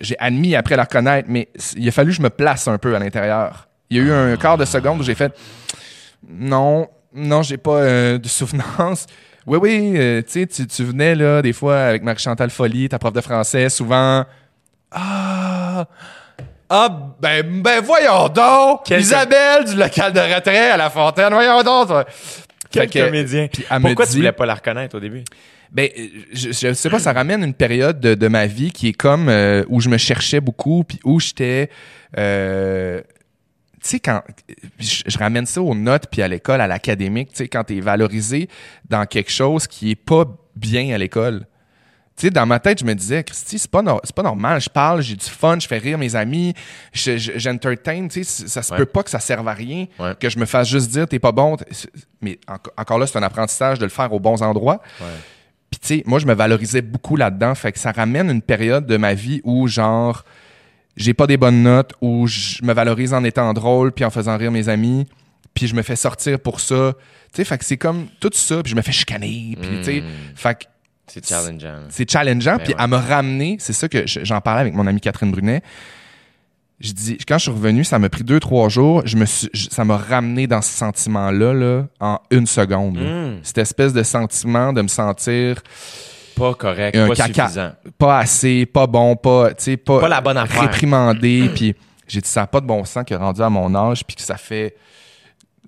[0.01, 2.95] J'ai admis après la reconnaître, mais il a fallu que je me place un peu
[2.95, 3.67] à l'intérieur.
[3.89, 5.33] Il y a eu un quart de seconde où j'ai fait
[6.27, 6.87] Non,
[7.17, 9.05] non, j'ai pas euh, de souvenance.
[9.49, 13.13] Oui, oui, euh, tu sais, tu- venais là, des fois, avec Marie-Chantal Folly, ta prof
[13.13, 14.25] de français, souvent.
[14.91, 15.85] Ah!
[16.69, 16.89] Ah,
[17.21, 18.89] ben, ben voyons donc!
[18.89, 21.87] Isabelle du local de retrait à la fontaine, voyons donc!
[21.87, 22.05] toi.
[22.69, 23.47] Quel que- comédien.
[23.81, 25.23] Pourquoi dit- tu voulais pas la reconnaître au début?
[25.71, 25.87] Ben,
[26.33, 29.29] je, je sais pas, ça ramène une période de, de ma vie qui est comme
[29.29, 31.69] euh, où je me cherchais beaucoup, puis où j'étais.
[32.17, 32.99] euh,
[33.89, 34.21] sais, quand.
[34.79, 37.79] Je, je ramène ça aux notes, puis à l'école, à l'académique, tu sais, quand t'es
[37.79, 38.49] valorisé
[38.89, 40.25] dans quelque chose qui est pas
[40.55, 41.45] bien à l'école.
[42.15, 44.59] Tu sais, dans ma tête, je me disais, Christy, c'est pas, pas normal.
[44.59, 46.55] Je parle, j'ai du fun, je fais rire mes amis,
[46.91, 48.07] je- je- j'entertain.
[48.07, 48.79] Tu sais, ça se Ouais.
[48.79, 50.15] peut pas que ça serve à rien, Ouais.
[50.19, 51.57] que je me fasse juste dire, t'es pas bon.
[52.21, 54.81] Mais enco- encore là, c'est un apprentissage de le faire aux bons endroits.
[55.69, 57.53] Puis tu sais, moi, je me valorisais beaucoup là-dedans.
[57.53, 60.23] Fait que ça ramène une période de ma vie où, genre,
[60.97, 64.35] j'ai pas des bonnes notes, où je me valorise en étant drôle, puis en faisant
[64.37, 65.05] rire mes amis,
[65.53, 66.93] puis je me fais sortir pour ça.
[67.33, 69.83] Tu sais, fait que c'est comme tout ça, puis je me fais chicaner, puis tu
[69.83, 70.03] sais,
[70.35, 70.63] fait que
[71.07, 71.79] C'est challengeant.
[71.89, 72.57] c'est challengeant.
[72.57, 72.79] Ben Puis ouais.
[72.81, 75.61] à me ramener, c'est ça que je- j'en parlais avec mon amie Catherine Brunet.
[76.79, 79.01] Je dis, quand je suis revenu, ça m'a pris deux, trois jours.
[79.05, 82.97] Je me suis, je- ça m'a ramené dans ce sentiment-là, là, en une seconde.
[82.97, 83.29] là.
[83.31, 83.39] Mm.
[83.41, 85.61] Cette espèce de sentiment de me sentir
[86.37, 87.71] Pas correct, un pas caca, suffisant.
[87.97, 89.49] pas assez, pas bon, pas,
[89.85, 90.61] pas, Pas la bonne affaire.
[90.61, 91.49] réprimandé.
[91.53, 91.75] puis
[92.07, 94.21] j'ai dit, ça n'a pas de bon sens que rendu à mon âge, puis que
[94.21, 94.75] ça fait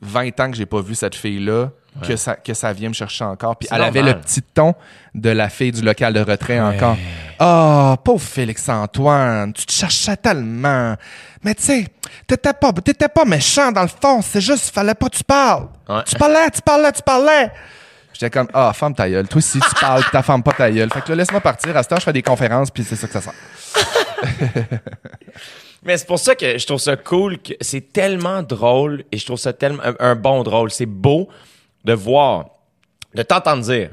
[0.01, 1.71] 20 ans que j'ai pas vu cette fille-là,
[2.07, 3.57] que, ça, que ça vient me chercher encore.
[3.57, 4.73] Puis elle avait le petit ton
[5.13, 6.97] de la fille du local de retrait encore.
[7.39, 10.95] Ah, pauvre Félix-Antoine, tu te cherchais tellement.
[11.43, 11.87] Mais tu sais,
[12.27, 15.67] t'étais pas, t'étais pas méchant dans le fond, c'est juste, fallait pas que tu parles.
[15.87, 16.03] Ouais.
[16.05, 17.51] Tu parlais, tu parlais, tu parlais.
[18.19, 19.27] J'étais comme, ah, ferme ta gueule.
[19.29, 20.89] Toi aussi, tu parles, ta femme pas ta gueule.
[20.91, 21.77] Fait que là, laisse-moi partir.
[21.77, 23.33] À ce temps, je fais des conférences, puis c'est ça que ça sert.
[25.83, 29.25] Mais c'est pour ça que je trouve ça cool, que c'est tellement drôle et je
[29.25, 30.71] trouve ça tellement un, un bon drôle.
[30.71, 31.29] C'est beau
[31.85, 32.47] de voir,
[33.15, 33.91] de t'entendre dire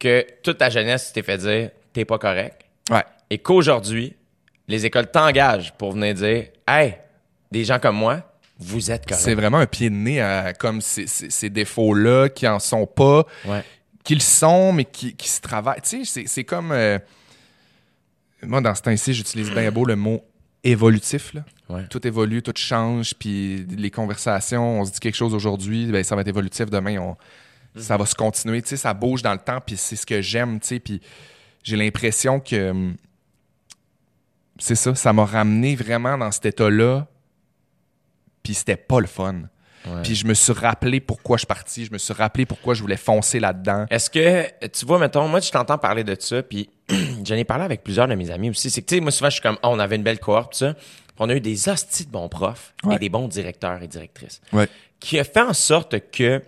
[0.00, 3.04] que toute ta jeunesse, tu t'es fait dire t'es pas correct Ouais.
[3.30, 4.16] et qu'aujourd'hui,
[4.66, 6.96] les écoles t'engagent pour venir dire Hey,
[7.52, 8.20] des gens comme moi,
[8.58, 12.46] vous êtes C'est vraiment un pied de nez à comme ces, ces- ces défauts-là qui
[12.46, 13.64] en sont pas, Ouais.
[14.04, 15.80] qu'ils sont, mais qui, qui se travaillent.
[15.82, 16.70] Tu sais, c'est- comme.
[16.72, 16.98] euh,
[18.44, 20.24] moi, dans ce temps-ci, j'utilise bien beau le mot
[20.64, 21.32] évolutif.
[21.34, 21.44] Là.
[21.68, 21.86] Ouais.
[21.88, 26.14] Tout évolue, tout change, puis les conversations, on se dit quelque chose aujourd'hui, ben, ça
[26.14, 27.16] va être évolutif demain, on,
[27.80, 28.60] ça va se continuer.
[28.62, 30.60] Tu sais, ça bouge dans le temps, puis c'est ce que j'aime.
[30.60, 31.00] Tu sais, puis
[31.64, 32.70] j'ai l'impression que.
[32.70, 32.96] hum,
[34.58, 37.08] C'est ça, ça m'a ramené vraiment dans cet état-là,
[38.42, 39.42] puis c'était pas le fun.
[40.04, 42.80] Puis je me suis rappelé pourquoi je suis parti, je me suis rappelé pourquoi je
[42.82, 43.86] voulais foncer là-dedans.
[43.90, 46.70] Est-ce que, tu vois, mettons, moi, je t'entends parler de ça, puis
[47.24, 48.70] j'en ai parlé avec plusieurs de mes amis aussi.
[48.70, 50.54] C'est que, tu sais, moi, souvent, je suis comme, oh, on avait une belle cohorte,
[50.54, 50.74] ça.
[50.74, 50.84] Puis
[51.18, 52.94] on a eu des hosties de bons profs Ouais.
[52.94, 54.40] et des bons directeurs et directrices.
[54.52, 54.68] Ouais.
[55.00, 56.40] Qui a fait en sorte que,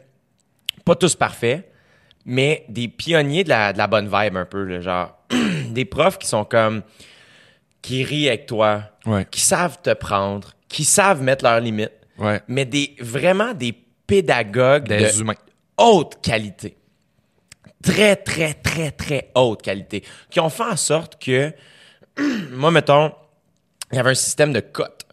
[0.85, 1.69] pas tous parfaits,
[2.25, 5.19] mais des pionniers de la, de la bonne vibe un peu, là, genre,
[5.71, 6.83] des profs qui sont comme,
[7.83, 9.27] qui rient avec toi, Ouais.
[9.31, 12.41] qui savent te prendre, qui savent mettre leurs limites, Ouais.
[12.49, 13.73] mais des, vraiment des
[14.07, 15.35] pédagogues Des de humains.
[15.77, 16.77] haute qualité.
[17.83, 20.03] Très, très, très, très haute qualité.
[20.31, 21.53] Qui ont fait en sorte que,
[22.51, 23.13] moi, mettons,
[23.93, 25.07] il y avait un système de cotes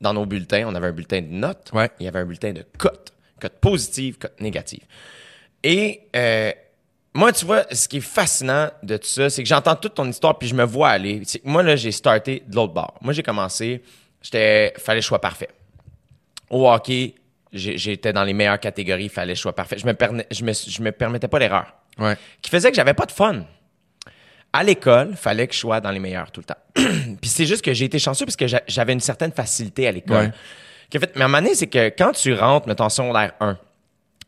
[0.00, 0.64] dans nos bulletins.
[0.66, 1.70] On avait un bulletin de notes.
[1.72, 1.90] Ouais.
[1.98, 3.12] Il y avait un bulletin de cotes.
[3.40, 4.84] Cotes positives, cotes négatives.
[5.64, 6.52] Et euh,
[7.14, 10.08] moi, tu vois, ce qui est fascinant de tout ça, c'est que j'entends toute ton
[10.08, 11.20] histoire puis je me vois aller.
[11.26, 12.94] C'est que Moi, là, j'ai starté de l'autre bord.
[13.02, 13.82] Moi, j'ai commencé,
[14.22, 15.48] j'étais, fallait que je sois parfait.
[16.48, 17.14] Au hockey,
[17.52, 19.76] j'étais dans les meilleures catégories, fallait que je sois parfait.
[19.78, 22.16] Je me, perna- je me, je me permettais pas l'erreur Ouais.
[22.40, 23.44] qui faisait que j'avais pas de fun.
[24.54, 26.60] À l'école, fallait que je sois dans les meilleurs tout le temps.
[27.20, 29.92] Puis c'est juste que j'ai été chanceux parce que j'a- j'avais une certaine facilité à
[29.92, 30.26] l'école.
[30.26, 30.32] Ouais.
[30.90, 33.32] Qui a fait, mais à un moment donné, c'est que quand tu rentres, mettons, secondaire
[33.40, 33.58] 1,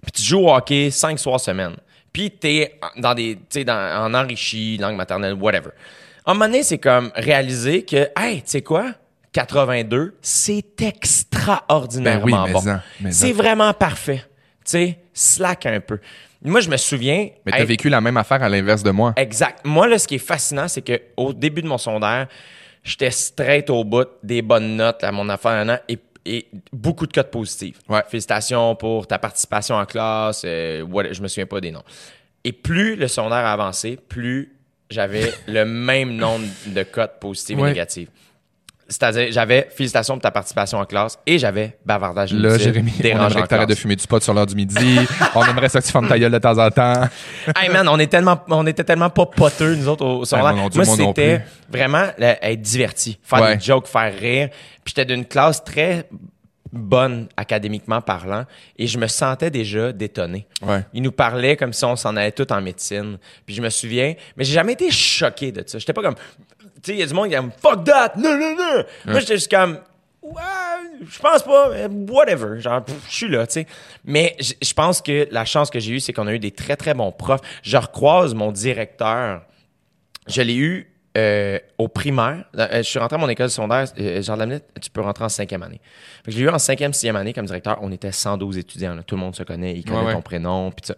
[0.03, 1.77] puis tu joues au hockey cinq soirs semaine,
[2.15, 5.71] puis t'es dans des, tu dans- en enrichi, langue maternelle, whatever.
[6.25, 8.93] À un moment donné, c'est comme réaliser que, hey, tu sais quoi?
[9.33, 13.11] 82, c'est extraordinairement Ben oui, mais bon.
[13.11, 13.37] C'est en.
[13.37, 14.25] vraiment parfait.
[14.65, 15.99] Tu sais, slack un peu.
[16.43, 17.31] Moi, je me souviens.
[17.45, 19.13] Mais t'as vécu la même affaire à l'inverse de moi.
[19.17, 19.61] Exact.
[19.65, 22.29] Moi, là, ce qui est fascinant, c'est que au début de mon secondaire,
[22.85, 27.31] j'étais straight au bout, des bonnes notes à mon affaire et, et beaucoup de codes
[27.31, 27.79] positifs.
[27.89, 28.03] Ouais.
[28.09, 30.43] Félicitations pour ta participation en classe.
[30.45, 31.83] Euh, what- je me souviens pas des noms.
[32.45, 34.53] Et plus le secondaire a avancé, plus
[34.91, 37.75] j'avais le même nombre de codes positifs et Ouais.
[38.89, 43.43] C'est-à-dire, j'avais félicitations pour ta participation en classe et j'avais bavardage Là, Jérémy, on aimerait
[43.43, 44.99] que t'arrêtes de fumer du pot sur l'heure du midi.
[45.35, 47.09] on aimerait ça que tu fasses ta gueule de temps en temps.
[47.57, 50.69] Hey man, on est tellement, on était tellement pas poteux nous autres au secondaire.
[50.69, 53.57] Dieu, moi, c'était vraiment là, être diverti, faire Ouais.
[53.57, 54.49] des jokes, faire rire.
[54.85, 56.07] Puis j'étais d'une classe très
[56.75, 58.45] bonne académiquement parlant
[58.77, 60.47] et je me sentais déjà détonné.
[60.61, 60.85] Ouais.
[60.93, 63.19] Il nous parlait comme si on s'en allait tout en médecine.
[63.47, 65.79] Puis je me souviens, mais j'ai jamais été choqué de ça.
[65.79, 66.17] J'étais pas comme,
[66.85, 68.85] tu sais, il y a du monde qui est comme fuck that, non non non.
[69.07, 69.79] Moi j'étais juste comme
[70.23, 70.33] ouais,
[71.07, 71.71] je pense pas,
[72.09, 73.67] whatever, genre je suis là, tu sais.
[74.05, 76.77] Mais je pense que la chance que j'ai eue, c'est qu'on a eu des très
[76.77, 77.41] très bons profs.
[77.63, 79.43] Je recroise mon directeur.
[80.27, 82.45] Je l'ai eu euh, au primaire.
[82.57, 83.85] Euh, je suis rentré à mon école secondaire.
[84.01, 85.81] Euh, Jean Lamette, tu peux rentrer en cinquième année.
[86.27, 87.79] Je l'ai eu en cinquième, sixième année comme directeur.
[87.83, 88.95] On était 112 étudiants.
[88.95, 89.03] là.
[89.03, 89.75] Tout le monde se connaît.
[89.77, 90.13] Il connaît Ouais, ouais.
[90.15, 90.71] ton prénom.
[90.71, 90.95] Puis ça.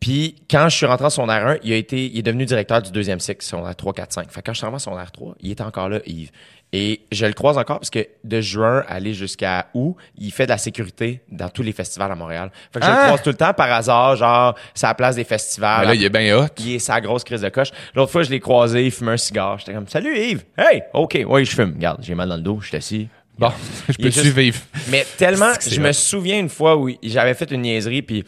[0.00, 2.80] Puis quand je suis rentré en secondaire 1, il a été, il est devenu directeur
[2.80, 4.30] du deuxième cycle, secondaire 3, 4, 5.
[4.30, 6.30] Fait que quand je suis rentré en secondaire 3, il était encore là, Yves.
[6.72, 10.44] Et je le croise encore parce que de juin à aller jusqu'à août, il fait
[10.44, 12.50] de la sécurité dans tous les festivals à Montréal.
[12.72, 12.98] Fait que je Ah!
[13.00, 15.80] le croise tout le temps par hasard, genre, c'est à la place des festivals.
[15.82, 16.46] Ben là, il est bien hot.
[16.58, 17.70] Il est sa grosse crise de coche.
[17.94, 19.58] L'autre fois, je l'ai croisé, il fumait un cigare.
[19.58, 20.44] J'étais comme, salut Yves.
[20.58, 21.72] Hey, OK, oui, je fume.
[21.74, 23.08] Regarde, j'ai mal dans le dos, je suis assis.
[23.38, 23.50] Bon,
[23.88, 24.60] je peux juste- vivre?
[24.90, 28.24] Mais tellement, je me souviens une fois où j'avais fait une niaiserie, puis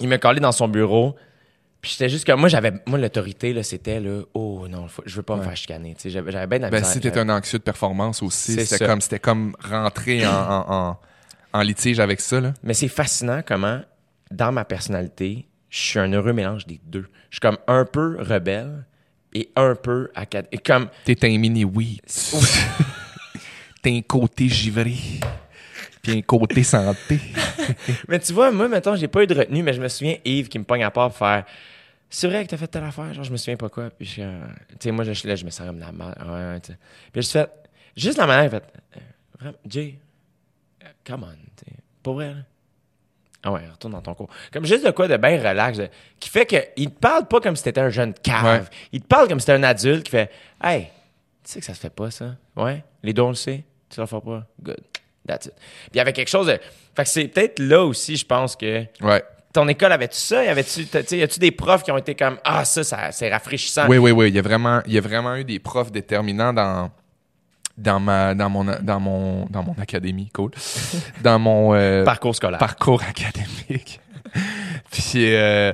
[0.00, 1.14] il me collé dans son bureau.
[1.80, 5.16] Puis j'étais juste que moi, j'avais, moi, l'autorité, là, c'était, là, oh non, faut- je
[5.16, 5.94] veux pas me faire chicaner.
[5.94, 8.86] Tu sais, j'avais, j'avais bien la Ben, si t'étais un anxieux de performance aussi, c'était
[8.86, 11.00] comme, c'était comme rentrer en, en, en,
[11.52, 12.54] en litige avec ça, là.
[12.62, 13.82] Mais c'est fascinant comment,
[14.30, 17.06] dans ma personnalité, je suis un heureux mélange des deux.
[17.28, 18.86] Je suis comme un peu rebelle
[19.34, 20.64] et un peu académique.
[20.64, 22.00] Comme, T'es un mini oui.
[23.82, 24.94] T'as un côté givré.
[26.04, 27.18] Puis un côté santé.
[28.08, 30.48] Mais tu vois, moi, mettons, j'ai pas eu de retenue, mais je me souviens, Yves
[30.48, 31.44] qui me pogne à part pour faire
[32.10, 33.90] C'est vrai que t'as fait telle affaire, genre, je me souviens pas quoi.
[33.90, 34.40] Puis, je, euh,
[34.70, 36.14] tu sais, moi, je suis là, je me sens comme la merde.
[36.24, 36.78] Ouais, ouais, tu sais.
[37.12, 37.50] Puis, je fait
[37.96, 38.64] Juste la manière, il fait
[38.96, 39.00] euh,
[39.40, 39.98] Vraiment, Jay,
[40.84, 42.40] euh, come on, tu sais, pour vrai, là.
[43.46, 44.30] Ah ouais, retourne dans ton cours.
[44.52, 47.54] Comme juste de quoi de bien relax, de- qui fait qu'il te parle pas comme
[47.56, 48.44] si t'étais un jeune cave.
[48.62, 48.68] Ouais.
[48.92, 50.30] Il te parle comme si t'étais un adulte qui fait
[50.62, 50.84] Hey,
[51.44, 52.36] tu sais que ça se fait pas, ça?
[52.56, 52.82] Ouais?
[53.02, 53.62] Les deux, on le sait?
[53.90, 54.46] Tu le fais pas?
[54.62, 54.80] Good.
[55.26, 55.54] That's it.
[55.54, 56.58] Puis il y avait quelque chose de.
[56.96, 58.84] Fait que c'est peut-être là aussi, je pense que.
[59.00, 59.22] Ouais.
[59.52, 60.44] Ton école avait-tu ça?
[60.44, 60.82] Y avait-tu,
[61.16, 63.86] y a-tu des profs qui ont été comme Ah, ça, ça c'est rafraîchissant?
[63.88, 64.28] Oui, oui, oui.
[64.28, 66.90] Il y a vraiment, il y a vraiment eu des profs déterminants dans,
[67.78, 70.50] dans ma, dans mon, dans mon, dans mon académie, cool.
[71.22, 72.58] Dans mon, euh, Parcours scolaire.
[72.58, 74.00] parcours académique.
[74.90, 75.72] Puis, euh,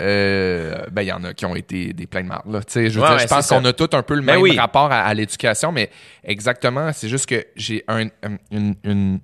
[0.00, 2.60] euh, ben, il y en a qui ont été des pleins de marde, là.
[2.64, 4.22] Tu sais, je veux Ouais, dire, ouais, je pense qu'on a tous un peu le
[4.22, 4.58] Ben même oui.
[4.58, 5.90] rapport à, à l'éducation, mais
[6.24, 9.20] exactement, c'est juste que j'ai un, un- une- une-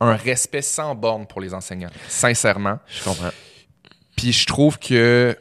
[0.00, 2.78] un respect sans borne pour les enseignants, sincèrement.
[2.86, 3.30] Je comprends.
[4.16, 5.36] Puis je trouve que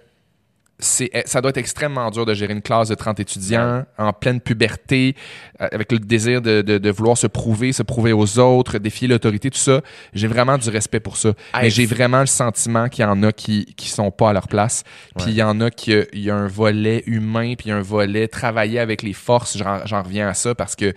[0.79, 5.15] ça doit être extrêmement dur de gérer une classe de 30 étudiants en pleine puberté,
[5.61, 9.07] euh, avec le désir de, de- de vouloir se prouver, se prouver aux autres, défier
[9.07, 9.81] l'autorité, tout ça.
[10.13, 11.29] J'ai vraiment du respect pour ça.
[11.53, 14.33] Hey, Mais j'ai vraiment le sentiment qu'il y en a qui qui sont pas à
[14.33, 14.83] leur place.
[15.17, 17.71] Puis il y en a qui il y a un volet humain, puis il y
[17.71, 19.57] a un volet travailler avec les forces.
[19.57, 20.93] J'en, reviens à ça parce que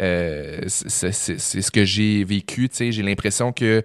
[0.00, 2.68] euh, c'est ce que j'ai vécu.
[2.68, 3.82] Tu sais, j'ai l'impression que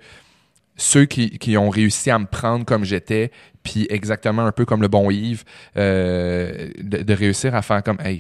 [0.82, 3.32] ceux qui, qui ont réussi à me prendre comme j'étais,
[3.64, 5.44] puis exactement un peu comme le bon Yves,
[5.78, 8.20] euh, de, de réussir à faire comme, hey,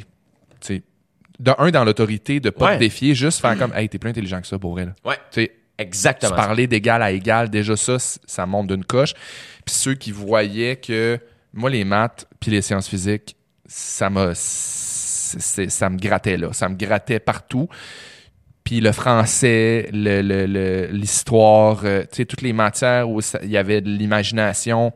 [0.59, 0.83] tu sais,
[1.39, 2.73] de un, dans l'autorité, de pas Ouais.
[2.75, 4.93] te défier, juste faire comme, hey, t'es plus intelligent que ça pour elle.
[5.05, 5.15] Ouais.
[5.31, 6.35] Tu sais, Exactement.
[6.35, 9.13] parler d'égal à égal, déjà ça, ça monte d'une coche.
[9.65, 11.17] Puis ceux qui voyaient que,
[11.53, 16.75] moi, les maths puis les sciences physiques, ça m'a, ça me grattait là, ça me
[16.75, 17.69] grattait partout.
[18.69, 23.49] Puis le français, le- le- le- l'histoire, euh, tu sais, toutes les matières où il
[23.49, 24.93] y avait de l'imagination,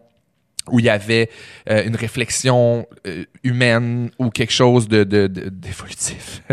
[0.69, 1.27] où il y avait
[1.71, 6.43] euh, une réflexion euh, humaine ou quelque chose de, de- de- d'évolutif.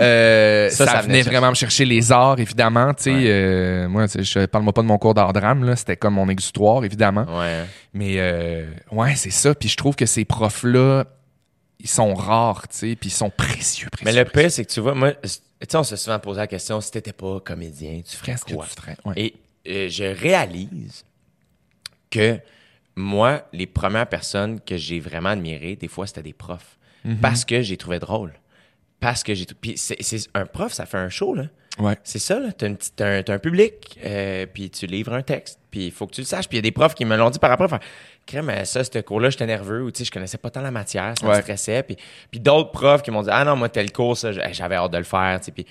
[0.00, 2.94] Euh, Ça, ça, ça venait venait vraiment me chercher les arts, évidemment.
[2.94, 3.86] Tu sais, Ouais.
[3.88, 5.76] moi, je parle-moi pas de mon cours d'art drame, là.
[5.76, 7.26] C'était comme mon exutoire, évidemment.
[7.38, 7.64] Ouais.
[7.92, 9.54] Mais ouais, c'est ça.
[9.54, 11.04] Puis je trouve que ces profs-là,
[11.78, 14.04] ils sont rares, tu sais, puis ils sont précieux, précieux.
[14.06, 15.12] Mais le pire, c'est que tu vois, moi,
[15.66, 18.54] tu sais, on s'est souvent posé la question si t'étais pas comédien, tu ferais que
[18.54, 18.66] quoi?
[18.66, 18.96] tu ferais?
[19.04, 19.14] Ouais.
[19.16, 19.34] Et
[19.68, 21.04] euh, je réalise
[22.10, 22.38] que
[22.96, 26.78] moi, les premières personnes que j'ai vraiment admirées, des fois, c'était des profs.
[27.04, 27.18] Mhm.
[27.18, 28.32] Parce que j'ai trouvé drôle.
[29.00, 29.46] Parce que j'ai.
[29.46, 31.44] Puis c'est, c'est- un prof, ça fait un show, là.
[31.78, 31.96] Ouais.
[32.04, 32.52] C'est ça, là.
[32.52, 35.86] T'as, une petite- t'as un, t'as un public, euh, puis tu livres un texte, puis
[35.86, 36.46] il faut que tu le saches.
[36.48, 37.68] Puis il y a des profs qui me l'ont dit par rapport.
[37.68, 37.80] Faire,
[38.26, 40.70] Crème, euh, ça, ce cours-là, j'étais nerveux, ou tu sais, je connaissais pas tant la
[40.70, 41.82] matière, ça me stressait.
[41.82, 41.96] Puis,
[42.30, 44.98] puis d'autres profs qui m'ont dit, ah non, moi, tel cours, ça, j'avais hâte de
[44.98, 45.52] le faire, tu sais.
[45.52, 45.66] Puis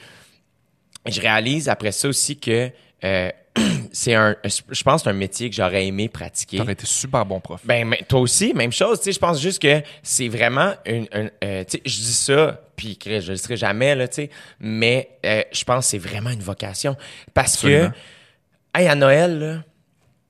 [1.07, 2.69] je réalise après ça aussi que
[3.03, 3.29] euh,
[3.91, 4.35] c'est un.
[4.43, 6.57] Je pense que c'est un métier que j'aurais aimé pratiquer.
[6.57, 7.61] T'aurais été super bon prof.
[7.65, 8.99] Ben, mais toi aussi, même chose.
[8.99, 11.07] Tu sais, je pense juste que c'est vraiment une.
[11.13, 14.29] une, euh, tu sais, je dis ça, puis je le serai jamais, là, tu sais.
[14.59, 16.95] Mais euh, je pense que c'est vraiment une vocation.
[17.33, 17.91] Parce Absolument.
[18.73, 19.39] que, hey, à Noël,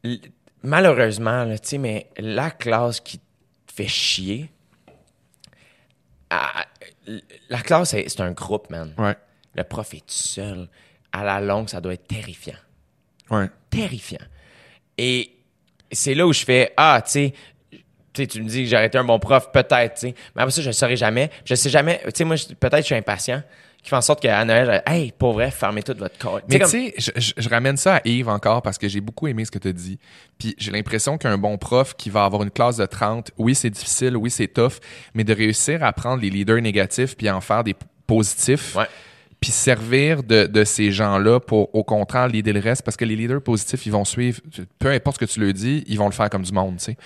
[0.04, 0.14] là,
[0.64, 3.24] malheureusement, là, tu sais, mais la classe qui te
[3.74, 4.50] fait chier,
[6.30, 6.66] à-
[7.50, 8.94] la classe, c'est c'est un groupe, man.
[8.98, 9.16] Ouais.
[9.54, 10.68] Le prof est tout seul.
[11.12, 12.56] À la longue, ça doit être terrifiant
[13.32, 13.50] Ouais.
[13.70, 14.20] terrifiant.
[14.98, 15.32] Et
[15.92, 17.34] c'est là où je fais Ah, tu sais,
[17.72, 20.16] tu sais, tu me dis que j'aurais été un bon prof, peut-être, tu sais.
[20.36, 21.30] Mais après ça, je ne saurais jamais.
[21.46, 22.02] Je sais jamais.
[22.06, 23.42] Tu sais, moi, peut-être je suis impatient,
[23.82, 26.42] qui fait en sorte qu'à Noël, je- hey, pour vrai, fermez tout votre corps.
[26.50, 29.28] Mais tu sais, je, je- je ramène ça à Yves encore parce que j'ai beaucoup
[29.28, 29.98] aimé ce que tu as dit.
[30.38, 33.70] Puis j'ai l'impression qu'un bon prof qui va avoir une classe de 30, oui, c'est
[33.70, 34.74] difficile, oui, c'est tough,
[35.14, 37.76] mais de réussir à prendre les leaders négatifs puis en faire des
[38.06, 38.76] positifs.
[38.76, 38.88] Ouais.
[39.42, 43.16] Puis servir de, de ces gens-là pour, au contraire, leader le reste, parce que les
[43.16, 44.40] leaders positifs, ils vont suivre,
[44.78, 46.84] peu importe ce que tu leur dis, ils vont le faire comme du monde, tu
[46.86, 46.98] sais.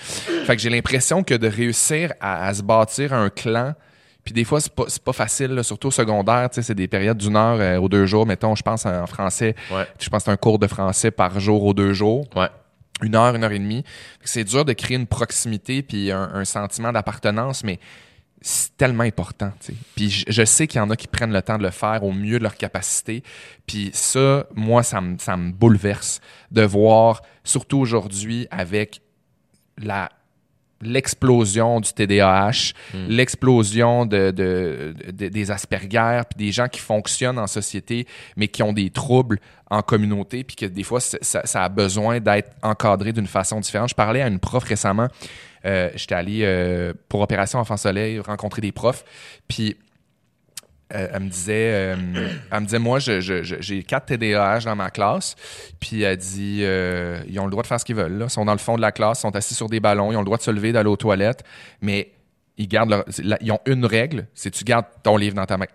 [0.46, 3.74] Fait que j'ai l'impression que de réussir à, à se bâtir un clan,
[4.26, 6.90] puis des fois, c'est pas, pas facile, là, surtout au secondaire, tu sais, c'est des
[6.90, 9.86] périodes d'une heure euh, aux deux jours, mettons, je pense en français, Ouais.
[9.98, 12.50] je pense que c'est un cours de français par jour aux deux jours Ouais.
[13.02, 13.86] une heure, une heure et demie.
[14.26, 17.80] C'est dur de créer une proximité puis un, un sentiment d'appartenance, mais
[18.48, 19.52] c'est tellement important.
[19.96, 22.04] Puis je, je sais qu'il y en a qui prennent le temps de le faire
[22.04, 23.24] au mieux de leur capacité.
[23.66, 29.02] Puis ça, moi, ça me, ça me bouleverse de voir, surtout aujourd'hui, avec
[29.80, 30.12] la
[30.86, 32.74] l'explosion du TDAH,
[33.10, 38.06] l'explosion de, de- de- des Asperger, puis des gens qui fonctionnent en société,
[38.38, 39.40] mais qui ont des troubles
[39.72, 43.90] en communauté, puis que des fois, ça a besoin d'être encadré d'une façon différente.
[43.90, 45.08] Je parlais à une prof récemment,
[45.66, 49.04] euh, j'étais allé euh, pour Opération Enfant Soleil rencontrer des profs,
[49.48, 49.76] puis
[50.94, 51.96] euh, elle me disait, euh,
[52.52, 55.36] elle me disait, moi, j'ai quatre TDAH dans ma classe.
[55.80, 58.18] Puis elle dit, euh, ils ont le droit de faire ce qu'ils veulent.
[58.18, 58.26] Là.
[58.26, 60.16] Ils sont dans le fond de la classe, ils sont assis sur des ballons, ils
[60.16, 61.44] ont le droit de se lever, d'aller aux toilettes,
[61.82, 62.12] mais
[62.58, 63.06] ils gardent leur-
[63.42, 65.66] ils ont une règle, c'est tu gardes ton livre dans ta main.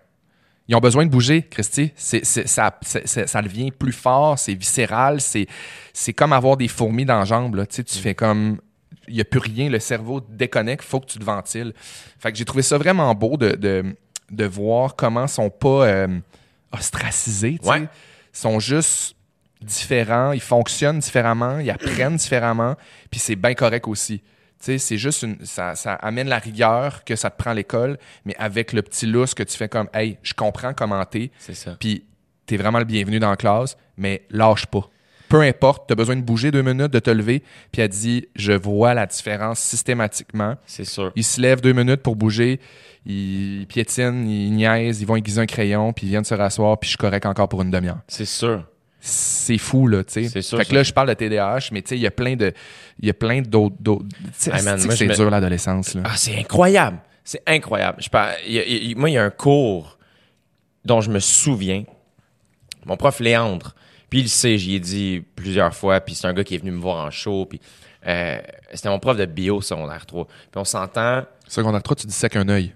[0.67, 1.91] Ils ont besoin de bouger, Christy.
[1.95, 2.71] C'est, ça,
[3.41, 5.47] devient plus fort, c'est viscéral, c'est,
[5.91, 7.55] c'est comme avoir des fourmis dans la jambe.
[7.55, 7.65] Là.
[7.65, 8.59] Tu fais comme.
[9.07, 11.73] Il n'y a plus rien, le cerveau déconnecte, faut que tu te ventiles.
[12.19, 13.93] Fait que j'ai trouvé ça vraiment beau de,
[14.31, 16.19] de voir comment ils sont pas euh,
[16.71, 17.59] ostracisés.
[17.63, 17.81] Ouais.
[17.81, 17.87] Ils
[18.31, 19.15] sont juste
[19.61, 22.75] différents, ils fonctionnent différemment, ils apprennent différemment,
[23.09, 24.21] puis c'est bien correct aussi.
[24.59, 28.35] C'est juste une, ça, ça amène la rigueur que ça te prend à l'école, mais
[28.37, 31.75] avec le petit lousse que tu fais comme, hey, je comprends comment t'es, C'est ça.
[31.79, 32.05] puis
[32.45, 34.87] t'es vraiment le bienvenu dans la classe, mais lâche pas.
[35.31, 37.41] Peu importe, t'as besoin de bouger deux minutes, de te lever,
[37.71, 40.55] puis elle dit, je vois la différence systématiquement.
[40.65, 41.11] C'est sûr.
[41.15, 42.59] Ils se lèvent deux minutes pour bouger,
[43.05, 46.87] ils piétinent, ils niaisent, ils vont aiguiser un crayon, puis ils viennent se rasseoir, puis
[46.87, 48.65] je suis correct encore pour une demi-heure C'est sûr.
[48.99, 51.81] c'est fou là tu sais C'est sûr, fait que là je parle de TDAH mais
[51.81, 52.53] tu sais il y a plein de
[52.99, 54.51] il y a plein d'autres tu c'est
[55.07, 56.01] me- dur l'adolescence là?
[56.05, 56.99] Ah, c'est incroyable.
[57.23, 57.97] C'est incroyable.
[58.03, 59.97] Je par- il y a- il y a- moi, il y a un cours
[60.85, 61.83] dont je me souviens.
[62.85, 63.73] Mon prof Léandre,
[64.11, 66.59] puis il le sait, j'y ai dit plusieurs fois, puis c'est un gars qui est
[66.59, 67.59] venu me voir en show, puis
[68.05, 68.39] euh,
[68.73, 70.25] c'était mon prof de bio secondaire 3.
[70.27, 72.75] Puis on s'entend, secondaire 3 tu dis ça qu'un œil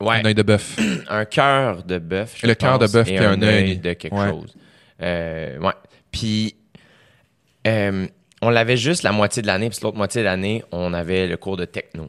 [0.00, 0.78] ouais, un œil de bœuf
[1.08, 2.42] un cœur de bœuf.
[2.42, 3.78] Le cœur de bœuf et puis un œil.
[3.78, 4.28] de quelque Ouais.
[4.30, 4.54] chose.
[5.00, 5.72] Euh, ouais.
[6.10, 6.56] Puis
[7.66, 8.06] euh,
[8.42, 11.36] on l'avait juste la moitié de l'année, puis l'autre moitié de l'année, on avait le
[11.36, 12.08] cours de techno.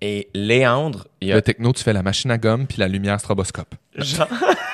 [0.00, 2.88] Et Léandre, il y a le techno tu fais la machine à gomme puis la
[2.88, 4.26] lumière stroboscope Genre-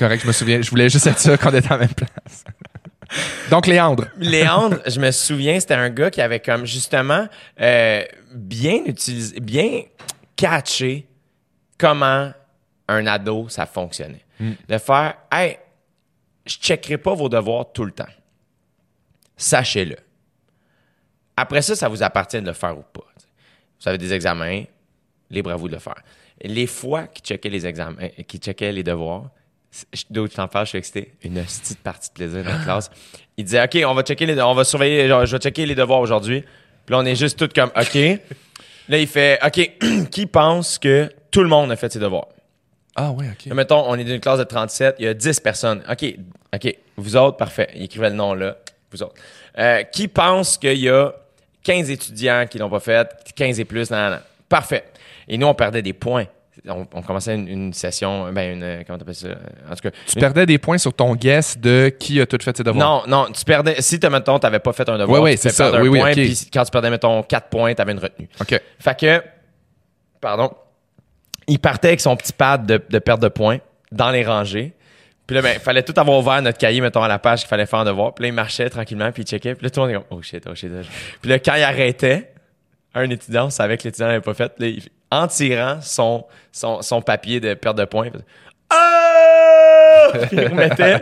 [0.00, 2.44] correct je me souviens je voulais juste être sûr qu'on était à la même place
[3.50, 7.26] donc Léandre Léandre, je me souviens, c'était un gars qui avait comme justement
[7.60, 9.82] euh, bien utilisé, bien
[10.36, 11.08] catché
[11.76, 12.32] comment
[12.88, 14.24] un ado ça fonctionnait.
[14.68, 15.58] De faire, hey,
[16.46, 18.08] je checkerai pas vos devoirs tout le temps.
[19.36, 19.96] Sachez-le.
[21.36, 23.04] Après ça, ça vous appartient de le faire ou pas.
[23.80, 24.62] Vous avez des examens,
[25.30, 26.02] libre à vous de le faire.
[26.42, 29.30] Les fois qu'il checkait les examens, euh, qu'il checkait les devoirs,
[29.70, 31.12] c'est- je- t'en je suis excité.
[31.22, 32.90] Une petite partie de plaisir dans la classe.
[33.36, 35.74] Il disait, OK, on va checker les, on va surveiller, genre, je vais checker les
[35.74, 36.42] devoirs aujourd'hui.
[36.42, 37.94] Puis là, on est juste tous comme, OK.
[38.88, 42.26] Là, il fait, OK, qui pense que tout le monde a fait ses devoirs?
[42.96, 43.46] Ah ouais, ok.
[43.46, 45.82] Là, mettons, on est dans une classe de 37, il y a 10 personnes.
[45.88, 46.04] OK,
[46.54, 47.68] OK, vous autres, parfait.
[47.76, 48.56] Il écrivait le nom là,
[48.90, 49.14] vous autres.
[49.58, 51.12] Euh, qui pense qu'il y a
[51.62, 54.20] 15 étudiants qui l'ont pas fait, 15 et plus, nan, nan.
[54.48, 54.84] Parfait.
[55.28, 56.26] Et nous, on perdait des points.
[56.68, 59.28] On, on commençait une, une session, ben, une, euh, comment t'appelles ça?
[59.70, 62.38] En tout cas, Tu une- perdais des points sur ton guess de qui a tout
[62.42, 63.06] fait ses devoirs.
[63.06, 63.80] non, non, tu perdais.
[63.80, 65.68] Si, t'as, mettons, t'avais pas fait un devoir, tu fais c'est ça.
[65.68, 66.14] un Oui, oui, point, ok.
[66.16, 68.28] puis quand tu perdais, mettons, 4 points, t'avais une retenue.
[68.40, 68.60] OK.
[68.78, 69.22] Fait que,
[70.20, 70.50] pardon,
[71.46, 73.58] il partait avec son petit pad de, de perte de points
[73.90, 74.72] dans les rangées.
[75.26, 77.48] Puis là, ben, il fallait tout avoir ouvert notre cahier, mettons, à la page qu'il
[77.48, 78.14] fallait faire un devoir.
[78.14, 79.54] Puis là, il marchait tranquillement, puis il checkait.
[79.54, 80.70] Puis là, tout le monde est comme, oh shit, oh shit.
[80.76, 80.90] oh shit.
[81.22, 82.32] Puis là, quand il arrêtait,
[82.94, 84.52] un étudiant, on savait que l'étudiant l'avait pas fait.
[84.58, 88.08] Là, il- en tirant son, son, son papier de perte de points,
[88.70, 90.08] ah!
[90.28, 91.00] Puis il remettait.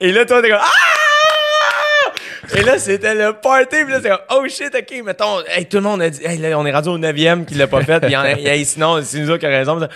[0.00, 2.12] Et là, toi, t'es comme, ah!
[2.54, 3.84] Et là, c'était le party.
[3.84, 6.38] Puis là, c'est comme, oh shit, ok, mettons, hey, tout le monde a dit, hey,
[6.38, 8.00] là, on est rendu au 9e qui l'a pas fait.
[8.00, 9.78] Puis il y en a- hey, sinon, c'est nous autres qui a raison.
[9.78, 9.86] Puis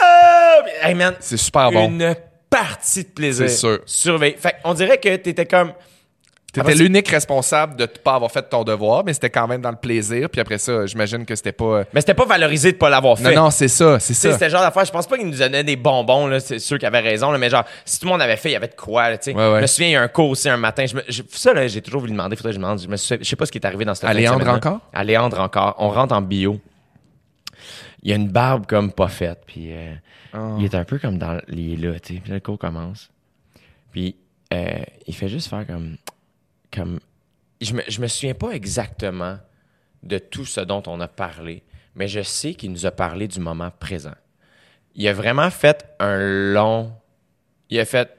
[0.00, 0.56] ah!
[0.64, 1.88] Puis, hey, man, C'est super bon.
[1.88, 2.14] une
[2.50, 3.48] partie de plaisir.
[3.48, 3.80] C'est sûr.
[3.86, 4.36] Surveille.
[4.38, 5.72] Fait on dirait que t'étais comme,
[6.54, 9.70] T'étais l'unique responsable de ne pas avoir fait ton devoir, mais c'était quand même dans
[9.70, 10.30] le plaisir.
[10.30, 11.84] Puis après ça, j'imagine que c'était pas.
[11.92, 13.34] mais c'était pas valorisé de pas l'avoir Non, fait.
[13.34, 14.32] non, c'est ça, c'est ça.
[14.32, 14.84] c'était genre d'affaire.
[14.84, 16.40] Je pense pas qu'ils nous donnaient des bonbons, là.
[16.40, 18.52] C'est sûr qu'ils avaient raison, là, mais genre, si tout le monde avait fait, il
[18.52, 19.36] y avait de quoi, là, tu sais.
[19.36, 19.56] Ouais, ouais.
[19.56, 20.86] Je me souviens, il y a un cours aussi un matin.
[20.86, 22.36] Je me, je- ça, là, j'ai toujours voulu demander.
[22.36, 22.80] Faudrait que je demande.
[22.80, 24.40] Je me je sais pas ce qui est arrivé dans cette À fin de Léandre
[24.40, 24.56] semaine-là.
[24.56, 24.80] encore?
[24.92, 25.74] À Léandre encore.
[25.78, 26.60] On rentre en bio.
[28.02, 29.94] Il y a une barbe comme pas faite, puis euh,
[30.36, 30.56] Oh.
[30.58, 31.40] il est un peu comme dans.
[31.48, 32.20] Il est là, tu sais.
[32.20, 33.08] Puis le cours commence.
[33.92, 34.16] Puis
[34.52, 34.66] euh,
[35.06, 35.96] il fait juste faire comme.
[36.74, 36.98] Comme
[37.60, 39.38] je me, je me souviens pas exactement
[40.02, 41.62] de tout ce dont on a parlé,
[41.94, 44.14] mais je sais qu'il nous a parlé du moment présent.
[44.94, 46.18] Il a vraiment fait un
[46.52, 46.92] long.
[47.70, 48.10] Il a fait.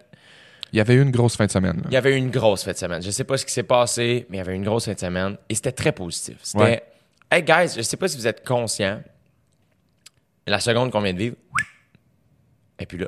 [0.74, 1.78] Il y avait eu une grosse fin de semaine.
[1.78, 1.84] là.
[1.86, 3.02] Il y avait eu une grosse fin de semaine.
[3.02, 4.94] Je sais pas ce qui s'est passé, mais il y avait eu une grosse fin
[4.94, 6.38] de semaine et c'était très positif.
[6.42, 6.64] C'était.
[6.64, 6.84] Ouais.
[7.32, 9.02] Hey guys, je sais pas si vous êtes conscients.
[10.48, 11.36] La seconde qu'on vient de vivre,
[12.80, 13.08] et puis là.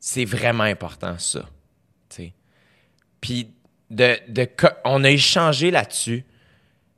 [0.00, 1.48] C'est vraiment important, ça.
[3.20, 3.52] Puis,
[3.90, 4.48] de, de,
[4.84, 6.24] on a échangé là-dessus.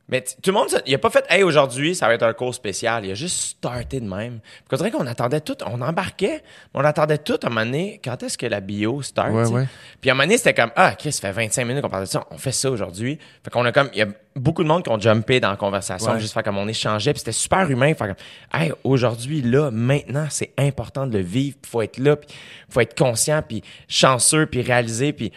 [0.08, 2.52] Mais tout le monde, il a pas fait, hey, aujourd'hui, ça va être un cours
[2.52, 3.04] spécial.
[3.06, 4.40] Il a juste starté de même.
[4.40, 6.42] Puis, on dirait qu'on attendait tout, on embarquait,
[6.74, 9.30] mais on attendait tout à un moment donné, quand est-ce que la bio start?
[9.32, 9.68] Ouais, ouais.
[10.00, 12.06] Puis, à un moment donné, c'était comme, ah, Chris, ça fait 25 minutes qu'on parle
[12.06, 13.20] de ça, on fait ça aujourd'hui.
[13.44, 15.56] Fait qu'on a comme, il y a beaucoup de monde qui ont jumpé dans la
[15.56, 16.18] conversation, Ouais.
[16.18, 17.94] juste faire comme on échangeait, puis c'était super humain.
[17.94, 22.16] Faire comme, hey, aujourd'hui, là, maintenant, c'est important de le vivre, puis faut être là,
[22.16, 22.28] puis
[22.68, 25.30] faut être conscient, puis chanceux, puis réalisé, puis.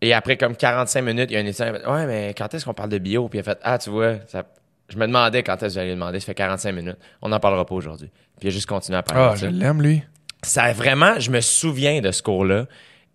[0.00, 2.34] Et après comme 45 minutes, il y a un étudiant qui a fait Ouais, mais
[2.36, 3.28] quand est-ce qu'on parle de bio?
[3.28, 4.44] Puis il a fait Ah, tu vois, ça...
[4.88, 6.20] je me demandais quand est-ce que j'allais demander.
[6.20, 6.98] Ça fait 45 minutes.
[7.22, 8.10] On n'en parlera pas aujourd'hui.
[8.38, 9.50] Puis il a juste continué à parler Ah, de je ça.
[9.50, 10.02] l'aime, lui.
[10.42, 12.66] Ça a vraiment, je me souviens de ce cours-là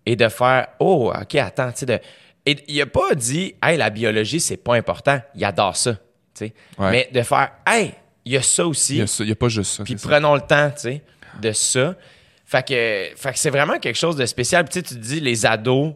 [0.05, 1.99] et de faire Oh, OK, attends, tu sais, de.
[2.45, 5.19] Et il a pas dit Hey, la biologie, c'est pas important.
[5.35, 5.93] Il adore ça.
[5.93, 5.99] tu
[6.33, 6.53] sais.
[6.79, 6.91] Ouais.
[6.91, 7.93] Mais de faire Hey,
[8.25, 8.95] il y a ça aussi.
[8.95, 9.83] Il y a, y pas juste ça.
[9.83, 10.09] Puis ça.
[10.09, 11.03] prenons le temps, tu sais,
[11.39, 11.95] de ça.
[12.45, 14.63] Fait que, fait que c'est vraiment quelque chose de spécial.
[14.65, 15.93] Puis tu sais, tu te dis, les ados,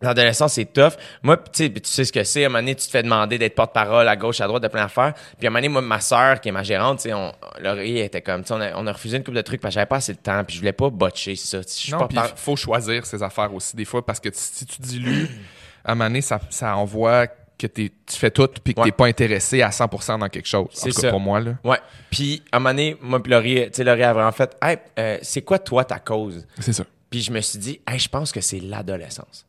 [0.00, 0.92] l'adolescence, c'est tough.
[1.22, 2.44] Moi, tu sais, tu sais ce que c'est.
[2.44, 4.68] À un moment donné, tu te fais demander d'être porte-parole à gauche, à droite, de
[4.68, 5.14] plein d'affaires.
[5.38, 7.32] Puis à un moment donné, moi, ma soeur, qui est ma gérante, tu sais, on,
[7.60, 9.72] Laurie était comme, tu sais, on a, on a refusé une couple de trucs parce
[9.72, 10.42] que j'avais pas assez de temps.
[10.44, 11.60] Puis je voulais pas botcher ça.
[11.60, 14.80] Je Non, puis il faut choisir ses affaires aussi des fois parce que si tu
[14.82, 15.28] dilues,
[15.84, 17.26] à un moment donné, ça, ça envoie
[17.58, 18.86] que t'es- tu fais tout puis que Ouais.
[18.86, 20.68] t'es pas intéressé à 100% dans quelque chose.
[20.68, 21.10] En C'est tout cas, ça.
[21.10, 21.56] pour moi, là.
[21.62, 21.76] Ouais.
[22.10, 24.78] Puis à un moment donné, moi, puis Laurie, tu sais, Laurie a vraiment fait, hey,
[24.98, 26.46] euh, c'est quoi, toi, ta cause?
[26.58, 26.84] C'est ça.
[27.10, 29.44] Puis je me suis dit, hey, je pense que c'est l'adolescence.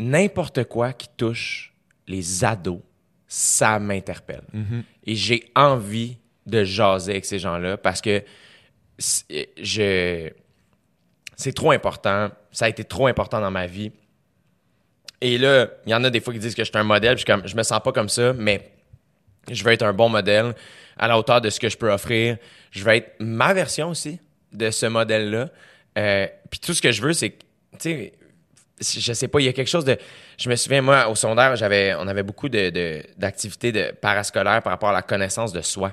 [0.00, 1.72] N'importe quoi qui touche
[2.06, 2.80] les ados,
[3.26, 4.42] ça m'interpelle.
[5.06, 6.16] Et j'ai envie
[6.46, 8.22] de jaser avec ces gens-là parce que
[8.98, 10.30] c'est- je
[11.36, 12.30] c'est trop important.
[12.52, 13.92] Ça a été trop important dans ma vie.
[15.22, 17.14] Et là, il y en a des fois qui disent que je suis un modèle.
[17.14, 18.72] Puis je, comme, je me sens pas comme ça, mais
[19.50, 20.54] je veux être un bon modèle
[20.98, 22.36] à la hauteur de ce que je peux offrir.
[22.70, 24.18] Je veux être ma version aussi
[24.52, 25.48] de ce modèle-là.
[25.98, 27.36] Euh, puis tout ce que je veux, c'est, que,
[27.72, 28.12] tu sais,
[28.80, 29.96] je sais pas, il y a quelque chose de.
[30.38, 34.62] Je me souviens, moi, au secondaire, j'avais, on avait beaucoup de, de- d'activités de parascolaires
[34.62, 35.92] par rapport à la connaissance de soi.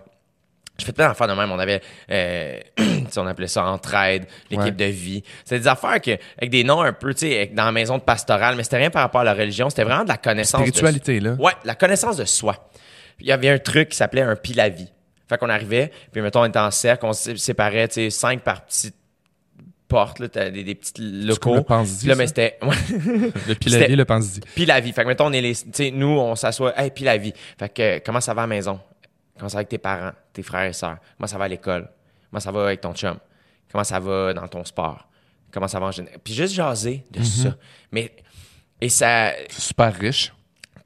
[0.80, 1.52] Je fais plein d'affaires de même.
[1.52, 1.82] On avait,
[2.12, 2.60] euh,
[3.18, 4.72] on appelait ça entraide, l'équipe Ouais.
[4.72, 5.24] de vie.
[5.44, 8.04] C'est des affaires que, avec des noms un peu, tu sais, dans la maison de
[8.04, 9.70] pastorale, mais c'était rien par rapport à la religion.
[9.72, 10.62] C'était vraiment de la connaissance.
[10.62, 11.32] de- Spiritualité, là.
[11.40, 12.70] Ouais, la connaissance de soi.
[13.18, 14.92] Puis Il y avait un truc qui s'appelait un pile-à-vie.
[15.28, 18.42] Fait qu'on arrivait, puis mettons, on était en cercle, on se séparait, tu sais, cinq
[18.42, 18.96] par petites
[19.88, 21.56] portes, là, t'as des, des petits locaux.
[21.56, 22.58] le Puis là, mais c'était...
[22.64, 24.92] Le pile le la vie.
[24.94, 25.56] Fait que mettons, on est les.
[25.56, 26.78] Tu sais, nous, on s'assoit.
[26.80, 27.34] Hey, puis la vie.
[27.58, 28.80] Fait que, euh, comment ça va à la maison?
[29.38, 30.98] Comment ça va avec tes parents, tes frères et sœurs?
[31.18, 31.90] Comment ça va à l'école?
[32.30, 33.18] Comment ça va avec ton chum?
[33.72, 35.08] Comment ça va dans ton sport?
[35.52, 36.20] Comment ça va en général?
[36.24, 37.56] Puis juste jaser de ça.
[37.92, 38.12] Mais,
[38.82, 40.34] et ça, C'est super riche.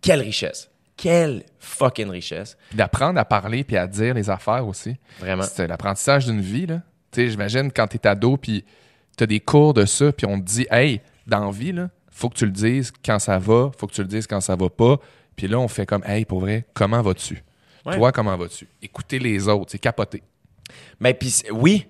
[0.02, 0.70] quelle richesse.
[0.98, 2.58] Quelle fucking richesse.
[2.74, 4.96] D'apprendre à parler puis à dire les affaires aussi.
[5.20, 5.44] Vraiment.
[5.44, 6.82] C'est l'apprentissage d'une vie, là.
[7.12, 8.64] Tu sais, j'imagine quand t'es ado puis
[9.18, 12.30] t'as des cours de ça puis on te dit, hey, dans la vie, là, faut
[12.30, 14.70] que tu le dises quand ça va, faut que tu le dises quand ça va
[14.70, 14.98] pas.
[15.36, 17.44] Puis là, on fait comme, hey, pour vrai, comment vas-tu?
[17.86, 17.96] Ouais.
[17.96, 18.68] Toi, comment vas-tu?
[18.82, 20.22] Écouter les autres, c'est capoter.
[21.00, 21.88] Mais puis oui,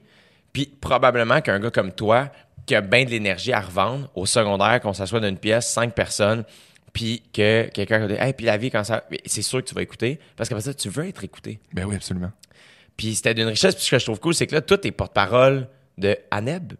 [0.53, 2.29] puis probablement qu'un gars comme toi
[2.65, 5.93] qui a bien de l'énergie à revendre au secondaire, qu'on s'assoit dans une pièce, cinq
[5.93, 6.43] personnes,
[6.93, 9.03] puis que quelqu'un va dire Hey, puis la vie, quand ça.
[9.25, 11.59] C'est sûr que tu vas écouter, parce qu'après ça, tu veux être écouté.
[11.73, 12.31] Ben oui, absolument.
[12.97, 14.91] Puis c'était d'une richesse, puis ce que je trouve cool, c'est que là, toi, t'es
[14.91, 15.67] porte-parole
[15.97, 16.73] de Aneb.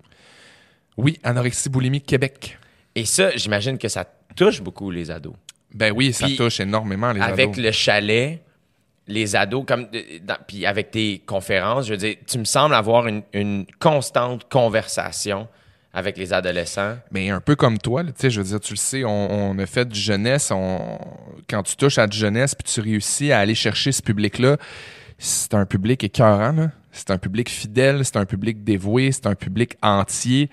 [0.98, 2.58] Oui, anorexie boulimie Québec.
[2.96, 4.06] Et ça, j'imagine que ça
[4.36, 5.34] touche beaucoup les ados.
[5.74, 7.64] Ben oui, ça Puis, touche énormément les avec ados.
[7.64, 8.42] le chalet,
[9.08, 12.76] les ados, comme euh, dans- puis avec tes conférences, je veux dire, tu me sembles
[12.76, 15.48] avoir une, une constante conversation
[15.94, 16.98] avec les adolescents.
[17.12, 19.60] Mais un peu comme toi, tu sais, je veux dire, tu le sais, on, on
[19.60, 20.52] a fait du jeunesse.
[20.52, 21.00] On,
[21.50, 24.58] quand tu touches à du jeunesse puis tu réussis à aller chercher ce public-là,
[25.18, 26.52] c'est un public écœurant.
[26.54, 26.72] là.
[26.92, 30.50] C'est un public fidèle, c'est un public dévoué, c'est un public entier.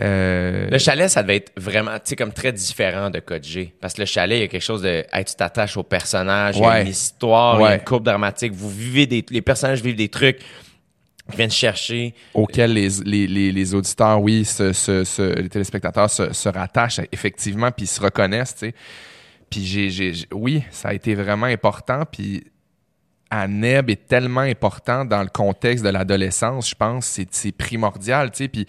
[0.00, 3.74] Euh, Le chalet, ça devait être vraiment, tu sais, comme très différent de Code G.
[3.80, 6.56] Parce que le chalet, il y a quelque chose de, hey, tu t'attaches au personnage,
[6.56, 6.82] il y a Ouais.
[6.82, 7.74] une histoire, il y a Ouais.
[7.76, 10.38] une courbe dramatique, vous vivez des, les personnages vivent des trucs,
[11.30, 12.14] ils viennent chercher.
[12.34, 17.00] auquel les, les, les, les auditeurs, oui, se, se- se- les téléspectateurs se, se rattachent
[17.12, 18.74] effectivement, puis ils se reconnaissent, tu sais.
[19.50, 22.44] Puis j'ai, j'ai- j'ai- oui, ça a été vraiment important, puis
[23.34, 28.48] Aneb est tellement important dans le contexte de l'adolescence, je pense, c'est, primordial, tu sais,
[28.48, 28.66] puis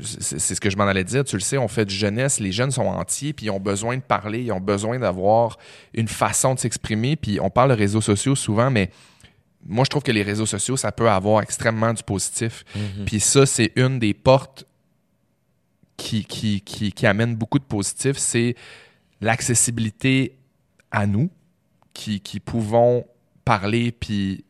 [0.00, 2.52] c'est, ce que je m'en allais dire, tu le sais, on fait du jeunesse, les
[2.52, 5.58] jeunes sont entiers, puis ils ont besoin de parler, ils ont besoin d'avoir
[5.92, 8.90] une façon de s'exprimer, puis on parle de réseaux sociaux souvent, mais
[9.64, 12.64] moi, je trouve que les réseaux sociaux, ça peut avoir extrêmement du positif.
[13.06, 14.64] Puis ça, c'est une des portes
[15.96, 18.56] qui, qui, qui, qui amène beaucoup de positif, c'est
[19.20, 20.34] l'accessibilité
[20.90, 21.30] à nous,
[21.94, 23.04] qui, qui pouvons
[23.44, 24.44] parler puis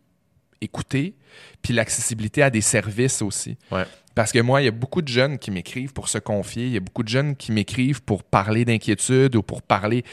[0.61, 1.15] écouter,
[1.63, 3.57] puis l'accessibilité à des services aussi.
[3.71, 3.85] Ouais.
[4.15, 6.67] Parce que moi, il y a beaucoup de jeunes qui m'écrivent pour se confier.
[6.67, 10.05] Il y a beaucoup de jeunes qui m'écrivent pour parler d'inquiétude ou pour parler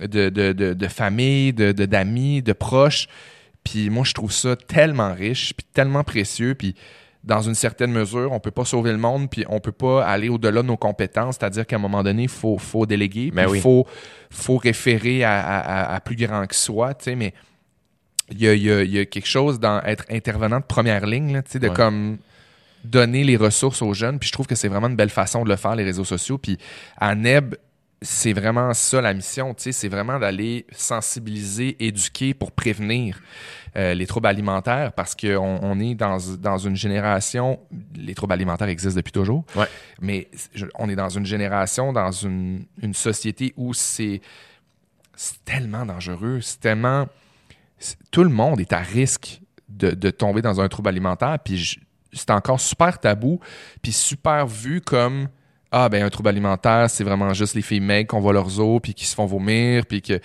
[0.00, 3.08] de, de, de, de famille, de, de- d'amis, de proches.
[3.64, 6.54] Puis moi, je trouve ça tellement riche, puis tellement précieux.
[6.54, 6.76] Puis
[7.28, 10.30] dans une certaine mesure, on peut pas sauver le monde, puis on peut pas aller
[10.30, 11.36] au-delà de nos compétences.
[11.38, 13.60] C'est-à-dire qu'à un moment donné, il faut, faut déléguer, Ben il oui.
[13.60, 13.86] faut,
[14.30, 15.58] faut référer à, à-
[15.92, 17.34] à- à plus grand que soi, tu sais, mais
[18.30, 21.04] il y a, y a- il y a quelque chose dans être intervenant de première
[21.06, 21.74] ligne, là, tu sais, de Ouais.
[21.74, 22.16] comme
[22.82, 24.18] donner les ressources aux jeunes.
[24.18, 26.38] Puis je trouve que c'est vraiment une belle façon de le faire, les réseaux sociaux.
[26.38, 26.56] Puis
[26.96, 27.56] à Neb,
[28.00, 33.20] c'est vraiment ça la mission, tu sais, c'est vraiment d'aller sensibiliser, éduquer pour prévenir
[33.76, 37.58] euh, les troubles alimentaires parce qu'on on est dans, dans une génération,
[37.94, 39.66] les troubles alimentaires existent depuis toujours, Ouais.
[40.00, 44.20] mais je- on est dans une génération, dans une, une société où c'est
[45.44, 47.06] tellement dangereux, c'est tellement...
[48.10, 51.78] Tout le monde est à risque de, de tomber dans un trouble alimentaire, puis
[52.12, 53.38] c'est encore super tabou,
[53.82, 55.28] puis super vu comme
[55.70, 58.80] ah ben un trouble alimentaire, c'est vraiment juste les filles maigres qu'on voit leurs os
[58.82, 60.18] puis qui se font vomir puis que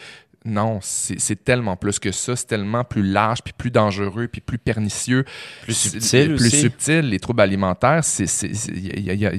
[0.46, 4.58] non, c'est tellement plus que ça, c'est tellement plus large puis plus dangereux puis plus
[4.58, 5.24] pernicieux,
[5.62, 6.62] Plus subtil plus aussi.
[6.62, 7.02] subtil.
[7.10, 8.26] Les troubles alimentaires, c'est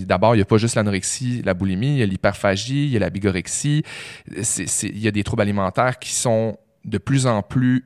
[0.07, 2.97] d'abord il y a pas juste l'anorexie, la boulimie, il y a l'hyperphagie, il y
[2.97, 3.83] a la bigorexie,
[4.29, 7.85] il y a des troubles alimentaires qui sont de plus en plus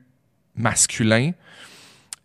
[0.55, 1.31] masculins.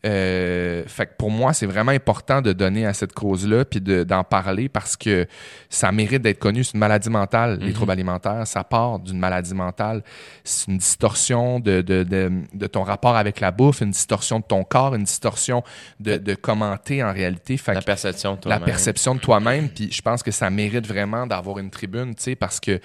[0.05, 4.05] Euh, fait que pour moi, c'est vraiment important de donner à cette cause-là puis de-
[4.05, 5.27] d'en parler parce que
[5.71, 6.63] ça mérite d'être connu.
[6.63, 8.47] C'est une maladie mentale, les troubles alimentaires.
[8.47, 10.03] Ça part d'une maladie mentale.
[10.45, 14.45] C'est une distorsion de, de, de, de ton rapport avec la bouffe, une distorsion de
[14.45, 15.63] ton corps, une distorsion
[16.01, 17.57] de, de commenter en réalité.
[17.57, 19.69] Fait La perception, toi la perception de toi-même.
[19.71, 22.79] Puis je pense que ça mérite vraiment d'avoir une tribune, tu sais, parce que euh,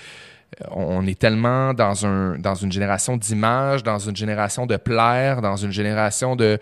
[0.71, 5.57] on est tellement dans, un, dans une génération d'images, dans une génération de plaire, dans
[5.57, 6.57] une génération de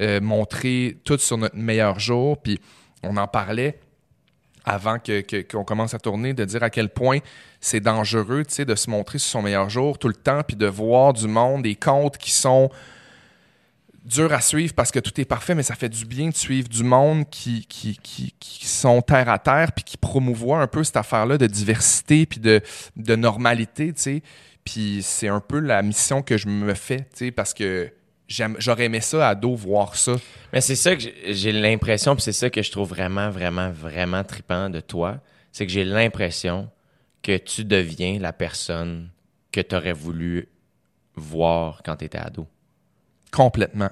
[0.00, 2.40] euh, montrer tout sur notre meilleur jour.
[2.42, 2.60] Puis
[3.02, 3.78] on en parlait
[4.64, 7.18] avant qu'on commence à tourner, de dire à quel point
[7.60, 11.12] c'est dangereux, de se montrer sur son meilleur jour tout le temps, puis de voir
[11.12, 12.70] du monde, des comptes qui sont
[14.04, 16.68] durs à suivre parce que tout est parfait, mais ça fait du bien de suivre
[16.68, 20.84] du monde qui, qui, qui, qui sont terre à terre, puis qui promouvoient un peu
[20.84, 22.62] cette affaire-là de diversité, puis de,
[23.16, 23.92] normalité.
[24.64, 27.90] Puis c'est un peu la mission que je me fais, parce que
[28.28, 30.14] j'aurais aimé ça, ado, voir ça.
[30.52, 34.24] Mais c'est ça que j'ai- l'impression, puis c'est ça que je trouve vraiment, vraiment, vraiment
[34.24, 35.18] trippant de toi,
[35.52, 36.68] c'est que j'ai l'impression
[37.22, 39.08] que tu deviens la personne
[39.52, 40.48] que tu aurais voulu
[41.16, 42.46] voir quand tu étais ado.
[43.30, 43.90] Complètement.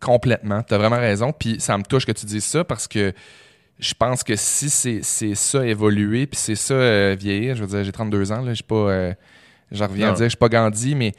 [0.00, 0.62] Complètement.
[0.62, 1.32] Tu as vraiment raison.
[1.32, 3.12] Puis ça me touche que tu dises ça parce que
[3.78, 7.84] je pense que si c'est ça évoluer, puis c'est ça euh, vieillir, je veux dire,
[7.84, 8.74] j'ai 32 ans, là, j'ai pas.
[8.74, 9.14] euh,
[9.72, 10.12] J'en reviens Non.
[10.12, 11.12] à dire, je suis pas Gandhi, mais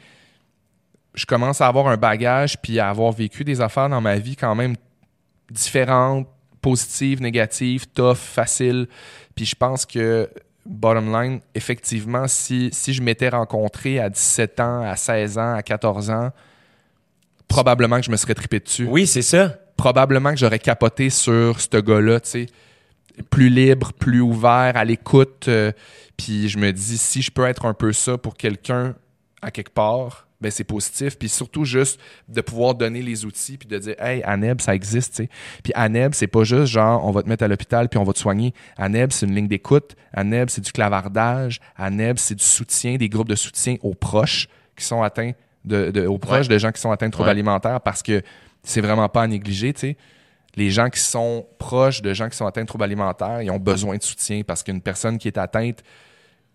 [1.18, 4.36] je commence à avoir un bagage puis à avoir vécu des affaires dans ma vie
[4.36, 4.76] quand même
[5.50, 6.28] différentes,
[6.62, 8.86] positives, négatives, tough, faciles.
[9.34, 10.30] Puis je pense que,
[10.64, 15.62] bottom line, effectivement, si, si je m'étais rencontré à 17 ans, à 16 ans, à
[15.62, 16.30] 14 ans,
[17.48, 18.86] probablement que je me serais trippé dessus.
[18.88, 19.56] Oui, c'est ça.
[19.76, 22.46] Probablement que j'aurais capoté sur ce gars-là, tu sais.
[23.30, 25.48] Plus libre, plus ouvert, à l'écoute.
[25.48, 25.72] euh,
[26.16, 28.94] puis je me dis, si je peux être un peu ça pour quelqu'un
[29.42, 31.18] à quelque part, ben c'est positif.
[31.18, 35.14] Puis surtout juste de pouvoir donner les outils puis de dire, hey, ANEB, ça existe,
[35.16, 35.28] tu sais.
[35.64, 38.12] Puis ANEB, c'est pas juste genre, on va te mettre à l'hôpital puis on va
[38.12, 38.54] te soigner.
[38.76, 39.96] ANEB, c'est une ligne d'écoute.
[40.14, 41.60] ANEB, c'est du clavardage.
[41.76, 45.32] ANEB, c'est du soutien, des groupes de soutien aux proches qui sont atteints
[45.64, 46.54] de, de- aux proches Ouais.
[46.54, 47.32] de gens qui sont atteints de troubles Ouais.
[47.32, 48.22] alimentaires parce que
[48.62, 49.96] c'est vraiment pas à négliger, tu sais.
[50.56, 53.58] Les gens qui sont proches de gens qui sont atteints de troubles alimentaires, ils ont
[53.58, 55.82] besoin de soutien parce qu'une personne qui est atteinte,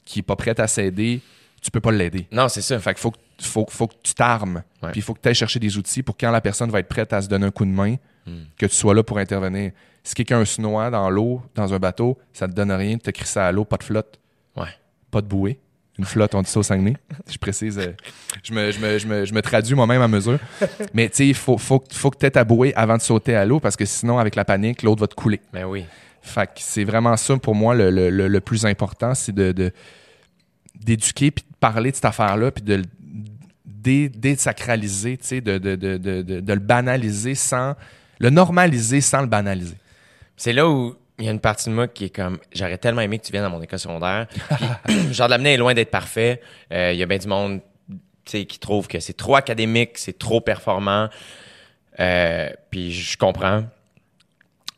[0.06, 1.22] qui est pas prête à s'aider,
[1.62, 2.28] tu peux pas l'aider.
[2.32, 2.78] Non, c'est ça.
[2.80, 3.18] Fait qu'il faut, que-
[3.48, 4.64] faut, faut que tu t'armes.
[4.82, 4.92] Ouais.
[4.92, 6.88] Puis il faut que tu ailles chercher des outils pour quand la personne va être
[6.88, 7.96] prête à se donner un coup de main,
[8.26, 8.44] Hmm.
[8.58, 9.72] que tu sois là pour intervenir.
[10.02, 13.12] Si quelqu'un se noie dans l'eau, dans un bateau, ça te donne rien de te
[13.12, 14.18] crisser à l'eau, pas de flotte,
[14.56, 14.70] Ouais.
[15.12, 15.60] pas de bouée.
[16.00, 16.96] Une flotte, on dit ça au Saguenay.
[17.30, 17.92] Je précise, euh,
[18.42, 20.40] je, me, je, me, je, me, je me traduis moi-même à mesure.
[20.94, 23.36] Mais tu sais, il faut, faut, faut que tu aies ta bouée avant de sauter
[23.36, 25.42] à l'eau parce que sinon, avec la panique, l'autre va te couler.
[25.52, 25.84] Ben oui.
[26.22, 29.72] Fait que c'est vraiment ça pour moi le, le- le- le plus important, c'est de,
[30.80, 32.82] d'éduquer puis de parler de cette affaire-là puis de
[33.84, 37.76] dé- désacraliser, de, de, le banaliser sans
[38.20, 39.78] le normaliser sans le banaliser.
[40.38, 43.02] C'est là où il y a une partie de moi qui est comme j'aurais tellement
[43.02, 44.28] aimé que tu viennes à mon école secondaire.
[44.86, 46.42] Puis, genre l'amener est loin d'être parfait.
[46.72, 47.60] Euh, Il y a bien du monde
[48.26, 51.10] qui trouve que c'est trop académique, c'est trop performant.
[52.00, 53.64] Euh, puis je comprends.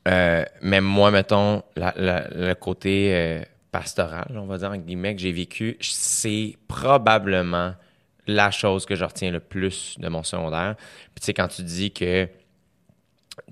[0.08, 3.42] Euh, mais moi, mettons, le côté euh,
[3.72, 7.74] pastoral, on va dire, en guillemets, que j'ai vécu, c'est probablement
[8.28, 10.76] la chose que je retiens le plus de mon secondaire.
[11.14, 12.28] Puis tu sais, quand tu dis que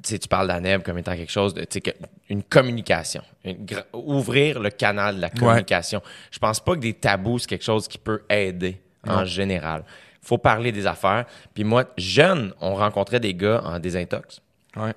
[0.01, 1.91] tu parles d'ANEB comme étant quelque chose de, tu sais, que-
[2.29, 6.01] une communication, une ouvrir le canal de la communication.
[6.31, 9.83] Je pense pas que des tabous, c'est quelque chose qui peut aider en général.
[10.21, 11.25] Faut parler des affaires.
[11.53, 14.41] Puis moi, jeune, on rencontrait des gars en désintox.
[14.77, 14.93] Ouais.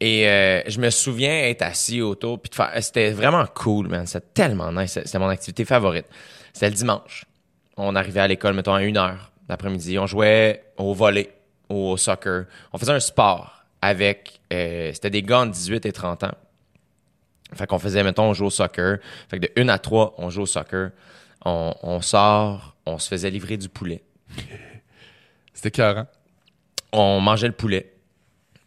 [0.00, 2.70] Et euh, je me souviens être assis autour, puis de faire.
[2.82, 4.06] C'était vraiment cool, man.
[4.06, 4.92] C'était tellement nice.
[4.92, 6.06] C'était mon activité favorite.
[6.52, 7.24] C'était le dimanche.
[7.76, 9.98] On arrivait à l'école, mettons, à une heure l'après-midi.
[9.98, 11.30] On jouait au volley,
[11.68, 12.44] au soccer.
[12.72, 14.40] On faisait un sport avec.
[14.52, 16.34] euh, C'était des gars de 18 et 30 ans.
[17.54, 18.98] Fait qu'on faisait, mettons, on joue au soccer.
[19.28, 20.90] Fait que de 1 à 3, on joue au soccer.
[21.44, 24.02] On, on sort, on se faisait livrer du poulet.
[25.52, 26.06] C'était écœurant.
[26.92, 27.92] on mangeait le poulet.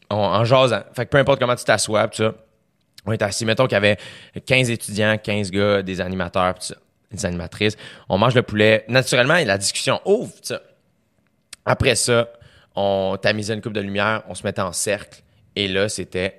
[0.10, 0.84] On- en jasant.
[0.94, 2.34] Fait que peu importe comment tu t'assois, tout ça.
[3.06, 3.46] On était assis.
[3.46, 3.98] Mettons qu'il y avait
[4.46, 6.76] 15 étudiants, 15 gars, des animateurs, tout ça,
[7.12, 7.78] des animatrices.
[8.10, 8.86] On mange le poulet.
[8.88, 10.34] Naturellement, la discussion ouvre.
[11.66, 12.30] Après ça,
[12.76, 15.22] on tamisait une coupe de lumière, on se mettait en cercle.
[15.56, 16.38] Et là, c'était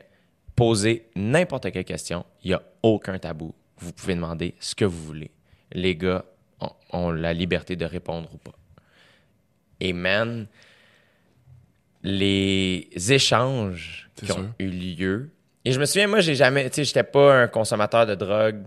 [0.55, 2.25] poser n'importe quelle question.
[2.43, 3.55] Il n'y a aucun tabou.
[3.79, 5.31] Vous pouvez demander ce que vous voulez.
[5.73, 6.25] Les gars
[6.61, 8.57] ont, ont la liberté de répondre ou pas.
[9.81, 10.47] Et man,
[12.03, 14.39] les échanges qui sûr.
[14.39, 15.31] ont eu lieu.
[15.65, 18.63] Et je me souviens, moi, j'ai jamais, tu sais, j'étais pas un consommateur de drogue.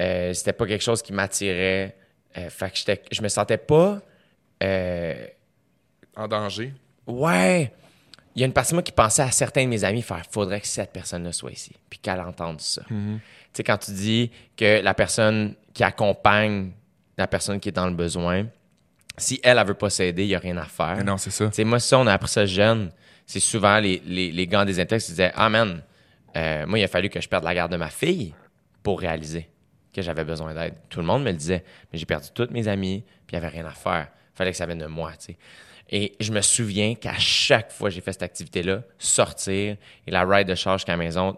[0.00, 1.96] Euh, c'était pas quelque chose qui m'attirait.
[2.36, 4.00] Euh, fait que je me sentais pas.
[4.62, 5.26] euh,
[6.16, 6.72] En danger.
[7.06, 7.72] ouais.
[8.36, 10.22] Il y a une partie de moi qui pensait à certains de mes amis faire
[10.30, 12.82] faudrait que cette personne-là soit ici, puis qu'elle entende ça.
[12.88, 12.94] Tu
[13.52, 16.70] sais, quand tu dis que la personne qui accompagne
[17.16, 18.46] la personne qui est dans le besoin,
[19.16, 20.94] si elle, elle veut pas s'aider, il y a rien à faire.
[20.98, 21.46] Mais non, c'est ça.
[21.48, 22.92] Tu sais, moi, ça, on a appris ça jeune.
[23.26, 25.82] C'est souvent les, les, les gants des intellects qui disaient Ah, man,
[26.36, 28.34] moi, il a fallu que je perde la garde de ma fille
[28.84, 29.48] pour réaliser
[29.92, 30.74] que j'avais besoin d'aide.
[30.88, 33.46] Tout le monde me le disait, mais j'ai perdu toutes mes amis, puis il n'y
[33.46, 34.08] avait rien à faire.
[34.34, 35.36] Il fallait que ça vienne de moi, tu sais.
[35.90, 40.24] Et je me souviens qu'à chaque fois que j'ai fait cette activité-là, sortir et la
[40.24, 41.36] ride de charge jusqu'à la maison,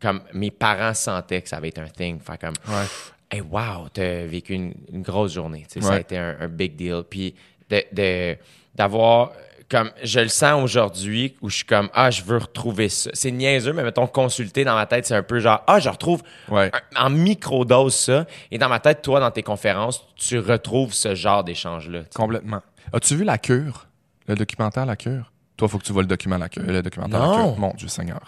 [0.00, 2.20] comme mes parents sentaient que ça avait été un thing.
[2.20, 2.84] Faire comme, Ouais.
[3.30, 5.66] hey, wow, t'as vécu une, une grosse journée.
[5.68, 7.02] Ça a été un, un big deal.
[7.08, 7.34] Puis
[7.70, 8.36] de- de-
[8.74, 9.32] d'avoir,
[9.70, 13.10] comme, je le sens aujourd'hui où je suis comme, ah, je veux retrouver ça.
[13.14, 16.22] C'est niaiseux, mais mettons, consulter dans ma tête, c'est un peu genre, ah, je retrouve
[16.48, 16.70] Ouais.
[16.96, 18.26] un- en microdose ça.
[18.50, 22.00] Et dans ma tête, toi, dans tes conférences, tu retrouves ce genre d'échange-là.
[22.00, 22.16] tu sais.
[22.16, 22.60] Complètement.
[22.92, 23.86] As-tu vu La Cure?
[24.26, 25.30] Le documentaire La Cure?
[25.56, 26.62] Toi, faut que tu vois le document La Cure.
[26.64, 27.36] Le documentaire Non.
[27.36, 27.58] La Cure.
[27.58, 28.20] Mon Dieu Seigneur.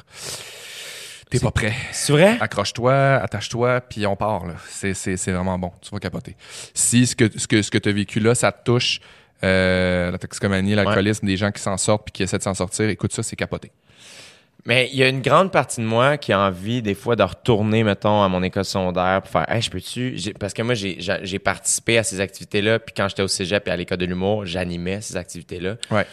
[1.30, 1.72] T'es pas prêt.
[1.92, 2.36] C'est vrai?
[2.40, 4.44] Accroche-toi, attache-toi, puis on part.
[4.46, 4.54] là.
[4.68, 5.72] C'est, c'est, c'est vraiment bon.
[5.80, 6.36] Tu vas capoter.
[6.74, 9.00] Si ce que, ce que, ce que tu as vécu là, ça te touche,
[9.44, 12.88] euh, la toxicomanie, l'alcoolisme, des gens qui s'en sortent puis qui essaient de s'en sortir.
[12.88, 13.70] Écoute ça, c'est capoté.
[14.64, 17.22] Mais il y a une grande partie de moi qui a envie, des fois, de
[17.24, 20.16] retourner, mettons, à mon école secondaire pour faire, hey, je peux-tu?
[20.38, 23.76] Parce que moi, j'ai- participé à ces activités-là, puis quand j'étais au cégep et à
[23.76, 25.76] l'école de l'humour, j'animais ces activités-là.
[25.90, 26.06] Ouais.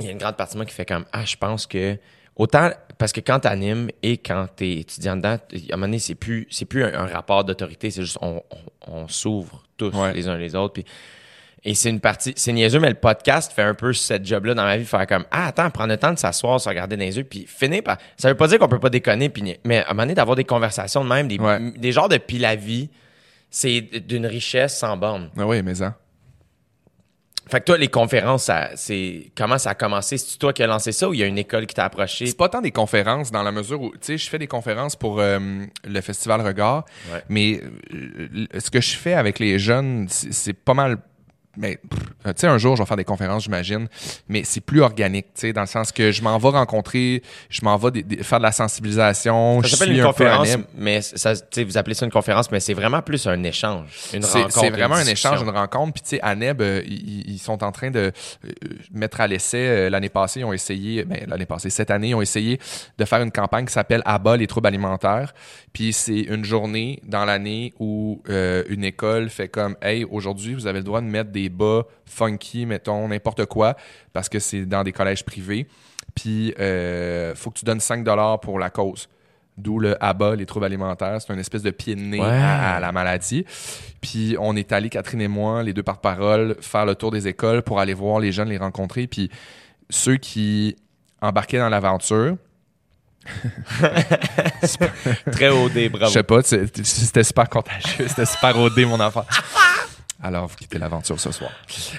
[0.00, 1.96] Il y a une grande partie de moi qui fait comme, ah, je pense que,
[2.34, 6.16] autant, parce que quand t'animes et quand t'es étudiant dedans, à un moment donné, c'est
[6.16, 8.42] plus, c'est plus un, un rapport d'autorité, c'est juste, on,
[8.88, 10.12] on, on s'ouvre tous Ouais.
[10.14, 10.84] les uns les autres, puis
[11.64, 14.62] et c'est une partie, c'est niaiseux, mais le podcast fait un peu cette job-là dans
[14.64, 17.16] ma vie, faire comme, ah, attends, prendre le temps de s'asseoir, se regarder dans les
[17.16, 17.98] yeux, puis finir par.
[18.16, 20.36] Ça veut pas dire qu'on peut pas déconner, puis, mais à un moment donné, d'avoir
[20.36, 21.72] des conversations de même, des, Ouais.
[21.76, 22.88] des genres de pile à vie,
[23.50, 25.30] c'est d'une richesse sans borne.
[25.38, 25.96] Ah oui, mais ça.
[27.50, 30.18] Fait que toi, les conférences, c'est, comment ça a commencé?
[30.18, 32.26] C'est toi qui as lancé ça ou il y a une école qui t'a approché?
[32.26, 34.96] C'est pas tant des conférences dans la mesure où, tu sais, je fais des conférences
[34.96, 35.38] pour euh,
[35.84, 37.22] le Festival Regard, Ouais.
[37.30, 37.62] mais
[37.94, 40.98] euh, ce que je fais avec les jeunes, c'est pas mal.
[41.56, 41.80] Mais,
[42.24, 43.88] tu sais, un jour, je vais faire des conférences, j'imagine,
[44.28, 47.20] mais c'est plus organique, tu sais, dans le sens que je m'en vais rencontrer,
[47.50, 49.62] je m'en vais des- des- faire de la sensibilisation.
[49.62, 52.60] Ça s'appelle une un conférence, mais ça, tu sais, vous appelez ça une conférence, mais
[52.60, 54.60] c'est vraiment plus un échange, une C'est rencontre.
[54.60, 55.92] c'est vraiment un échange, une rencontre.
[55.94, 58.12] Puis, tu sais, à Neb, euh, ils, ils sont en train de
[58.44, 58.50] euh,
[58.92, 59.58] mettre à l'essai.
[59.58, 62.60] euh, l'année passée, ils ont essayé, ben, l'année passée, cette année, ils ont essayé
[62.98, 65.34] de faire une campagne qui s'appelle Abat les troubles alimentaires.
[65.72, 70.66] Puis, c'est une journée dans l'année où euh, une école fait comme, hey, aujourd'hui, vous
[70.66, 73.76] avez le droit de mettre des bas funky, mettons, n'importe quoi,
[74.12, 75.68] parce que c'est dans des collèges privés.
[76.14, 78.04] Puis, euh, faut que tu donnes 5
[78.42, 79.08] pour la cause.
[79.56, 81.20] D'où le ABA, les troubles alimentaires.
[81.20, 82.26] C'est une espèce de pied de nez Ouais.
[82.26, 83.44] à, à la maladie.
[84.00, 87.26] Puis on est allé, Catherine et moi, les deux par parole, faire le tour des
[87.28, 89.06] écoles pour aller voir les jeunes, les rencontrer.
[89.08, 89.30] Puis
[89.90, 90.76] ceux qui
[91.20, 92.36] embarquaient dans l'aventure,
[95.32, 96.06] Très haut des bravo.
[96.06, 99.24] je sais pas, c'était super contagieux, c'était super rodé mon enfant.
[100.20, 101.50] Alors, vous quittez l'aventure ce soir.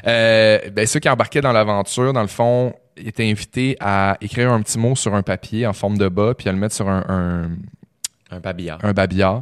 [0.05, 4.61] Euh, ben, ceux qui embarquaient dans l'aventure, dans le fond, étaient invités à écrire un
[4.61, 7.05] petit mot sur un papier en forme de bas, puis à le mettre sur un,
[7.07, 8.79] un, Un babillard.
[8.83, 9.41] un babillard.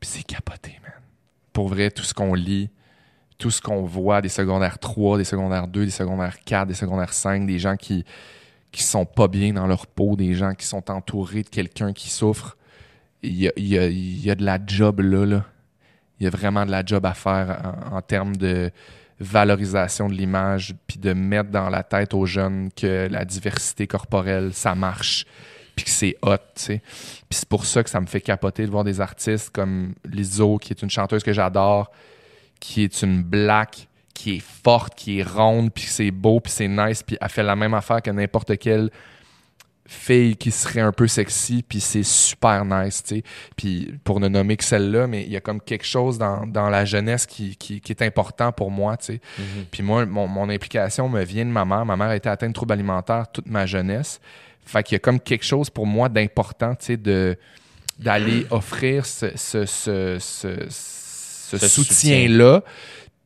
[0.00, 0.92] Puis c'est capoté, man.
[1.52, 2.70] Pour vrai, tout ce qu'on lit,
[3.38, 7.12] tout ce qu'on voit des secondaires 3, des secondaires 2, des secondaires 4, des secondaires
[7.12, 8.04] 5, des gens qui
[8.72, 12.10] qui sont pas bien dans leur peau, des gens qui sont entourés de quelqu'un qui
[12.10, 12.58] souffre.
[13.22, 15.44] Il y a, il y a- il y a de la job là, là.
[16.18, 18.70] Il y a vraiment de la job à faire en, termes de
[19.20, 24.52] valorisation de l'image, puis de mettre dans la tête aux jeunes que la diversité corporelle,
[24.52, 25.26] ça marche,
[25.74, 26.78] puis que c'est hot, tu.
[26.78, 30.58] Puis c'est pour ça que ça me fait capoter de voir des artistes comme Lizzo,
[30.58, 31.90] qui est une chanteuse que j'adore,
[32.60, 36.68] qui est une black, qui est forte, qui est ronde, puis c'est beau, puis c'est
[36.68, 38.90] nice, puis elle fait la même affaire que n'importe quelle
[39.88, 43.22] fille qui serait un peu sexy, puis c'est super nice, tu sais.
[43.56, 46.68] Puis pour ne nommer que celle-là, mais il y a comme quelque chose dans, dans
[46.68, 49.20] la jeunesse qui, qui, qui est important pour moi, tu sais.
[49.70, 51.84] Puis moi, mon, mon implication me vient de ma mère.
[51.84, 54.20] Ma mère a été atteinte de troubles alimentaires toute ma jeunesse.
[54.64, 57.36] Fait qu'il y a comme quelque chose pour moi d'important, tu sais, de
[57.98, 62.62] d'aller offrir ce, ce, ce, ce, ce Ce soutien-là.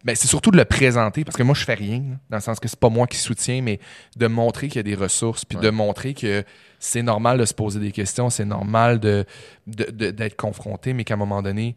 [0.03, 2.41] Ben, c'est surtout de le présenter parce que moi je fais rien là, dans le
[2.43, 3.79] sens que c'est pas moi qui soutiens mais
[4.17, 6.43] de montrer qu'il y a des ressources puis de montrer que
[6.79, 9.27] c'est normal de se poser des questions c'est normal de
[9.67, 11.77] de- de- d'être confronté mais qu'à un moment donné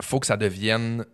[0.00, 1.04] faut que ça devienne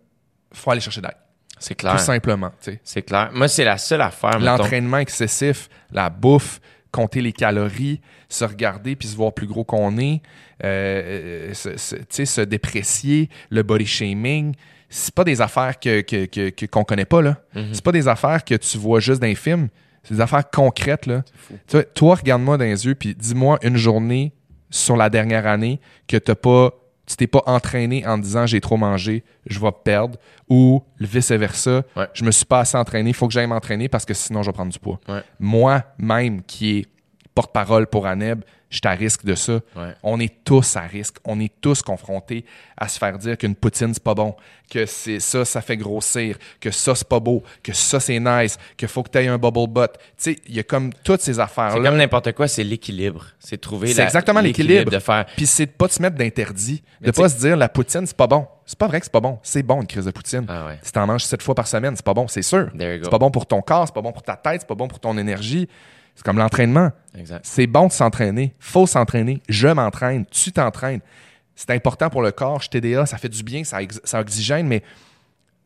[0.51, 1.15] faut aller chercher d'aide
[1.59, 1.99] C'est tout clair.
[1.99, 2.79] simplement tu sais.
[2.83, 3.29] C'est clair.
[3.33, 6.59] Moi, c'est la seule affaire, l'entraînement excessif la bouffe
[6.91, 10.21] compter les calories se regarder puis se voir plus gros qu'on est
[10.63, 14.53] euh, euh, se, se- tu sais, se déprécier le body shaming
[14.89, 17.37] c'est pas des affaires que que- que- que- qu'on connaît pas là
[17.73, 19.67] c'est pas des affaires que tu vois juste dans les films
[20.03, 21.23] c'est des affaires concrètes là
[21.67, 24.31] Tu vois, toi regarde-moi dans les yeux puis dis-moi une journée
[24.69, 26.71] sur la dernière année que t'as pas
[27.05, 30.19] tu t'es pas entraîné en disant j'ai trop mangé, je vais perdre
[30.49, 32.07] ou le vice versa, Ouais.
[32.13, 34.49] je me suis pas assez entraîné, il faut que j'aille m'entraîner parce que sinon je
[34.49, 34.99] vais prendre du poids.
[35.07, 35.21] Ouais.
[35.39, 36.85] Moi même qui est
[37.33, 39.59] porte-parole pour Aneb, je suis à risque de ça.
[39.75, 39.93] Ouais.
[40.03, 41.17] On est tous à risque.
[41.23, 42.43] On est tous confrontés
[42.77, 44.35] à se faire dire qu'une poutine, c'est pas bon,
[44.69, 48.57] que c'est ça, ça fait grossir, que ça, c'est pas beau, que ça, c'est nice,
[48.75, 49.91] qu'il faut que tu aies un bubble butt.
[49.93, 51.89] Tu sais, il y a comme toutes ces C'est affaires-là.
[51.89, 53.25] comme n'importe quoi, c'est l'équilibre.
[53.39, 54.91] C'est trouver C'est exactement l'équilibre.
[54.91, 55.25] de faire.
[55.37, 58.17] Puis c'est de pas te mettre d'interdit, de Mais pas se dire la poutine, c'est
[58.17, 58.47] pas bon.
[58.65, 59.39] C'est pas vrai que c'est pas bon.
[59.43, 60.45] C'est bon une crise de poutine.
[60.49, 60.77] Ah ouais.
[60.81, 62.69] Si t'en manges sept fois par semaine, c'est pas bon, c'est sûr.
[62.77, 64.89] C'est pas bon pour ton corps, c'est pas bon pour ta tête, c'est pas bon
[64.89, 65.69] pour ton énergie.
[66.17, 66.91] C'est comme l'entraînement.
[67.15, 67.45] Exact.
[67.45, 68.53] C'est bon de s'entraîner.
[68.59, 69.41] Faut s'entraîner.
[69.47, 70.25] Je m'entraîne.
[70.25, 70.99] Tu t'entraînes.
[71.55, 72.59] C'est important pour le corps.
[72.61, 74.83] Je TDA, ça fait du bien, ça, ex- ça oxygène, mais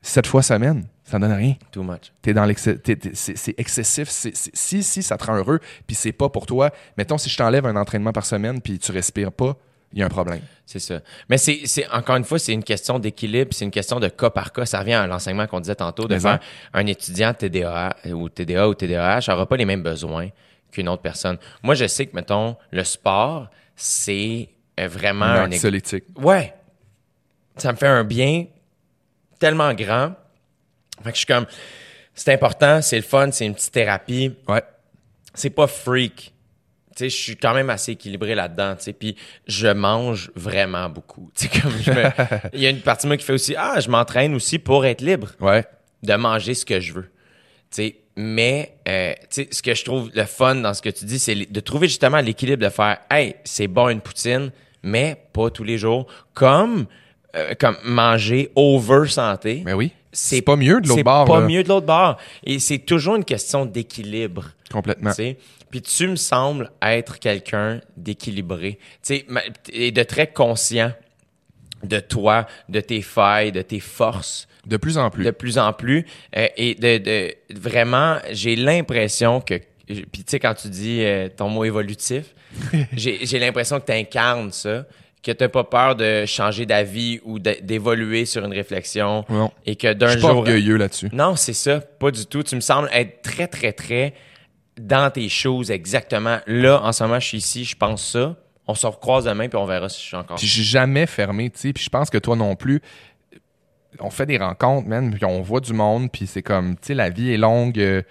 [0.01, 1.55] sept fois semaine, ça donne rien.
[1.71, 2.11] Too much.
[2.21, 2.77] T'es dans l'excès,
[3.13, 4.09] c'est excessif.
[4.09, 6.69] Si, si ça te rend heureux, puis c'est pas pour toi.
[6.97, 9.55] Mettons, si je t'enlève un entraînement par semaine, puis tu respires pas,
[9.93, 10.41] il y a un problème.
[10.65, 11.01] C'est ça.
[11.27, 14.29] Mais c'est, c'est encore une fois, c'est une question d'équilibre, c'est une question de cas
[14.29, 14.65] par cas.
[14.65, 16.39] Ça revient à l'enseignement qu'on disait tantôt, de faire
[16.73, 20.29] un étudiant TDA ou TDA ou TDAH n'aura pas les mêmes besoins
[20.71, 21.37] qu'une autre personne.
[21.61, 26.05] Moi, je sais que, mettons, le sport, c'est vraiment Un anxiolytique.
[26.15, 26.53] Ouais.
[27.57, 28.45] Ça me fait un bien
[29.39, 30.13] tellement grand.
[31.03, 31.45] Fait que je suis comme,
[32.13, 34.63] c'est important, c'est le fun, c'est une petite thérapie Ouais.
[35.33, 36.33] c'est pas freak.
[36.95, 39.15] Tu sais, je suis quand même assez équilibré là-dedans, tu sais, puis
[39.47, 41.31] je mange vraiment beaucoup.
[41.35, 42.09] Tu sais, comme je me-
[42.53, 44.85] Il y a une partie de moi qui fait aussi, ah, je m'entraîne aussi pour
[44.85, 45.65] être libre Ouais.
[46.03, 47.03] de manger ce que je veux.
[47.03, 47.09] Tu
[47.71, 51.05] sais, mais, euh, tu sais, ce que je trouve le fun dans ce que tu
[51.05, 54.51] dis, c'est de trouver justement l'équilibre de faire, hey, c'est bon une poutine,
[54.83, 56.07] mais pas tous les jours.
[56.33, 56.87] Comme,
[57.37, 59.61] euh, comme manger over santé.
[59.65, 59.93] Mais oui.
[60.11, 61.23] C'est C'est pas mieux de l'autre C'est bord.
[61.23, 61.45] pas là.
[61.47, 62.17] mieux de l'autre bord.
[62.43, 64.49] Et c'est toujours une question d'équilibre.
[64.69, 65.11] Complètement.
[65.71, 68.77] Puis tu me sembles être quelqu'un d'équilibré.
[69.01, 69.41] Tu sais, ma-
[69.71, 70.91] et de très conscient
[71.83, 75.23] de toi, de tes failles, de tes forces, De plus en plus.
[75.25, 76.05] de plus en plus.
[76.37, 79.55] Euh, et de, de- vraiment, j'ai l'impression que.
[79.87, 82.35] Puis tu sais, quand tu dis euh, ton mot évolutif,
[82.93, 84.85] j'ai j'ai l'impression que tu incarnes ça,
[85.23, 89.25] que tu pas peur de changer d'avis ou d'évoluer sur une réflexion.
[89.29, 89.51] Non.
[89.65, 90.37] Et que Je d'un suis pas jour.
[90.37, 91.09] orgueilleux là-dessus.
[91.11, 92.43] Non, c'est ça, pas du tout.
[92.43, 94.13] Tu me sembles être très, très, très
[94.77, 96.39] dans tes choses exactement.
[96.47, 98.35] Là, en ce moment, je suis ici, je pense ça.
[98.67, 100.37] On se recroise demain, puis on verra si je suis encore.
[100.37, 101.73] Puis suis jamais fermé, tu sais.
[101.73, 102.81] Puis je pense que toi non plus.
[103.99, 106.93] On fait des rencontres, man, puis on voit du monde, puis c'est comme, tu sais,
[106.93, 108.01] la vie est longue, euh,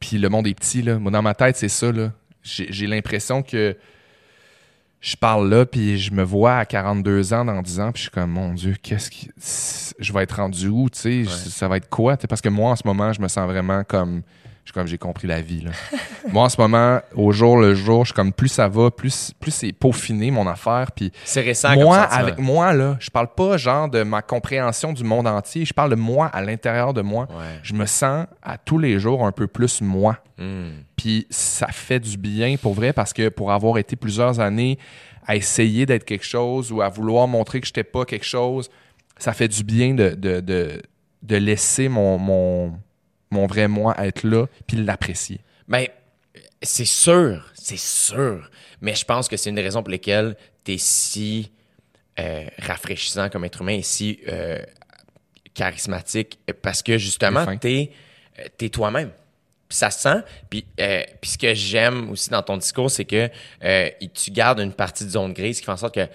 [0.00, 0.98] puis le monde est petit, là.
[0.98, 2.12] Moi, dans ma tête, c'est ça, là.
[2.42, 3.76] J'ai j'ai l'impression que
[5.00, 8.02] je parle là, puis je me vois à 42 ans, dans 10 ans, puis je
[8.02, 9.30] suis comme, mon Dieu, qu'est-ce qui...
[9.98, 11.30] Je vais être rendu où, tu sais?
[11.30, 12.16] Ça va être quoi?
[12.16, 14.22] Parce que moi, en ce moment, je me sens vraiment comme...
[14.70, 15.72] Suis comme, j'ai compris la vie, là.
[16.32, 19.32] moi, en ce moment, au jour le jour, je suis comme, plus ça va, plus,
[19.40, 23.34] plus c'est peaufiné, mon affaire, puis C'est récent moi, comme avec moi, là, je parle
[23.34, 27.02] pas genre de ma compréhension du monde entier, je parle de moi à l'intérieur de
[27.02, 27.26] moi.
[27.30, 27.58] Ouais.
[27.64, 30.18] Je me sens à tous les jours un peu plus moi.
[30.38, 30.70] Hmm.
[30.94, 34.78] Puis ça fait du bien pour vrai parce que pour avoir été plusieurs années
[35.26, 38.70] à essayer d'être quelque chose ou à vouloir montrer que je n'étais pas quelque chose,
[39.18, 40.80] ça fait du bien de, de, de,
[41.24, 42.78] de laisser mon, mon,
[43.30, 45.40] mon vrai moi être là puis l'apprécier.
[45.68, 45.86] Ben,
[46.62, 48.50] c'est sûr, c'est sûr.
[48.80, 51.52] Mais je pense que c'est une des raisons pour lesquelles tu es si
[52.18, 54.58] euh, rafraîchissant comme être humain et si euh,
[55.54, 56.38] charismatique.
[56.62, 59.10] Parce que justement, tu es, toi-même.
[59.68, 60.22] Puis ça se sent.
[60.48, 63.28] Puis, euh, puis ce que j'aime aussi dans ton discours, c'est que
[63.62, 66.08] euh, tu gardes une partie de zone grise qui fait en sorte que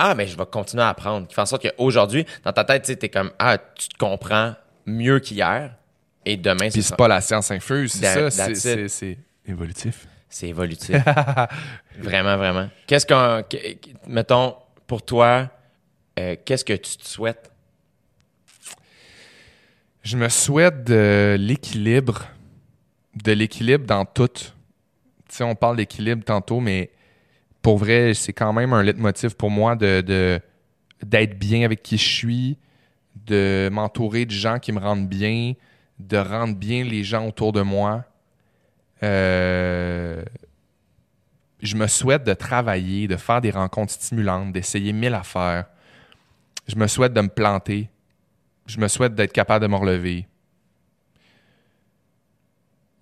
[0.00, 1.26] ah, mais je vais continuer à apprendre.
[1.26, 4.54] Qui fait en sorte qu'aujourd'hui, dans ta tête, tu es comme Ah, tu te comprends
[4.86, 5.74] mieux qu'hier.
[6.30, 10.06] Et demain, Puis c'est c'est pas la science infuse, c'est ça, c'est- c'est c'est évolutif.
[10.28, 10.94] C'est évolutif.
[11.98, 12.68] vraiment, vraiment.
[12.86, 13.42] Qu'est-ce qu'on.
[14.06, 14.54] mettons,
[14.86, 15.50] pour toi,
[16.18, 17.50] euh, qu'est-ce que tu te souhaites?
[20.02, 22.26] Je me souhaite de l'équilibre,
[23.22, 24.28] de l'équilibre dans tout.
[24.28, 24.44] Tu
[25.30, 26.90] sais, on parle d'équilibre tantôt, mais
[27.62, 30.40] pour vrai, c'est quand même un leitmotiv pour moi de, de-
[31.04, 32.58] d'être bien avec qui je suis,
[33.26, 35.54] de m'entourer de gens qui me rendent bien,
[35.98, 38.04] de rendre bien les gens autour de moi.
[39.02, 40.22] Euh,
[41.60, 45.66] je me souhaite de travailler, de faire des rencontres stimulantes, d'essayer mille affaires.
[46.66, 47.88] Je me souhaite de me planter.
[48.66, 50.26] Je me souhaite d'être capable de me relever.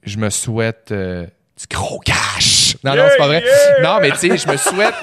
[0.02, 1.26] Je me souhaite euh,
[1.58, 2.76] du gros cash.
[2.84, 3.42] Non, non, c'est pas vrai.
[3.82, 4.94] Non, mais tu sais, je me souhaite,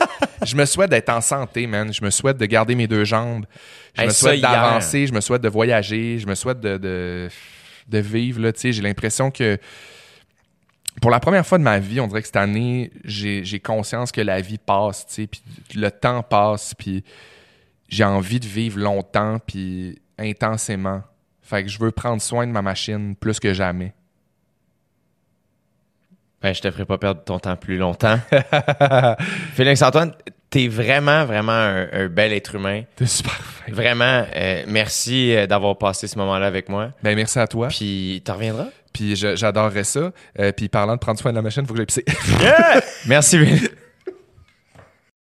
[0.43, 1.91] je me souhaite d'être en santé, man.
[1.91, 3.45] Je me souhaite de garder mes deux jambes.
[3.93, 5.05] Je Hey, me souhaite d'avancer.
[5.05, 6.17] Je me souhaite de voyager.
[6.19, 7.27] Je me souhaite de, de,
[7.87, 8.41] de vivre.
[8.41, 9.57] Là, j'ai l'impression que
[11.01, 14.21] pour la première fois de ma vie, on dirait que cette année, j'ai conscience que
[14.21, 15.41] la vie passe, puis
[15.75, 17.03] le temps passe, puis
[17.89, 21.01] j'ai envie de vivre longtemps, puis intensément.
[21.41, 23.93] Fait que je veux prendre soin de ma machine plus que jamais.
[26.41, 28.19] Ben, je te ferai pas perdre ton temps plus longtemps.
[29.53, 30.13] Félix-Antoine,
[30.53, 32.83] t'es vraiment, vraiment un, un bel être humain.
[32.95, 33.71] T'es super fin.
[33.73, 36.89] Vraiment, euh, merci euh, d'avoir passé ce moment-là avec moi.
[37.01, 37.69] Ben, merci à toi.
[37.69, 38.67] Puis, t'en reviendras?
[38.93, 40.11] Puis j'adorerais ça.
[40.37, 42.05] Euh, puis parlant de prendre soin de la machine, faut que j'aille pisser.
[43.07, 43.71] Merci, Félix.